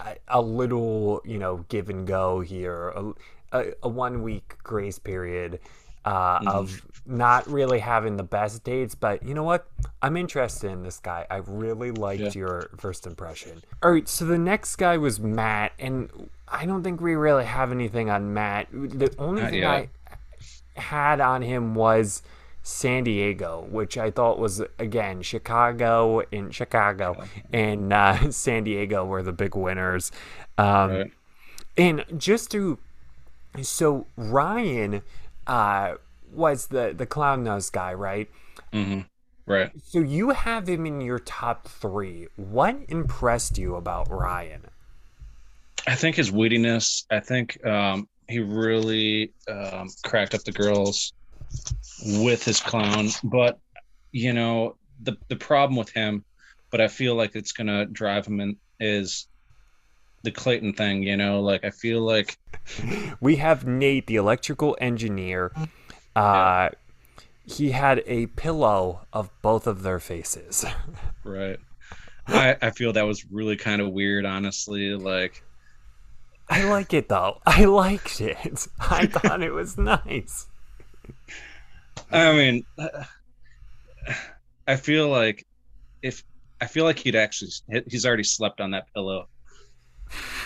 a, 0.00 0.16
a 0.28 0.40
little, 0.42 1.22
you 1.24 1.38
know, 1.38 1.64
give 1.68 1.88
and 1.88 2.06
go 2.06 2.40
here, 2.40 2.88
a, 2.90 3.12
a, 3.52 3.72
a 3.84 3.88
one 3.88 4.22
week 4.22 4.56
grace 4.62 4.98
period 4.98 5.60
uh, 6.06 6.38
Mhm. 6.40 6.46
of 6.48 6.82
not 7.04 7.46
really 7.46 7.78
having 7.80 8.16
the 8.16 8.22
best 8.22 8.64
dates. 8.64 8.94
But 8.94 9.22
you 9.22 9.34
know 9.34 9.42
what? 9.42 9.66
I'm 10.02 10.16
interested 10.16 10.70
in 10.70 10.82
this 10.82 10.98
guy. 10.98 11.26
I 11.30 11.36
really 11.46 11.90
liked 11.90 12.20
Yeah. 12.22 12.30
your 12.34 12.70
first 12.78 13.06
impression. 13.06 13.62
All 13.82 13.90
right, 13.92 14.08
so 14.08 14.24
the 14.24 14.38
next 14.38 14.76
guy 14.76 14.96
was 14.96 15.20
Matt, 15.20 15.72
and 15.78 16.30
I 16.48 16.64
don't 16.66 16.82
think 16.82 17.00
we 17.00 17.14
really 17.14 17.44
have 17.44 17.70
anything 17.72 18.08
on 18.10 18.32
Matt. 18.32 18.68
The 18.72 19.14
only 19.18 19.42
Not 19.42 19.50
thing 19.50 19.60
yet. 19.60 19.70
I 20.76 20.80
had 20.80 21.20
on 21.20 21.42
him 21.42 21.74
was 21.74 22.22
San 22.62 23.04
Diego, 23.04 23.66
which 23.70 23.96
I 23.96 24.10
thought 24.10 24.38
was 24.40 24.60
again 24.78 25.22
Chicago 25.22 26.20
in 26.32 26.50
Chicago 26.50 27.22
and 27.52 27.92
uh, 27.92 28.30
San 28.30 28.64
Diego 28.64 29.04
were 29.04 29.22
the 29.22 29.32
big 29.32 29.54
winners. 29.54 30.10
Um, 30.58 30.90
Right. 30.90 31.12
And 31.78 32.04
just 32.16 32.50
to 32.52 32.78
so 33.62 34.06
Ryan 34.16 35.02
uh, 35.46 35.94
was 36.32 36.66
the 36.68 36.94
the 36.96 37.06
clown 37.06 37.44
nose 37.44 37.70
guy, 37.70 37.94
right? 37.94 38.28
Mm-hmm. 38.72 39.00
Right. 39.46 39.70
So 39.80 40.00
you 40.00 40.30
have 40.30 40.68
him 40.68 40.86
in 40.86 41.00
your 41.00 41.20
top 41.20 41.68
three. 41.68 42.26
What 42.34 42.76
impressed 42.88 43.58
you 43.58 43.76
about 43.76 44.10
Ryan? 44.10 44.62
I 45.86 45.94
think 45.94 46.16
his 46.16 46.32
wittiness. 46.32 47.04
I 47.10 47.20
think 47.20 47.64
um, 47.64 48.08
he 48.28 48.40
really 48.40 49.32
um, 49.48 49.88
cracked 50.04 50.34
up 50.34 50.42
the 50.42 50.52
girls 50.52 51.12
with 52.04 52.44
his 52.44 52.60
clown. 52.60 53.08
But 53.22 53.60
you 54.10 54.32
know, 54.32 54.76
the 55.02 55.16
the 55.28 55.36
problem 55.36 55.76
with 55.76 55.90
him, 55.90 56.24
but 56.70 56.80
I 56.80 56.88
feel 56.88 57.14
like 57.14 57.36
it's 57.36 57.52
gonna 57.52 57.86
drive 57.86 58.26
him 58.26 58.40
in 58.40 58.56
is 58.80 59.28
the 60.26 60.32
Clayton 60.32 60.74
thing. 60.74 61.02
You 61.04 61.16
know, 61.16 61.40
like 61.42 61.64
I 61.64 61.70
feel 61.70 62.02
like 62.02 62.38
We 63.20 63.36
have 63.36 63.66
Nate, 63.66 64.06
the 64.08 64.16
electrical 64.16 64.76
engineer. 64.80 65.52
Uh, 66.16 66.70
He 67.44 67.70
had 67.72 68.02
a 68.06 68.26
pillow 68.28 69.06
of 69.12 69.30
both 69.42 69.66
of 69.66 69.82
their 69.82 70.00
faces. 70.00 70.64
right. 71.24 71.58
I 72.28 72.56
I 72.62 72.70
feel 72.72 72.92
that 72.94 73.02
was 73.06 73.24
really 73.30 73.56
kind 73.56 73.80
of 73.82 73.92
weird, 73.92 74.26
honestly. 74.26 74.94
Like 74.94 75.44
I 76.48 76.64
like 76.64 76.92
it 76.94 77.08
though. 77.08 77.40
I 77.46 77.64
liked 77.66 78.20
it. 78.20 78.66
I 78.80 79.06
thought 79.06 79.42
it 79.42 79.52
was 79.52 79.78
nice. 79.78 80.48
I 82.10 82.32
mean, 82.32 82.66
I 84.66 84.76
feel 84.76 85.08
like 85.08 85.46
if 86.02 86.24
I 86.60 86.66
feel 86.66 86.84
like 86.84 86.98
he'd 86.98 87.16
actually 87.16 87.50
he's 87.88 88.06
already 88.06 88.24
slept 88.24 88.60
on 88.60 88.72
that 88.72 88.92
pillow, 88.94 89.28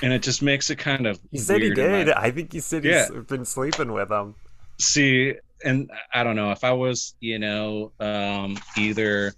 and 0.03 0.13
it 0.13 0.23
just 0.23 0.43
makes 0.43 0.71
it 0.71 0.77
kind 0.77 1.07
of. 1.07 1.19
He 1.31 1.39
said 1.39 1.61
he 1.63 1.69
in 1.69 1.71
my- 1.71 1.75
did. 1.77 2.11
I 2.11 2.31
think 2.31 2.53
he 2.53 2.61
said 2.61 2.85
Yeah. 2.85 3.07
he's 3.13 3.25
been 3.25 3.45
sleeping 3.45 3.93
with 3.93 4.11
him. 4.11 4.35
See, 4.79 5.35
and 5.65 5.91
I 6.15 6.23
don't 6.25 6.37
know 6.37 6.53
if 6.53 6.65
I 6.65 6.73
was, 6.73 7.15
you 7.21 7.39
know, 7.39 7.93
um, 8.01 8.57
either 8.79 9.35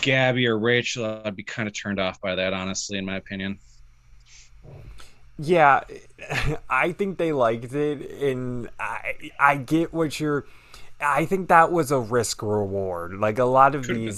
Gabby 0.00 0.46
or 0.46 0.58
Rachel, 0.58 1.20
I'd 1.24 1.36
be 1.36 1.42
kind 1.42 1.68
of 1.68 1.74
turned 1.74 2.00
off 2.00 2.20
by 2.20 2.34
that, 2.36 2.52
honestly, 2.54 2.96
in 2.98 3.04
my 3.04 3.16
opinion. 3.16 3.58
Yeah, 5.38 5.82
I 6.70 6.92
think 6.92 7.18
they 7.18 7.32
liked 7.32 7.72
it, 7.74 8.10
and 8.22 8.70
I 8.80 9.30
I 9.38 9.56
get 9.56 9.92
what 9.92 10.18
you're. 10.18 10.46
I 10.98 11.26
think 11.26 11.48
that 11.48 11.70
was 11.70 11.90
a 11.92 11.98
risk 11.98 12.40
reward. 12.42 13.18
Like 13.18 13.38
a 13.38 13.44
lot 13.44 13.74
of 13.74 13.82
Could've 13.86 14.02
been. 14.02 14.14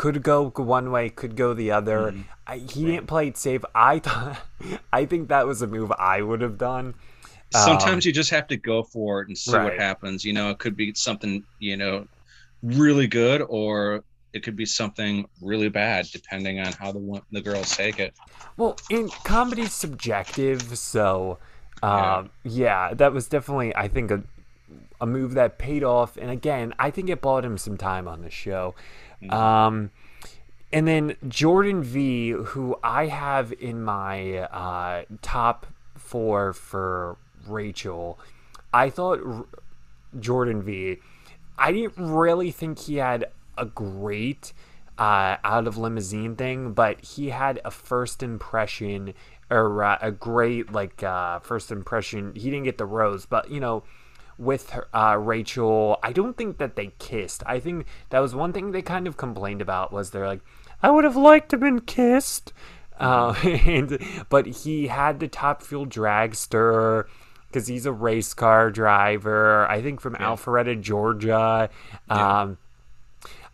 Could 0.00 0.22
go 0.22 0.48
one 0.48 0.90
way, 0.90 1.10
could 1.10 1.36
go 1.36 1.52
the 1.52 1.70
other. 1.70 2.12
Mhm. 2.12 2.24
I, 2.46 2.56
he 2.56 2.86
didn't 2.86 3.06
play 3.06 3.28
it 3.28 3.36
safe. 3.36 3.62
I 3.74 3.98
thought. 3.98 4.38
I 4.94 5.04
think 5.04 5.28
that 5.28 5.46
was 5.46 5.60
a 5.60 5.66
move 5.66 5.92
I 5.92 6.22
would 6.22 6.40
have 6.40 6.56
done. 6.56 6.94
Sometimes 7.50 8.06
you 8.06 8.12
just 8.12 8.30
have 8.30 8.46
to 8.46 8.56
go 8.56 8.82
for 8.82 9.20
it 9.20 9.28
and 9.28 9.36
see 9.36 9.52
Right. 9.52 9.64
what 9.64 9.78
happens. 9.78 10.24
You 10.24 10.32
know, 10.32 10.48
it 10.48 10.58
could 10.58 10.74
be 10.74 10.94
something, 10.94 11.44
you 11.58 11.76
know, 11.76 12.08
really 12.62 13.08
good, 13.08 13.42
or 13.46 14.02
it 14.32 14.42
could 14.42 14.56
be 14.56 14.64
something 14.64 15.28
really 15.42 15.68
bad, 15.68 16.06
depending 16.10 16.60
on 16.60 16.72
how 16.72 16.92
the 16.92 17.20
the 17.30 17.42
girls 17.42 17.76
take 17.76 18.00
it. 18.00 18.14
Well, 18.56 18.78
in 18.88 19.10
comedy's 19.24 19.74
subjective, 19.74 20.78
so 20.78 21.36
um, 21.82 22.30
yeah. 22.42 22.94
that 22.94 23.12
was 23.12 23.28
definitely 23.28 23.76
I 23.76 23.88
think 23.88 24.10
a 24.10 24.22
a 25.00 25.06
move 25.06 25.34
that 25.34 25.58
paid 25.58 25.82
off, 25.82 26.16
and 26.16 26.30
again, 26.30 26.74
I 26.78 26.90
think 26.90 27.08
it 27.08 27.20
bought 27.20 27.44
him 27.44 27.56
some 27.58 27.76
time 27.76 28.06
on 28.06 28.22
the 28.22 28.30
show. 28.30 28.74
Um, 29.28 29.90
and 30.72 30.86
then 30.86 31.16
Jordan 31.28 31.82
V, 31.82 32.30
who 32.30 32.76
I 32.82 33.06
have 33.06 33.52
in 33.52 33.82
my 33.82 34.38
uh, 34.38 35.04
top 35.20 35.66
four 35.96 36.52
for 36.52 37.16
Rachel, 37.46 38.18
I 38.72 38.88
thought 38.90 39.20
R- 39.24 39.46
Jordan 40.18 40.62
V. 40.62 40.98
I 41.58 41.72
didn't 41.72 41.94
really 41.96 42.50
think 42.50 42.78
he 42.78 42.96
had 42.96 43.26
a 43.58 43.66
great 43.66 44.52
uh, 44.96 45.36
out 45.42 45.66
of 45.66 45.76
limousine 45.76 46.36
thing, 46.36 46.72
but 46.72 47.04
he 47.04 47.30
had 47.30 47.60
a 47.64 47.70
first 47.70 48.22
impression 48.22 49.14
or 49.50 49.82
uh, 49.82 49.98
a 50.00 50.12
great 50.12 50.72
like 50.72 51.02
uh, 51.02 51.40
first 51.40 51.72
impression. 51.72 52.34
He 52.34 52.50
didn't 52.50 52.64
get 52.64 52.78
the 52.78 52.86
rose, 52.86 53.26
but 53.26 53.50
you 53.50 53.60
know, 53.60 53.82
with 54.40 54.70
her, 54.70 54.88
uh, 54.96 55.16
Rachel, 55.16 55.98
I 56.02 56.12
don't 56.12 56.36
think 56.36 56.58
that 56.58 56.74
they 56.74 56.92
kissed. 56.98 57.42
I 57.46 57.60
think 57.60 57.86
that 58.08 58.20
was 58.20 58.34
one 58.34 58.52
thing 58.52 58.72
they 58.72 58.82
kind 58.82 59.06
of 59.06 59.16
complained 59.16 59.60
about 59.60 59.92
was 59.92 60.10
they're 60.10 60.26
like, 60.26 60.40
I 60.82 60.90
would 60.90 61.04
have 61.04 61.16
liked 61.16 61.50
to 61.50 61.56
have 61.56 61.60
been 61.60 61.80
kissed. 61.80 62.52
Uh, 62.98 63.34
and 63.44 63.98
but 64.28 64.46
he 64.46 64.88
had 64.88 65.20
the 65.20 65.28
top 65.28 65.62
fuel 65.62 65.86
dragster 65.86 67.04
because 67.46 67.66
he's 67.66 67.86
a 67.86 67.92
race 67.92 68.32
car 68.32 68.70
driver. 68.70 69.68
I 69.68 69.82
think 69.82 70.00
from 70.00 70.14
Alpharetta, 70.14 70.80
Georgia. 70.80 71.68
Um, 72.08 72.58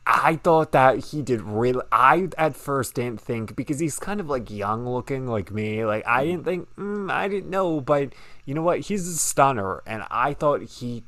I 0.08 0.36
thought 0.36 0.70
that 0.70 1.06
he 1.06 1.20
did 1.20 1.42
really. 1.42 1.82
I 1.90 2.28
at 2.38 2.54
first 2.54 2.94
didn't 2.94 3.20
think 3.20 3.56
because 3.56 3.80
he's 3.80 3.98
kind 3.98 4.20
of 4.20 4.30
like 4.30 4.50
young 4.50 4.88
looking 4.88 5.26
like 5.26 5.50
me. 5.50 5.84
Like 5.84 6.06
I 6.06 6.24
didn't 6.24 6.44
think. 6.44 6.68
Mm, 6.76 7.10
I 7.10 7.26
didn't 7.26 7.50
know, 7.50 7.80
but 7.80 8.12
you 8.44 8.54
know 8.54 8.62
what? 8.62 8.80
He's 8.80 9.08
a 9.08 9.16
stunner, 9.16 9.82
and 9.84 10.04
I 10.08 10.32
thought 10.34 10.62
he 10.62 11.02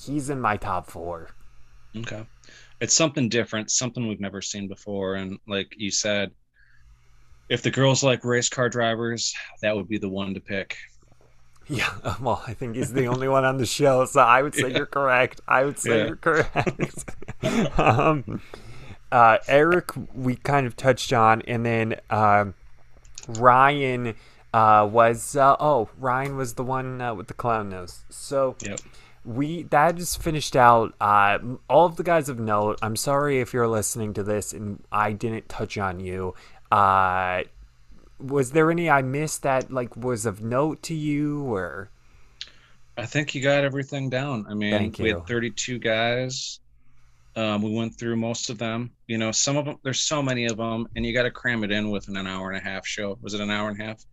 he's 0.00 0.30
in 0.30 0.40
my 0.40 0.56
top 0.56 0.88
four. 0.88 1.28
Okay, 1.94 2.26
it's 2.80 2.94
something 2.94 3.28
different, 3.28 3.70
something 3.70 4.08
we've 4.08 4.18
never 4.18 4.40
seen 4.40 4.66
before, 4.66 5.16
and 5.16 5.38
like 5.46 5.74
you 5.76 5.90
said, 5.90 6.30
if 7.50 7.60
the 7.60 7.70
girls 7.70 8.02
like 8.02 8.24
race 8.24 8.48
car 8.48 8.70
drivers, 8.70 9.34
that 9.60 9.76
would 9.76 9.88
be 9.88 9.98
the 9.98 10.08
one 10.08 10.32
to 10.32 10.40
pick. 10.40 10.78
Yeah, 11.72 11.90
well, 12.20 12.42
I 12.46 12.52
think 12.52 12.76
he's 12.76 12.92
the 12.92 13.06
only 13.06 13.28
one 13.28 13.46
on 13.46 13.56
the 13.56 13.64
show, 13.64 14.04
so 14.04 14.20
I 14.20 14.42
would 14.42 14.54
say 14.54 14.68
yeah. 14.68 14.76
you're 14.76 14.86
correct. 14.86 15.40
I 15.48 15.64
would 15.64 15.78
say 15.78 15.98
yeah. 15.98 16.06
you're 16.06 16.16
correct. 16.16 17.10
um, 17.78 18.42
uh, 19.10 19.38
Erich, 19.48 19.90
we 20.14 20.36
kind 20.36 20.66
of 20.66 20.76
touched 20.76 21.14
on, 21.14 21.40
and 21.42 21.64
then 21.64 21.96
um, 22.10 22.54
Ryan 23.26 24.14
uh, 24.52 24.86
was 24.90 25.34
uh, 25.34 25.56
oh 25.60 25.88
Ryan 25.98 26.36
was 26.36 26.54
the 26.54 26.62
one 26.62 27.00
uh, 27.00 27.14
with 27.14 27.28
the 27.28 27.34
clown 27.34 27.70
nose. 27.70 28.04
So 28.10 28.56
yep. 28.60 28.78
we 29.24 29.62
that 29.64 29.98
is 29.98 30.14
finished 30.14 30.54
out. 30.54 30.94
Uh, 31.00 31.38
all 31.70 31.86
of 31.86 31.96
the 31.96 32.02
guys 32.02 32.28
of 32.28 32.38
note. 32.38 32.78
I'm 32.82 32.96
sorry 32.96 33.40
if 33.40 33.54
you're 33.54 33.68
listening 33.68 34.12
to 34.14 34.22
this 34.22 34.52
and 34.52 34.82
I 34.92 35.12
didn't 35.12 35.48
touch 35.48 35.78
on 35.78 36.00
you. 36.00 36.34
Uh, 36.70 37.44
was 38.22 38.52
there 38.52 38.70
any 38.70 38.88
I 38.88 39.02
missed 39.02 39.42
that 39.42 39.72
like 39.72 39.96
was 39.96 40.26
of 40.26 40.42
note 40.42 40.82
to 40.84 40.94
you 40.94 41.42
or? 41.42 41.90
I 42.96 43.06
think 43.06 43.34
you 43.34 43.42
got 43.42 43.64
everything 43.64 44.10
down. 44.10 44.46
I 44.48 44.54
mean, 44.54 44.94
we 44.98 45.08
had 45.10 45.26
32 45.26 45.78
guys. 45.78 46.60
Um, 47.34 47.62
we 47.62 47.72
went 47.74 47.98
through 47.98 48.16
most 48.16 48.50
of 48.50 48.58
them. 48.58 48.90
You 49.06 49.16
know, 49.16 49.32
some 49.32 49.56
of 49.56 49.64
them. 49.64 49.78
There's 49.82 50.02
so 50.02 50.22
many 50.22 50.46
of 50.46 50.58
them, 50.58 50.86
and 50.94 51.04
you 51.06 51.14
got 51.14 51.22
to 51.22 51.30
cram 51.30 51.64
it 51.64 51.70
in 51.70 51.90
within 51.90 52.16
an 52.16 52.26
hour 52.26 52.50
and 52.50 52.60
a 52.60 52.62
half 52.62 52.86
show. 52.86 53.18
Was 53.22 53.32
it 53.32 53.40
an 53.40 53.50
hour 53.50 53.70
and 53.70 53.80
a 53.80 53.84
half? 53.84 54.04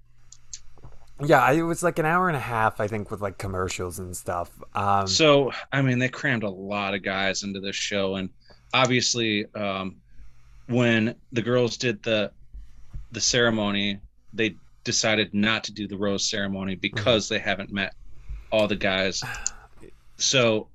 Yeah, 1.22 1.52
it 1.52 1.64
was 1.64 1.84
like 1.84 2.00
an 2.00 2.06
hour 2.06 2.30
and 2.30 2.38
a 2.38 2.42
half, 2.42 2.80
I 2.80 2.88
think, 2.88 3.12
with 3.12 3.20
like 3.20 3.38
commercials 3.38 4.00
and 4.00 4.16
stuff. 4.16 4.50
Um, 4.74 5.06
so, 5.06 5.52
I 5.72 5.82
mean, 5.82 6.00
they 6.00 6.08
crammed 6.08 6.44
a 6.44 6.50
lot 6.50 6.94
of 6.94 7.04
guys 7.04 7.44
into 7.44 7.60
this 7.60 7.76
show, 7.76 8.16
and 8.16 8.30
obviously, 8.74 9.46
um, 9.54 9.98
when 10.68 11.16
the 11.34 11.42
girls 11.42 11.76
did 11.76 12.02
the 12.04 12.32
the 13.12 13.22
ceremony, 13.22 14.00
they 14.34 14.56
decided 14.84 15.34
not 15.34 15.64
to 15.66 15.72
do 15.72 15.88
the 15.88 15.98
rose 15.98 16.30
ceremony 16.30 16.76
because 16.76 17.26
mm-hmm. 17.26 17.36
they 17.36 17.40
haven't 17.40 17.72
met 17.72 17.94
all 18.52 18.68
the 18.68 18.76
guys. 18.76 19.24
So, 20.18 20.68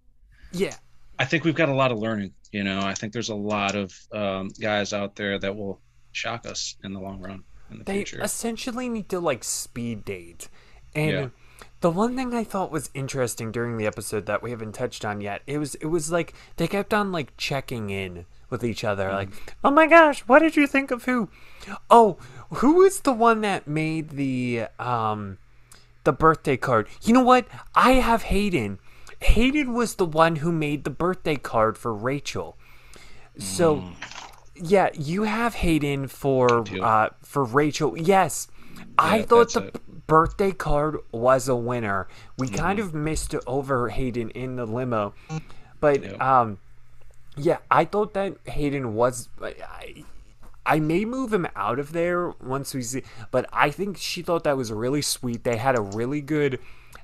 yeah, 0.52 0.74
I 1.18 1.24
think 1.24 1.44
we've 1.44 1.54
got 1.54 1.68
a 1.68 1.74
lot 1.74 1.92
of 1.92 1.98
learning. 1.98 2.32
You 2.52 2.64
know, 2.64 2.80
I 2.80 2.94
think 2.94 3.12
there's 3.12 3.30
a 3.30 3.34
lot 3.34 3.74
of 3.74 3.92
um, 4.12 4.50
guys 4.60 4.92
out 4.92 5.16
there 5.16 5.38
that 5.38 5.56
will 5.56 5.80
shock 6.12 6.46
us 6.46 6.76
in 6.84 6.92
the 6.92 7.00
long 7.00 7.20
run. 7.20 7.42
In 7.70 7.78
the 7.78 7.84
they 7.84 8.04
future. 8.04 8.22
essentially 8.22 8.88
need 8.88 9.08
to 9.08 9.20
like 9.20 9.42
speed 9.42 10.04
date, 10.04 10.48
and 10.94 11.10
yeah. 11.10 11.28
the 11.80 11.90
one 11.90 12.16
thing 12.16 12.34
I 12.34 12.44
thought 12.44 12.70
was 12.70 12.90
interesting 12.94 13.50
during 13.50 13.76
the 13.76 13.86
episode 13.86 14.26
that 14.26 14.42
we 14.42 14.50
haven't 14.50 14.72
touched 14.72 15.04
on 15.04 15.20
yet, 15.20 15.42
it 15.46 15.58
was 15.58 15.74
it 15.76 15.86
was 15.86 16.12
like 16.12 16.34
they 16.56 16.68
kept 16.68 16.94
on 16.94 17.10
like 17.10 17.36
checking 17.36 17.90
in 17.90 18.26
with 18.54 18.64
each 18.64 18.84
other, 18.84 19.08
mm. 19.08 19.14
like, 19.14 19.30
oh 19.64 19.72
my 19.72 19.88
gosh, 19.88 20.20
what 20.28 20.38
did 20.38 20.54
you 20.54 20.68
think 20.68 20.92
of 20.92 21.04
who? 21.06 21.28
Oh, 21.90 22.18
who 22.50 22.74
was 22.74 23.00
the 23.00 23.12
one 23.12 23.40
that 23.40 23.66
made 23.66 24.10
the 24.10 24.66
um 24.78 25.38
the 26.04 26.12
birthday 26.12 26.56
card? 26.56 26.86
You 27.02 27.14
know 27.14 27.24
what? 27.24 27.48
I 27.74 27.94
have 27.94 28.22
Hayden. 28.24 28.78
Hayden 29.22 29.72
was 29.72 29.96
the 29.96 30.04
one 30.06 30.36
who 30.36 30.52
made 30.52 30.84
the 30.84 30.90
birthday 30.90 31.34
card 31.34 31.76
for 31.76 31.92
Rachel. 31.92 32.56
So 33.38 33.78
mm. 33.78 33.94
yeah, 34.54 34.90
you 34.94 35.24
have 35.24 35.56
Hayden 35.56 36.06
for 36.06 36.64
uh 36.80 37.08
for 37.22 37.42
Rachel. 37.42 37.98
Yes. 37.98 38.46
Yeah, 38.76 38.84
I 38.98 39.22
thought 39.22 39.52
the 39.52 39.64
it. 39.64 40.06
birthday 40.06 40.52
card 40.52 40.98
was 41.10 41.48
a 41.48 41.56
winner. 41.56 42.06
We 42.38 42.46
mm. 42.46 42.56
kind 42.56 42.78
of 42.78 42.94
missed 42.94 43.34
over 43.48 43.88
Hayden 43.88 44.30
in 44.30 44.54
the 44.54 44.66
limo. 44.66 45.12
But 45.80 46.04
yeah. 46.04 46.40
um 46.40 46.58
yeah, 47.36 47.58
I 47.70 47.84
thought 47.84 48.14
that 48.14 48.36
Hayden 48.44 48.94
was 48.94 49.28
I, 49.42 50.04
I 50.66 50.80
may 50.80 51.04
move 51.04 51.32
him 51.32 51.46
out 51.54 51.78
of 51.78 51.92
there 51.92 52.30
once 52.42 52.74
we 52.74 52.82
see, 52.82 53.02
but 53.30 53.46
I 53.52 53.70
think 53.70 53.96
she 53.98 54.22
thought 54.22 54.44
that 54.44 54.56
was 54.56 54.72
really 54.72 55.02
sweet. 55.02 55.44
They 55.44 55.56
had 55.56 55.76
a 55.76 55.82
really 55.82 56.20
good 56.20 56.60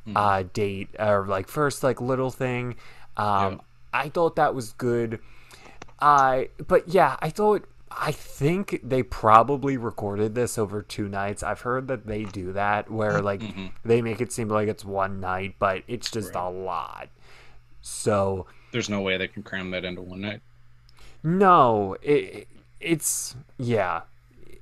mm-hmm. 0.07 0.17
uh, 0.17 0.45
date, 0.53 0.89
or 0.99 1.27
like 1.27 1.49
first 1.49 1.83
like 1.83 2.01
little 2.01 2.31
thing. 2.31 2.77
Um, 3.17 3.53
yeah. 3.53 3.59
I 3.93 4.09
thought 4.09 4.37
that 4.37 4.55
was 4.55 4.73
good. 4.73 5.21
I 5.99 6.49
uh, 6.59 6.63
but 6.67 6.89
yeah, 6.89 7.17
I 7.21 7.31
thought 7.31 7.67
I 7.91 8.13
think 8.13 8.81
they 8.83 9.03
probably 9.03 9.77
recorded 9.77 10.35
this 10.35 10.57
over 10.59 10.81
two 10.81 11.09
nights. 11.09 11.43
I've 11.43 11.63
heard 11.63 11.89
that 11.89 12.07
they 12.07 12.25
do 12.25 12.53
that 12.53 12.91
where 12.91 13.21
like 13.21 13.41
mm-hmm. 13.41 13.67
they 13.85 14.01
make 14.01 14.21
it 14.21 14.33
seem 14.33 14.49
like 14.49 14.69
it's 14.69 14.85
one 14.85 15.21
night, 15.21 15.57
but 15.59 15.83
it's 15.89 16.11
just 16.11 16.35
right. 16.35 16.47
a 16.47 16.49
lot. 16.49 17.09
So 17.83 18.47
there's 18.73 18.89
no 18.89 19.01
way 19.01 19.17
they 19.17 19.29
can 19.29 19.43
cram 19.43 19.71
that 19.71 19.85
into 19.85 20.03
one 20.03 20.21
night. 20.21 20.41
No, 21.23 21.97
it, 22.03 22.49
it's 22.81 23.37
yeah, 23.59 24.03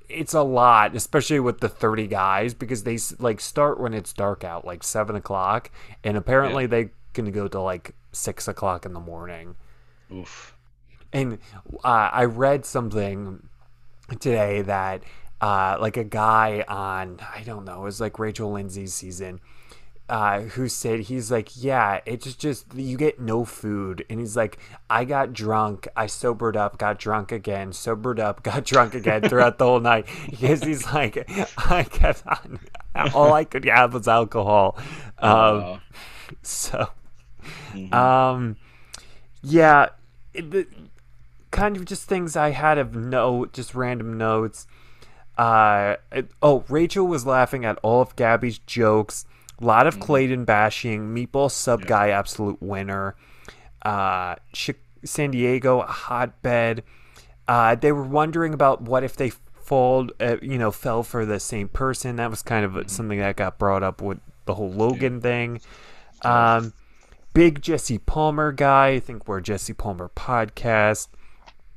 it's 0.09 0.33
a 0.33 0.41
lot, 0.41 0.95
especially 0.95 1.39
with 1.39 1.59
the 1.59 1.69
thirty 1.69 2.07
guys 2.07 2.53
because 2.53 2.83
they 2.83 2.97
like 3.19 3.39
start 3.39 3.79
when 3.79 3.93
it's 3.93 4.13
dark 4.13 4.43
out, 4.43 4.65
like 4.65 4.83
seven 4.83 5.15
o'clock, 5.15 5.71
and 6.03 6.17
apparently 6.17 6.63
yeah. 6.63 6.67
they 6.67 6.89
can 7.13 7.31
go 7.31 7.47
to 7.47 7.61
like 7.61 7.95
six 8.11 8.47
o'clock 8.47 8.85
in 8.85 8.93
the 8.93 8.99
morning. 8.99 9.55
Oof. 10.11 10.55
And 11.13 11.39
uh, 11.83 12.09
I 12.11 12.25
read 12.25 12.65
something 12.65 13.47
today 14.19 14.61
that 14.63 15.03
uh, 15.41 15.77
like 15.79 15.97
a 15.97 16.03
guy 16.03 16.65
on 16.67 17.19
I 17.33 17.43
don't 17.43 17.65
know, 17.65 17.81
it 17.81 17.85
was 17.85 18.01
like 18.01 18.19
Rachel 18.19 18.51
Lindsay's 18.51 18.93
season 18.93 19.39
uh, 20.09 20.41
who 20.41 20.67
said 20.67 21.01
he's 21.01 21.31
like, 21.31 21.51
yeah, 21.55 21.99
it's 22.05 22.33
just 22.33 22.73
you 22.73 22.97
get 22.97 23.19
no 23.19 23.45
food, 23.45 24.03
and 24.09 24.19
he's 24.19 24.35
like, 24.35 24.57
I 24.89 25.05
got 25.05 25.33
drunk, 25.33 25.87
I 25.95 26.07
sobered 26.07 26.57
up, 26.57 26.79
got 26.79 26.97
drunk 26.97 27.31
again, 27.31 27.71
sobered 27.73 28.19
up, 28.19 28.41
got 28.43 28.65
drunk 28.65 28.95
again 28.95 29.21
throughout 29.21 29.59
the 29.59 29.65
whole 29.65 29.79
night. 29.79 30.07
Because 30.29 30.63
he's 30.63 30.85
like, 30.87 31.29
I 31.69 31.83
kept 31.83 32.23
on, 32.25 32.59
all 33.13 33.33
I 33.33 33.43
could 33.43 33.65
have 33.65 33.93
was 33.93 34.07
alcohol, 34.07 34.77
um, 35.19 35.79
so, 36.41 36.87
mm-hmm. 37.71 37.93
um, 37.93 38.57
yeah, 39.43 39.89
it, 40.33 40.49
the, 40.49 40.67
kind 41.51 41.77
of 41.77 41.85
just 41.85 42.07
things 42.07 42.35
I 42.35 42.49
had 42.49 42.79
of 42.79 42.95
note, 42.95 43.53
just 43.53 43.75
random 43.75 44.17
notes. 44.17 44.65
Uh, 45.37 45.97
it, 46.11 46.31
oh, 46.41 46.65
Rachel 46.67 47.07
was 47.07 47.25
laughing 47.25 47.63
at 47.63 47.77
all 47.83 48.01
of 48.01 48.15
Gabby's 48.15 48.57
jokes 48.59 49.25
a 49.61 49.65
lot 49.65 49.87
of 49.87 49.95
mm-hmm. 49.95 50.03
Clayton 50.03 50.45
bashing. 50.45 51.13
Meatball 51.13 51.51
sub 51.51 51.85
guy, 51.85 52.09
absolute 52.09 52.61
winner. 52.61 53.15
Uh, 53.81 54.35
San 55.03 55.31
Diego, 55.31 55.81
a 55.81 55.85
hotbed. 55.85 56.83
Uh, 57.47 57.75
they 57.75 57.91
were 57.91 58.03
wondering 58.03 58.53
about 58.53 58.81
what 58.81 59.03
if 59.03 59.15
they 59.15 59.29
fall, 59.29 60.09
uh, 60.19 60.37
you 60.41 60.57
know, 60.57 60.71
fell 60.71 61.03
for 61.03 61.25
the 61.25 61.39
same 61.39 61.67
person. 61.67 62.17
That 62.17 62.29
was 62.29 62.41
kind 62.41 62.65
of 62.65 62.71
mm-hmm. 62.71 62.87
something 62.87 63.19
that 63.19 63.35
got 63.35 63.57
brought 63.57 63.83
up 63.83 64.01
with 64.01 64.19
the 64.45 64.55
whole 64.55 64.71
Logan 64.71 65.15
yeah. 65.15 65.19
thing. 65.21 65.61
Um, 66.23 66.73
big 67.33 67.61
Jesse 67.61 67.97
Palmer 67.97 68.51
guy. 68.51 68.89
I 68.89 68.99
think 68.99 69.27
we're 69.27 69.41
Jesse 69.41 69.73
Palmer 69.73 70.09
podcast. 70.15 71.07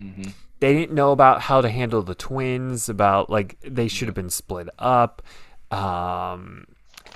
Mm-hmm. 0.01 0.31
They 0.61 0.75
didn't 0.75 0.95
know 0.95 1.13
about 1.13 1.43
how 1.43 1.61
to 1.61 1.69
handle 1.69 2.03
the 2.03 2.15
twins. 2.15 2.89
About 2.89 3.31
like 3.31 3.59
they 3.61 3.89
should 3.89 4.09
have 4.09 4.15
been 4.15 4.31
split 4.31 4.69
up. 4.79 5.23
Um, 5.71 6.67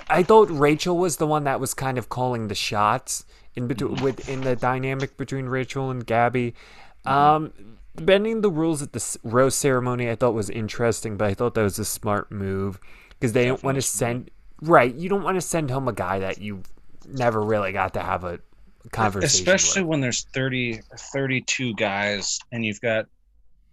I 0.09 0.23
thought 0.23 0.49
Rachel 0.49 0.97
was 0.97 1.17
the 1.17 1.27
one 1.27 1.43
that 1.43 1.59
was 1.59 1.73
kind 1.73 1.97
of 1.97 2.09
calling 2.09 2.47
the 2.47 2.55
shots 2.55 3.25
in 3.55 3.67
between 3.67 4.01
within 4.01 4.41
the 4.41 4.55
dynamic 4.55 5.17
between 5.17 5.47
Rachel 5.47 5.89
and 5.89 6.05
Gabby. 6.05 6.53
Um, 7.05 7.53
bending 7.95 8.41
the 8.41 8.49
rules 8.49 8.81
at 8.81 8.93
the 8.93 9.17
rose 9.23 9.55
ceremony, 9.55 10.09
I 10.09 10.15
thought 10.15 10.33
was 10.33 10.49
interesting, 10.49 11.17
but 11.17 11.27
I 11.27 11.33
thought 11.33 11.55
that 11.55 11.63
was 11.63 11.79
a 11.79 11.85
smart 11.85 12.31
move 12.31 12.79
because 13.11 13.33
they 13.33 13.45
don't 13.45 13.63
want 13.63 13.75
to 13.75 13.81
send 13.81 14.29
right. 14.61 14.93
You 14.93 15.09
don't 15.09 15.23
want 15.23 15.35
to 15.35 15.41
send 15.41 15.71
home 15.71 15.87
a 15.87 15.93
guy 15.93 16.19
that 16.19 16.39
you 16.39 16.63
never 17.07 17.41
really 17.41 17.71
got 17.71 17.93
to 17.93 18.01
have 18.01 18.23
a 18.23 18.39
conversation. 18.91 19.47
Especially 19.47 19.81
with. 19.81 19.89
when 19.89 20.01
there's 20.01 20.23
30, 20.33 20.81
32 21.13 21.73
guys 21.75 22.39
and 22.51 22.65
you've 22.65 22.81
got 22.81 23.05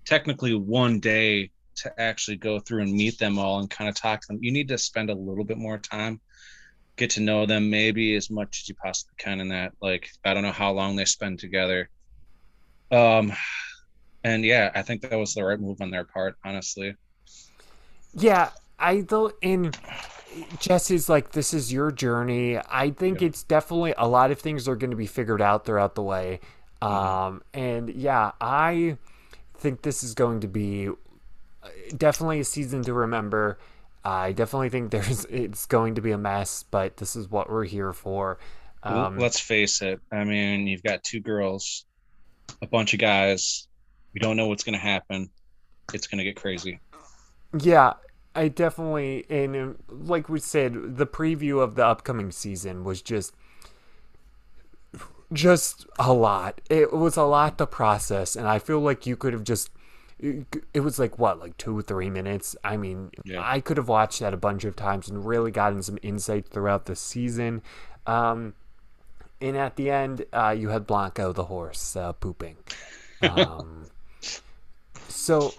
technically 0.04 0.54
one 0.54 1.00
day 1.00 1.50
to 1.76 2.00
actually 2.00 2.36
go 2.36 2.60
through 2.60 2.82
and 2.82 2.92
meet 2.92 3.18
them 3.18 3.38
all 3.38 3.58
and 3.58 3.70
kind 3.70 3.88
of 3.88 3.96
talk 3.96 4.20
to 4.22 4.28
them. 4.28 4.38
You 4.40 4.52
need 4.52 4.68
to 4.68 4.78
spend 4.78 5.10
a 5.10 5.14
little 5.14 5.44
bit 5.44 5.58
more 5.58 5.78
time, 5.78 6.20
get 6.96 7.10
to 7.10 7.20
know 7.20 7.46
them 7.46 7.70
maybe 7.70 8.14
as 8.14 8.30
much 8.30 8.62
as 8.62 8.68
you 8.68 8.74
possibly 8.74 9.14
can 9.18 9.40
in 9.40 9.48
that. 9.48 9.72
Like 9.80 10.08
I 10.24 10.34
don't 10.34 10.42
know 10.42 10.52
how 10.52 10.72
long 10.72 10.96
they 10.96 11.04
spend 11.04 11.38
together. 11.38 11.90
Um 12.90 13.32
and 14.22 14.44
yeah, 14.44 14.70
I 14.74 14.82
think 14.82 15.02
that 15.02 15.18
was 15.18 15.34
the 15.34 15.44
right 15.44 15.60
move 15.60 15.80
on 15.80 15.90
their 15.90 16.04
part, 16.04 16.36
honestly. 16.44 16.96
Yeah, 18.14 18.50
I 18.78 19.02
thought 19.02 19.36
in 19.42 19.72
Jesse's 20.58 21.08
like, 21.08 21.32
this 21.32 21.52
is 21.52 21.72
your 21.72 21.90
journey. 21.90 22.58
I 22.58 22.90
think 22.90 23.20
yeah. 23.20 23.28
it's 23.28 23.42
definitely 23.42 23.94
a 23.98 24.08
lot 24.08 24.30
of 24.30 24.38
things 24.38 24.66
are 24.66 24.76
going 24.76 24.90
to 24.90 24.96
be 24.96 25.06
figured 25.06 25.42
out 25.42 25.66
throughout 25.66 25.94
the 25.94 26.02
way. 26.02 26.40
Um, 26.80 27.42
and 27.52 27.90
yeah, 27.90 28.32
I 28.40 28.96
think 29.56 29.82
this 29.82 30.02
is 30.02 30.14
going 30.14 30.40
to 30.40 30.48
be 30.48 30.88
uh, 30.88 31.68
definitely 31.96 32.40
a 32.40 32.44
season 32.44 32.82
to 32.84 32.92
remember. 32.92 33.58
I 34.04 34.32
definitely 34.32 34.68
think 34.68 34.90
there's 34.90 35.24
it's 35.30 35.66
going 35.66 35.94
to 35.96 36.02
be 36.02 36.12
a 36.12 36.18
mess, 36.18 36.64
but 36.70 36.96
this 36.98 37.16
is 37.16 37.30
what 37.30 37.50
we're 37.50 37.64
here 37.64 37.92
for. 37.92 38.38
Um, 38.82 39.18
Let's 39.18 39.40
face 39.40 39.80
it. 39.82 40.00
I 40.12 40.24
mean, 40.24 40.66
you've 40.66 40.82
got 40.82 41.02
two 41.02 41.20
girls, 41.20 41.86
a 42.60 42.66
bunch 42.66 42.92
of 42.92 43.00
guys. 43.00 43.66
We 44.12 44.20
don't 44.20 44.36
know 44.36 44.46
what's 44.48 44.62
going 44.62 44.74
to 44.74 44.78
happen. 44.78 45.30
It's 45.92 46.06
going 46.06 46.18
to 46.18 46.24
get 46.24 46.36
crazy. 46.36 46.80
Yeah, 47.58 47.94
I 48.34 48.48
definitely 48.48 49.24
and 49.30 49.76
like 49.88 50.28
we 50.28 50.40
said, 50.40 50.96
the 50.96 51.06
preview 51.06 51.62
of 51.62 51.76
the 51.76 51.86
upcoming 51.86 52.30
season 52.30 52.84
was 52.84 53.00
just 53.00 53.32
just 55.32 55.86
a 55.98 56.12
lot. 56.12 56.60
It 56.68 56.92
was 56.92 57.16
a 57.16 57.24
lot 57.24 57.58
to 57.58 57.66
process, 57.66 58.36
and 58.36 58.46
I 58.46 58.58
feel 58.58 58.80
like 58.80 59.06
you 59.06 59.16
could 59.16 59.32
have 59.32 59.44
just. 59.44 59.70
It 60.18 60.80
was 60.80 60.98
like 60.98 61.18
what, 61.18 61.40
like 61.40 61.56
two 61.56 61.76
or 61.76 61.82
three 61.82 62.08
minutes. 62.08 62.56
I 62.62 62.76
mean, 62.76 63.10
yeah. 63.24 63.42
I 63.42 63.60
could 63.60 63.76
have 63.76 63.88
watched 63.88 64.20
that 64.20 64.32
a 64.32 64.38
bunch 64.38 64.64
of 64.64 64.76
times 64.76 65.08
and 65.08 65.26
really 65.26 65.50
gotten 65.50 65.82
some 65.82 65.98
insight 66.02 66.48
throughout 66.48 66.86
the 66.86 66.96
season. 66.96 67.62
Um, 68.06 68.54
and 69.40 69.56
at 69.56 69.76
the 69.76 69.90
end, 69.90 70.24
uh, 70.32 70.54
you 70.56 70.68
had 70.68 70.86
Blanco 70.86 71.32
the 71.32 71.44
horse 71.44 71.96
uh, 71.96 72.12
pooping. 72.12 72.56
Um, 73.22 73.86
so, 75.08 75.52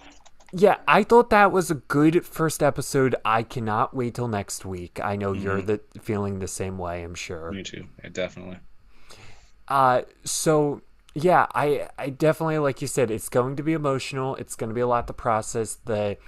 yeah, 0.52 0.78
I 0.88 1.02
thought 1.02 1.30
that 1.30 1.52
was 1.52 1.70
a 1.70 1.76
good 1.76 2.24
first 2.24 2.62
episode. 2.62 3.14
I 3.24 3.42
cannot 3.42 3.94
wait 3.94 4.14
till 4.14 4.28
next 4.28 4.64
week. 4.64 4.98
I 5.02 5.16
know 5.16 5.32
mm-hmm. 5.32 5.42
you're 5.42 5.62
the, 5.62 5.80
feeling 6.00 6.38
the 6.38 6.48
same 6.48 6.78
way. 6.78 7.02
I'm 7.02 7.14
sure. 7.14 7.52
Me 7.52 7.62
too. 7.62 7.86
Yeah, 8.02 8.10
definitely. 8.10 8.58
Uh, 9.68 10.02
so 10.24 10.80
yeah, 11.16 11.46
I 11.54 11.88
I 11.98 12.10
definitely 12.10 12.58
like 12.58 12.82
you 12.82 12.86
said, 12.86 13.10
it's 13.10 13.30
going 13.30 13.56
to 13.56 13.62
be 13.62 13.72
emotional. 13.72 14.36
It's 14.36 14.54
going 14.54 14.68
to 14.68 14.74
be 14.74 14.82
a 14.82 14.86
lot 14.86 15.06
to 15.06 15.14
process. 15.14 15.78
The, 15.86 16.18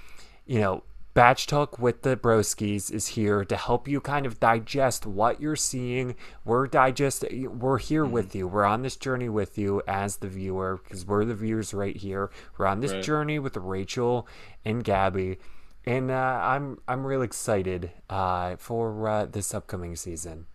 you 0.47 0.61
know, 0.61 0.83
Bach 1.13 1.37
Talk 1.41 1.79
with 1.79 2.03
the 2.03 2.17
Broskis 2.17 2.91
is 2.91 3.09
here 3.09 3.45
to 3.45 3.57
help 3.57 3.87
you 3.87 4.01
kind 4.01 4.25
of 4.25 4.41
digest 4.41 5.05
what 5.05 5.43
you're 5.43 5.57
seeing. 5.57 6.17
We're 6.43 6.67
digest 6.67 7.23
we're 7.31 7.77
here 7.77 8.05
mm-hmm. 8.05 8.13
with 8.13 8.35
you. 8.35 8.49
We're 8.49 8.65
on 8.65 8.81
this 8.81 8.97
journey 8.97 9.29
with 9.29 9.59
you 9.59 9.83
as 9.87 10.17
the 10.17 10.29
viewer 10.29 10.81
because 10.83 11.05
we're 11.05 11.27
the 11.27 11.35
viewers 11.35 11.75
right 11.75 11.97
here. 11.97 12.31
We're 12.57 12.67
on 12.67 12.81
this 12.81 12.95
right. 12.95 13.03
journey 13.03 13.39
with 13.39 13.59
Rachel 13.59 14.27
and 14.65 14.83
Gabby. 14.83 15.37
And 15.85 16.11
uh, 16.11 16.15
I'm 16.15 16.79
I'm 16.89 17.07
really 17.07 17.27
excited 17.27 17.91
uh, 18.09 18.57
for 18.57 19.07
uh, 19.07 19.27
this 19.27 19.53
upcoming 19.53 19.97
season. 19.97 20.47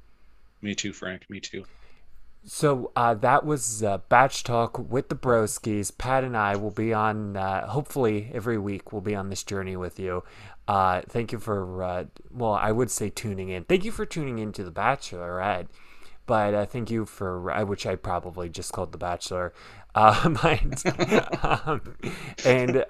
Me 0.59 0.73
too, 0.73 0.91
Frank. 0.91 1.29
Me 1.29 1.39
too. 1.39 1.65
So 2.45 2.91
uh, 2.95 3.13
that 3.15 3.45
was 3.45 3.83
uh, 3.83 3.99
Bach 4.09 4.33
Talk 4.43 4.77
with 4.77 5.07
the 5.07 5.15
Broskis. 5.15 5.97
Pat 5.97 6.25
and 6.25 6.35
I 6.35 6.57
will 6.57 6.71
be 6.71 6.93
on, 6.93 7.37
uh, 7.37 7.67
hopefully, 7.67 8.31
every 8.33 8.57
week 8.57 8.91
we'll 8.91 9.01
be 9.01 9.15
on 9.15 9.29
this 9.29 9.43
journey 9.43 9.77
with 9.77 9.97
you. 9.97 10.23
Uh, 10.67 11.01
thank 11.07 11.31
you 11.31 11.39
for, 11.39 11.83
uh, 11.83 12.05
well, 12.31 12.53
I 12.53 12.71
would 12.71 12.91
say 12.91 13.09
tuning 13.09 13.49
in. 13.49 13.63
Thank 13.63 13.85
you 13.85 13.91
for 13.91 14.05
tuning 14.05 14.39
in 14.39 14.51
to 14.53 14.63
The 14.63 14.71
Bachelorette, 14.71 15.67
but 16.25 16.53
uh, 16.53 16.65
thank 16.65 16.91
you 16.91 17.05
for, 17.05 17.63
which 17.65 17.85
I 17.85 17.95
probably 17.95 18.49
just 18.49 18.73
called 18.73 18.91
The 18.91 18.97
Bachelor. 18.97 19.53
um, 19.95 20.37
and 22.43 22.83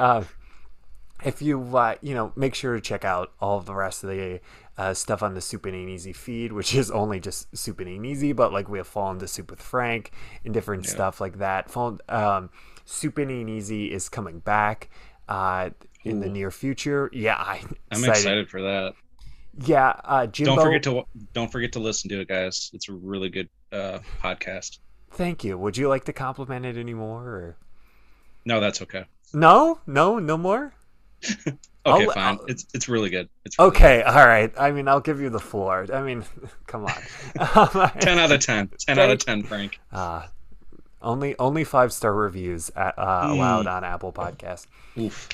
if 1.23 1.41
you, 1.41 1.59
you 2.01 2.13
know, 2.15 2.31
make 2.35 2.55
sure 2.55 2.75
to 2.75 2.81
check 2.81 3.05
out 3.05 3.33
all 3.39 3.59
the 3.59 3.75
rest 3.75 4.03
of 4.03 4.09
the 4.09 4.39
uh, 4.77 4.93
stuff 4.93 5.21
on 5.21 5.33
the 5.33 5.41
Soupin' 5.41 5.75
Ain't 5.75 5.89
Easy 5.89 6.13
feed, 6.13 6.51
which 6.51 6.73
is 6.73 6.89
only 6.89 7.19
just 7.19 7.55
Soupin' 7.55 7.87
Ain't 7.87 8.05
Easy, 8.05 8.33
but 8.33 8.51
like 8.51 8.69
we 8.69 8.79
have 8.79 8.87
Fallen 8.87 9.19
to 9.19 9.27
Soup 9.27 9.49
with 9.49 9.61
Frank 9.61 10.11
and 10.43 10.53
different 10.53 10.85
yeah. 10.85 10.91
stuff 10.91 11.21
like 11.21 11.37
that. 11.39 11.69
Fallen, 11.69 11.99
um, 12.09 12.49
Soupin' 12.85 13.29
Ain't 13.29 13.49
Easy 13.49 13.91
is 13.91 14.09
coming 14.09 14.39
back 14.39 14.89
uh, 15.29 15.69
in 16.03 16.17
Ooh. 16.17 16.19
the 16.21 16.29
near 16.29 16.51
future. 16.51 17.09
Yeah, 17.13 17.35
I, 17.35 17.61
am 17.91 18.03
excited. 18.03 18.49
for 18.49 18.61
that. 18.61 18.93
Yeah, 19.65 19.93
uh, 20.03 20.25
Jimbo, 20.25 20.55
don't 20.55 20.65
forget 20.65 20.83
to 20.83 21.03
don't 21.33 21.51
forget 21.51 21.73
to 21.73 21.79
listen 21.79 22.09
to 22.09 22.21
it, 22.21 22.27
guys. 22.27 22.71
It's 22.73 22.89
a 22.89 22.93
really 22.93 23.29
good 23.29 23.49
uh, 23.71 23.99
podcast. 24.21 24.79
Thank 25.11 25.43
you. 25.43 25.59
Would 25.59 25.77
you 25.77 25.89
like 25.89 26.05
to 26.05 26.13
compliment 26.13 26.65
it 26.65 26.75
anymore? 26.75 27.21
Or? 27.21 27.57
No, 28.45 28.59
that's 28.59 28.81
okay. 28.81 29.05
No, 29.31 29.79
no, 29.85 30.17
no 30.17 30.37
more. 30.37 30.73
Okay, 31.85 32.05
I'll, 32.05 32.11
fine. 32.11 32.37
I'll, 32.39 32.45
it's 32.45 32.65
it's 32.73 32.87
really 32.87 33.09
good. 33.09 33.29
It's 33.43 33.59
really 33.59 33.71
okay. 33.71 33.97
Good. 33.97 34.05
All 34.05 34.25
right. 34.25 34.53
I 34.57 34.71
mean, 34.71 34.87
I'll 34.87 35.01
give 35.01 35.19
you 35.19 35.29
the 35.29 35.39
floor. 35.39 35.85
I 35.93 36.01
mean, 36.01 36.23
come 36.67 36.85
on. 36.85 37.91
ten 37.99 38.19
out 38.19 38.31
of 38.31 38.39
ten. 38.39 38.69
Ten 38.79 38.99
out 38.99 39.09
of 39.09 39.19
ten, 39.19 39.43
Frank. 39.43 39.79
Uh, 39.91 40.23
only 41.01 41.37
only 41.37 41.63
five 41.63 41.91
star 41.91 42.13
reviews 42.13 42.71
at, 42.75 42.97
uh, 42.97 43.27
mm. 43.27 43.31
allowed 43.31 43.67
on 43.67 43.83
Apple 43.83 44.13
Podcast. 44.13 44.67
Oof. 44.97 45.27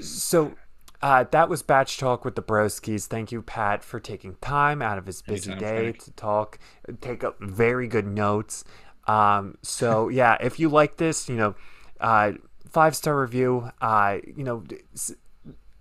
So 0.00 0.54
uh, 1.02 1.24
that 1.30 1.48
was 1.48 1.62
Bach 1.62 1.88
Talk 1.88 2.24
with 2.24 2.34
the 2.34 2.42
Broskis. 2.42 3.06
Thank 3.06 3.32
you, 3.32 3.42
Pat, 3.42 3.82
for 3.82 4.00
taking 4.00 4.36
time 4.36 4.80
out 4.80 4.98
of 4.98 5.06
his 5.06 5.22
busy 5.22 5.52
Anytime, 5.52 5.68
day 5.68 5.82
Frank. 5.82 6.04
to 6.04 6.10
talk, 6.12 6.58
take 7.00 7.24
up 7.24 7.36
very 7.40 7.86
good 7.88 8.06
notes. 8.06 8.64
Um, 9.06 9.58
so 9.62 10.08
yeah, 10.10 10.36
if 10.40 10.58
you 10.58 10.68
like 10.68 10.96
this, 10.96 11.28
you 11.28 11.36
know, 11.36 11.54
uh, 12.00 12.32
five 12.68 12.96
star 12.96 13.20
review. 13.20 13.70
Uh, 13.80 14.18
you 14.26 14.44
know 14.44 14.64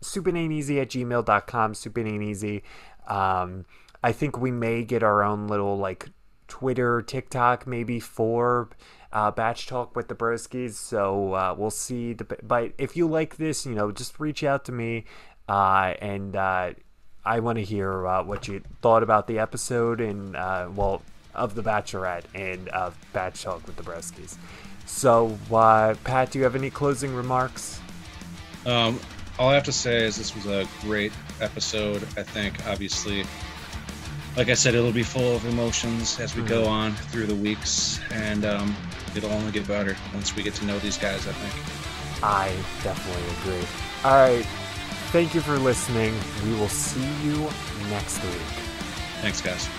soupinaineasy 0.02 0.82
at 0.82 0.89
gmail.com, 0.89 1.74
soupinaineasy. 1.74 2.62
Um, 3.08 3.66
I 4.04 4.12
think 4.12 4.38
we 4.38 4.52
may 4.52 4.84
get 4.84 5.04
our 5.04 5.24
own 5.24 5.47
little 5.47 5.78
like 5.78 6.10
Twitter, 6.47 7.02
TikTok, 7.02 7.68
maybe 7.68 8.00
for 8.00 8.70
uh, 9.12 9.32
Bach 9.32 9.58
Talk 9.58 9.95
with 9.95 10.08
the 10.08 10.16
Broskis. 10.16 10.74
So 10.74 11.34
uh, 11.34 11.56
we'll 11.58 11.72
see. 11.72 12.14
But 12.14 12.74
if 12.78 12.95
you 12.95 13.08
like 13.08 13.38
this, 13.38 13.66
you 13.66 13.76
know, 13.76 13.91
just 13.91 14.20
reach 14.20 14.43
out 14.43 14.66
to 14.66 14.72
me, 14.72 15.06
uh, 15.47 15.93
and 16.02 16.36
uh, 16.36 16.72
I 17.26 17.39
want 17.39 17.58
to 17.58 17.64
hear 17.64 18.08
uh, 18.08 18.24
what 18.24 18.47
you 18.47 18.62
thought 18.82 19.04
about 19.04 19.28
the 19.28 19.39
episode 19.39 20.02
and 20.02 20.36
uh, 20.36 20.70
well 20.74 21.02
of 21.36 21.56
the 21.56 21.64
Bachelorette 21.64 22.26
and 22.34 22.68
of 22.70 22.97
Bach 23.14 23.34
Talk 23.34 23.66
with 23.68 23.76
the 23.76 23.84
Broskis. 23.84 24.38
So, 24.86 25.38
Pat, 25.50 26.32
do 26.32 26.39
you 26.39 26.43
have 26.43 26.56
any 26.56 26.72
closing 26.72 27.14
remarks? 27.14 27.80
Um, 28.66 29.00
all 29.40 29.50
I 29.50 29.54
have 29.54 29.64
to 29.64 29.72
say 29.72 30.06
is 30.06 30.18
this 30.18 30.36
was 30.36 30.46
a 30.46 30.68
great 30.82 31.14
episode. 31.40 32.04
I 32.18 32.24
think, 32.24 32.68
obviously, 32.68 33.26
like 34.36 34.50
I 34.50 34.54
said, 34.54 34.76
it'll 34.76 34.92
be 34.92 35.02
full 35.02 35.36
of 35.36 35.46
emotions 35.46 36.20
as 36.20 36.36
we 36.36 36.42
mm-hmm. 36.42 36.50
go 36.50 36.66
on 36.66 36.94
through 36.94 37.26
the 37.26 37.36
weeks, 37.36 38.02
and 38.12 38.44
um, 38.46 38.76
it'll 39.16 39.32
only 39.32 39.52
get 39.52 39.66
better 39.66 39.96
once 40.14 40.36
we 40.36 40.44
get 40.44 40.54
to 40.56 40.66
know 40.66 40.78
these 40.80 40.98
guys. 40.98 41.26
I 41.26 41.32
think. 41.32 42.24
I 42.24 42.48
definitely 42.84 43.24
agree. 43.42 43.68
All 44.04 44.12
right, 44.12 44.46
thank 45.12 45.34
you 45.34 45.42
for 45.42 45.58
listening. 45.58 46.14
We 46.44 46.54
will 46.60 46.68
see 46.68 47.10
you 47.24 47.50
next 47.90 48.22
week. 48.22 48.42
Thanks, 49.22 49.42
guys. 49.42 49.70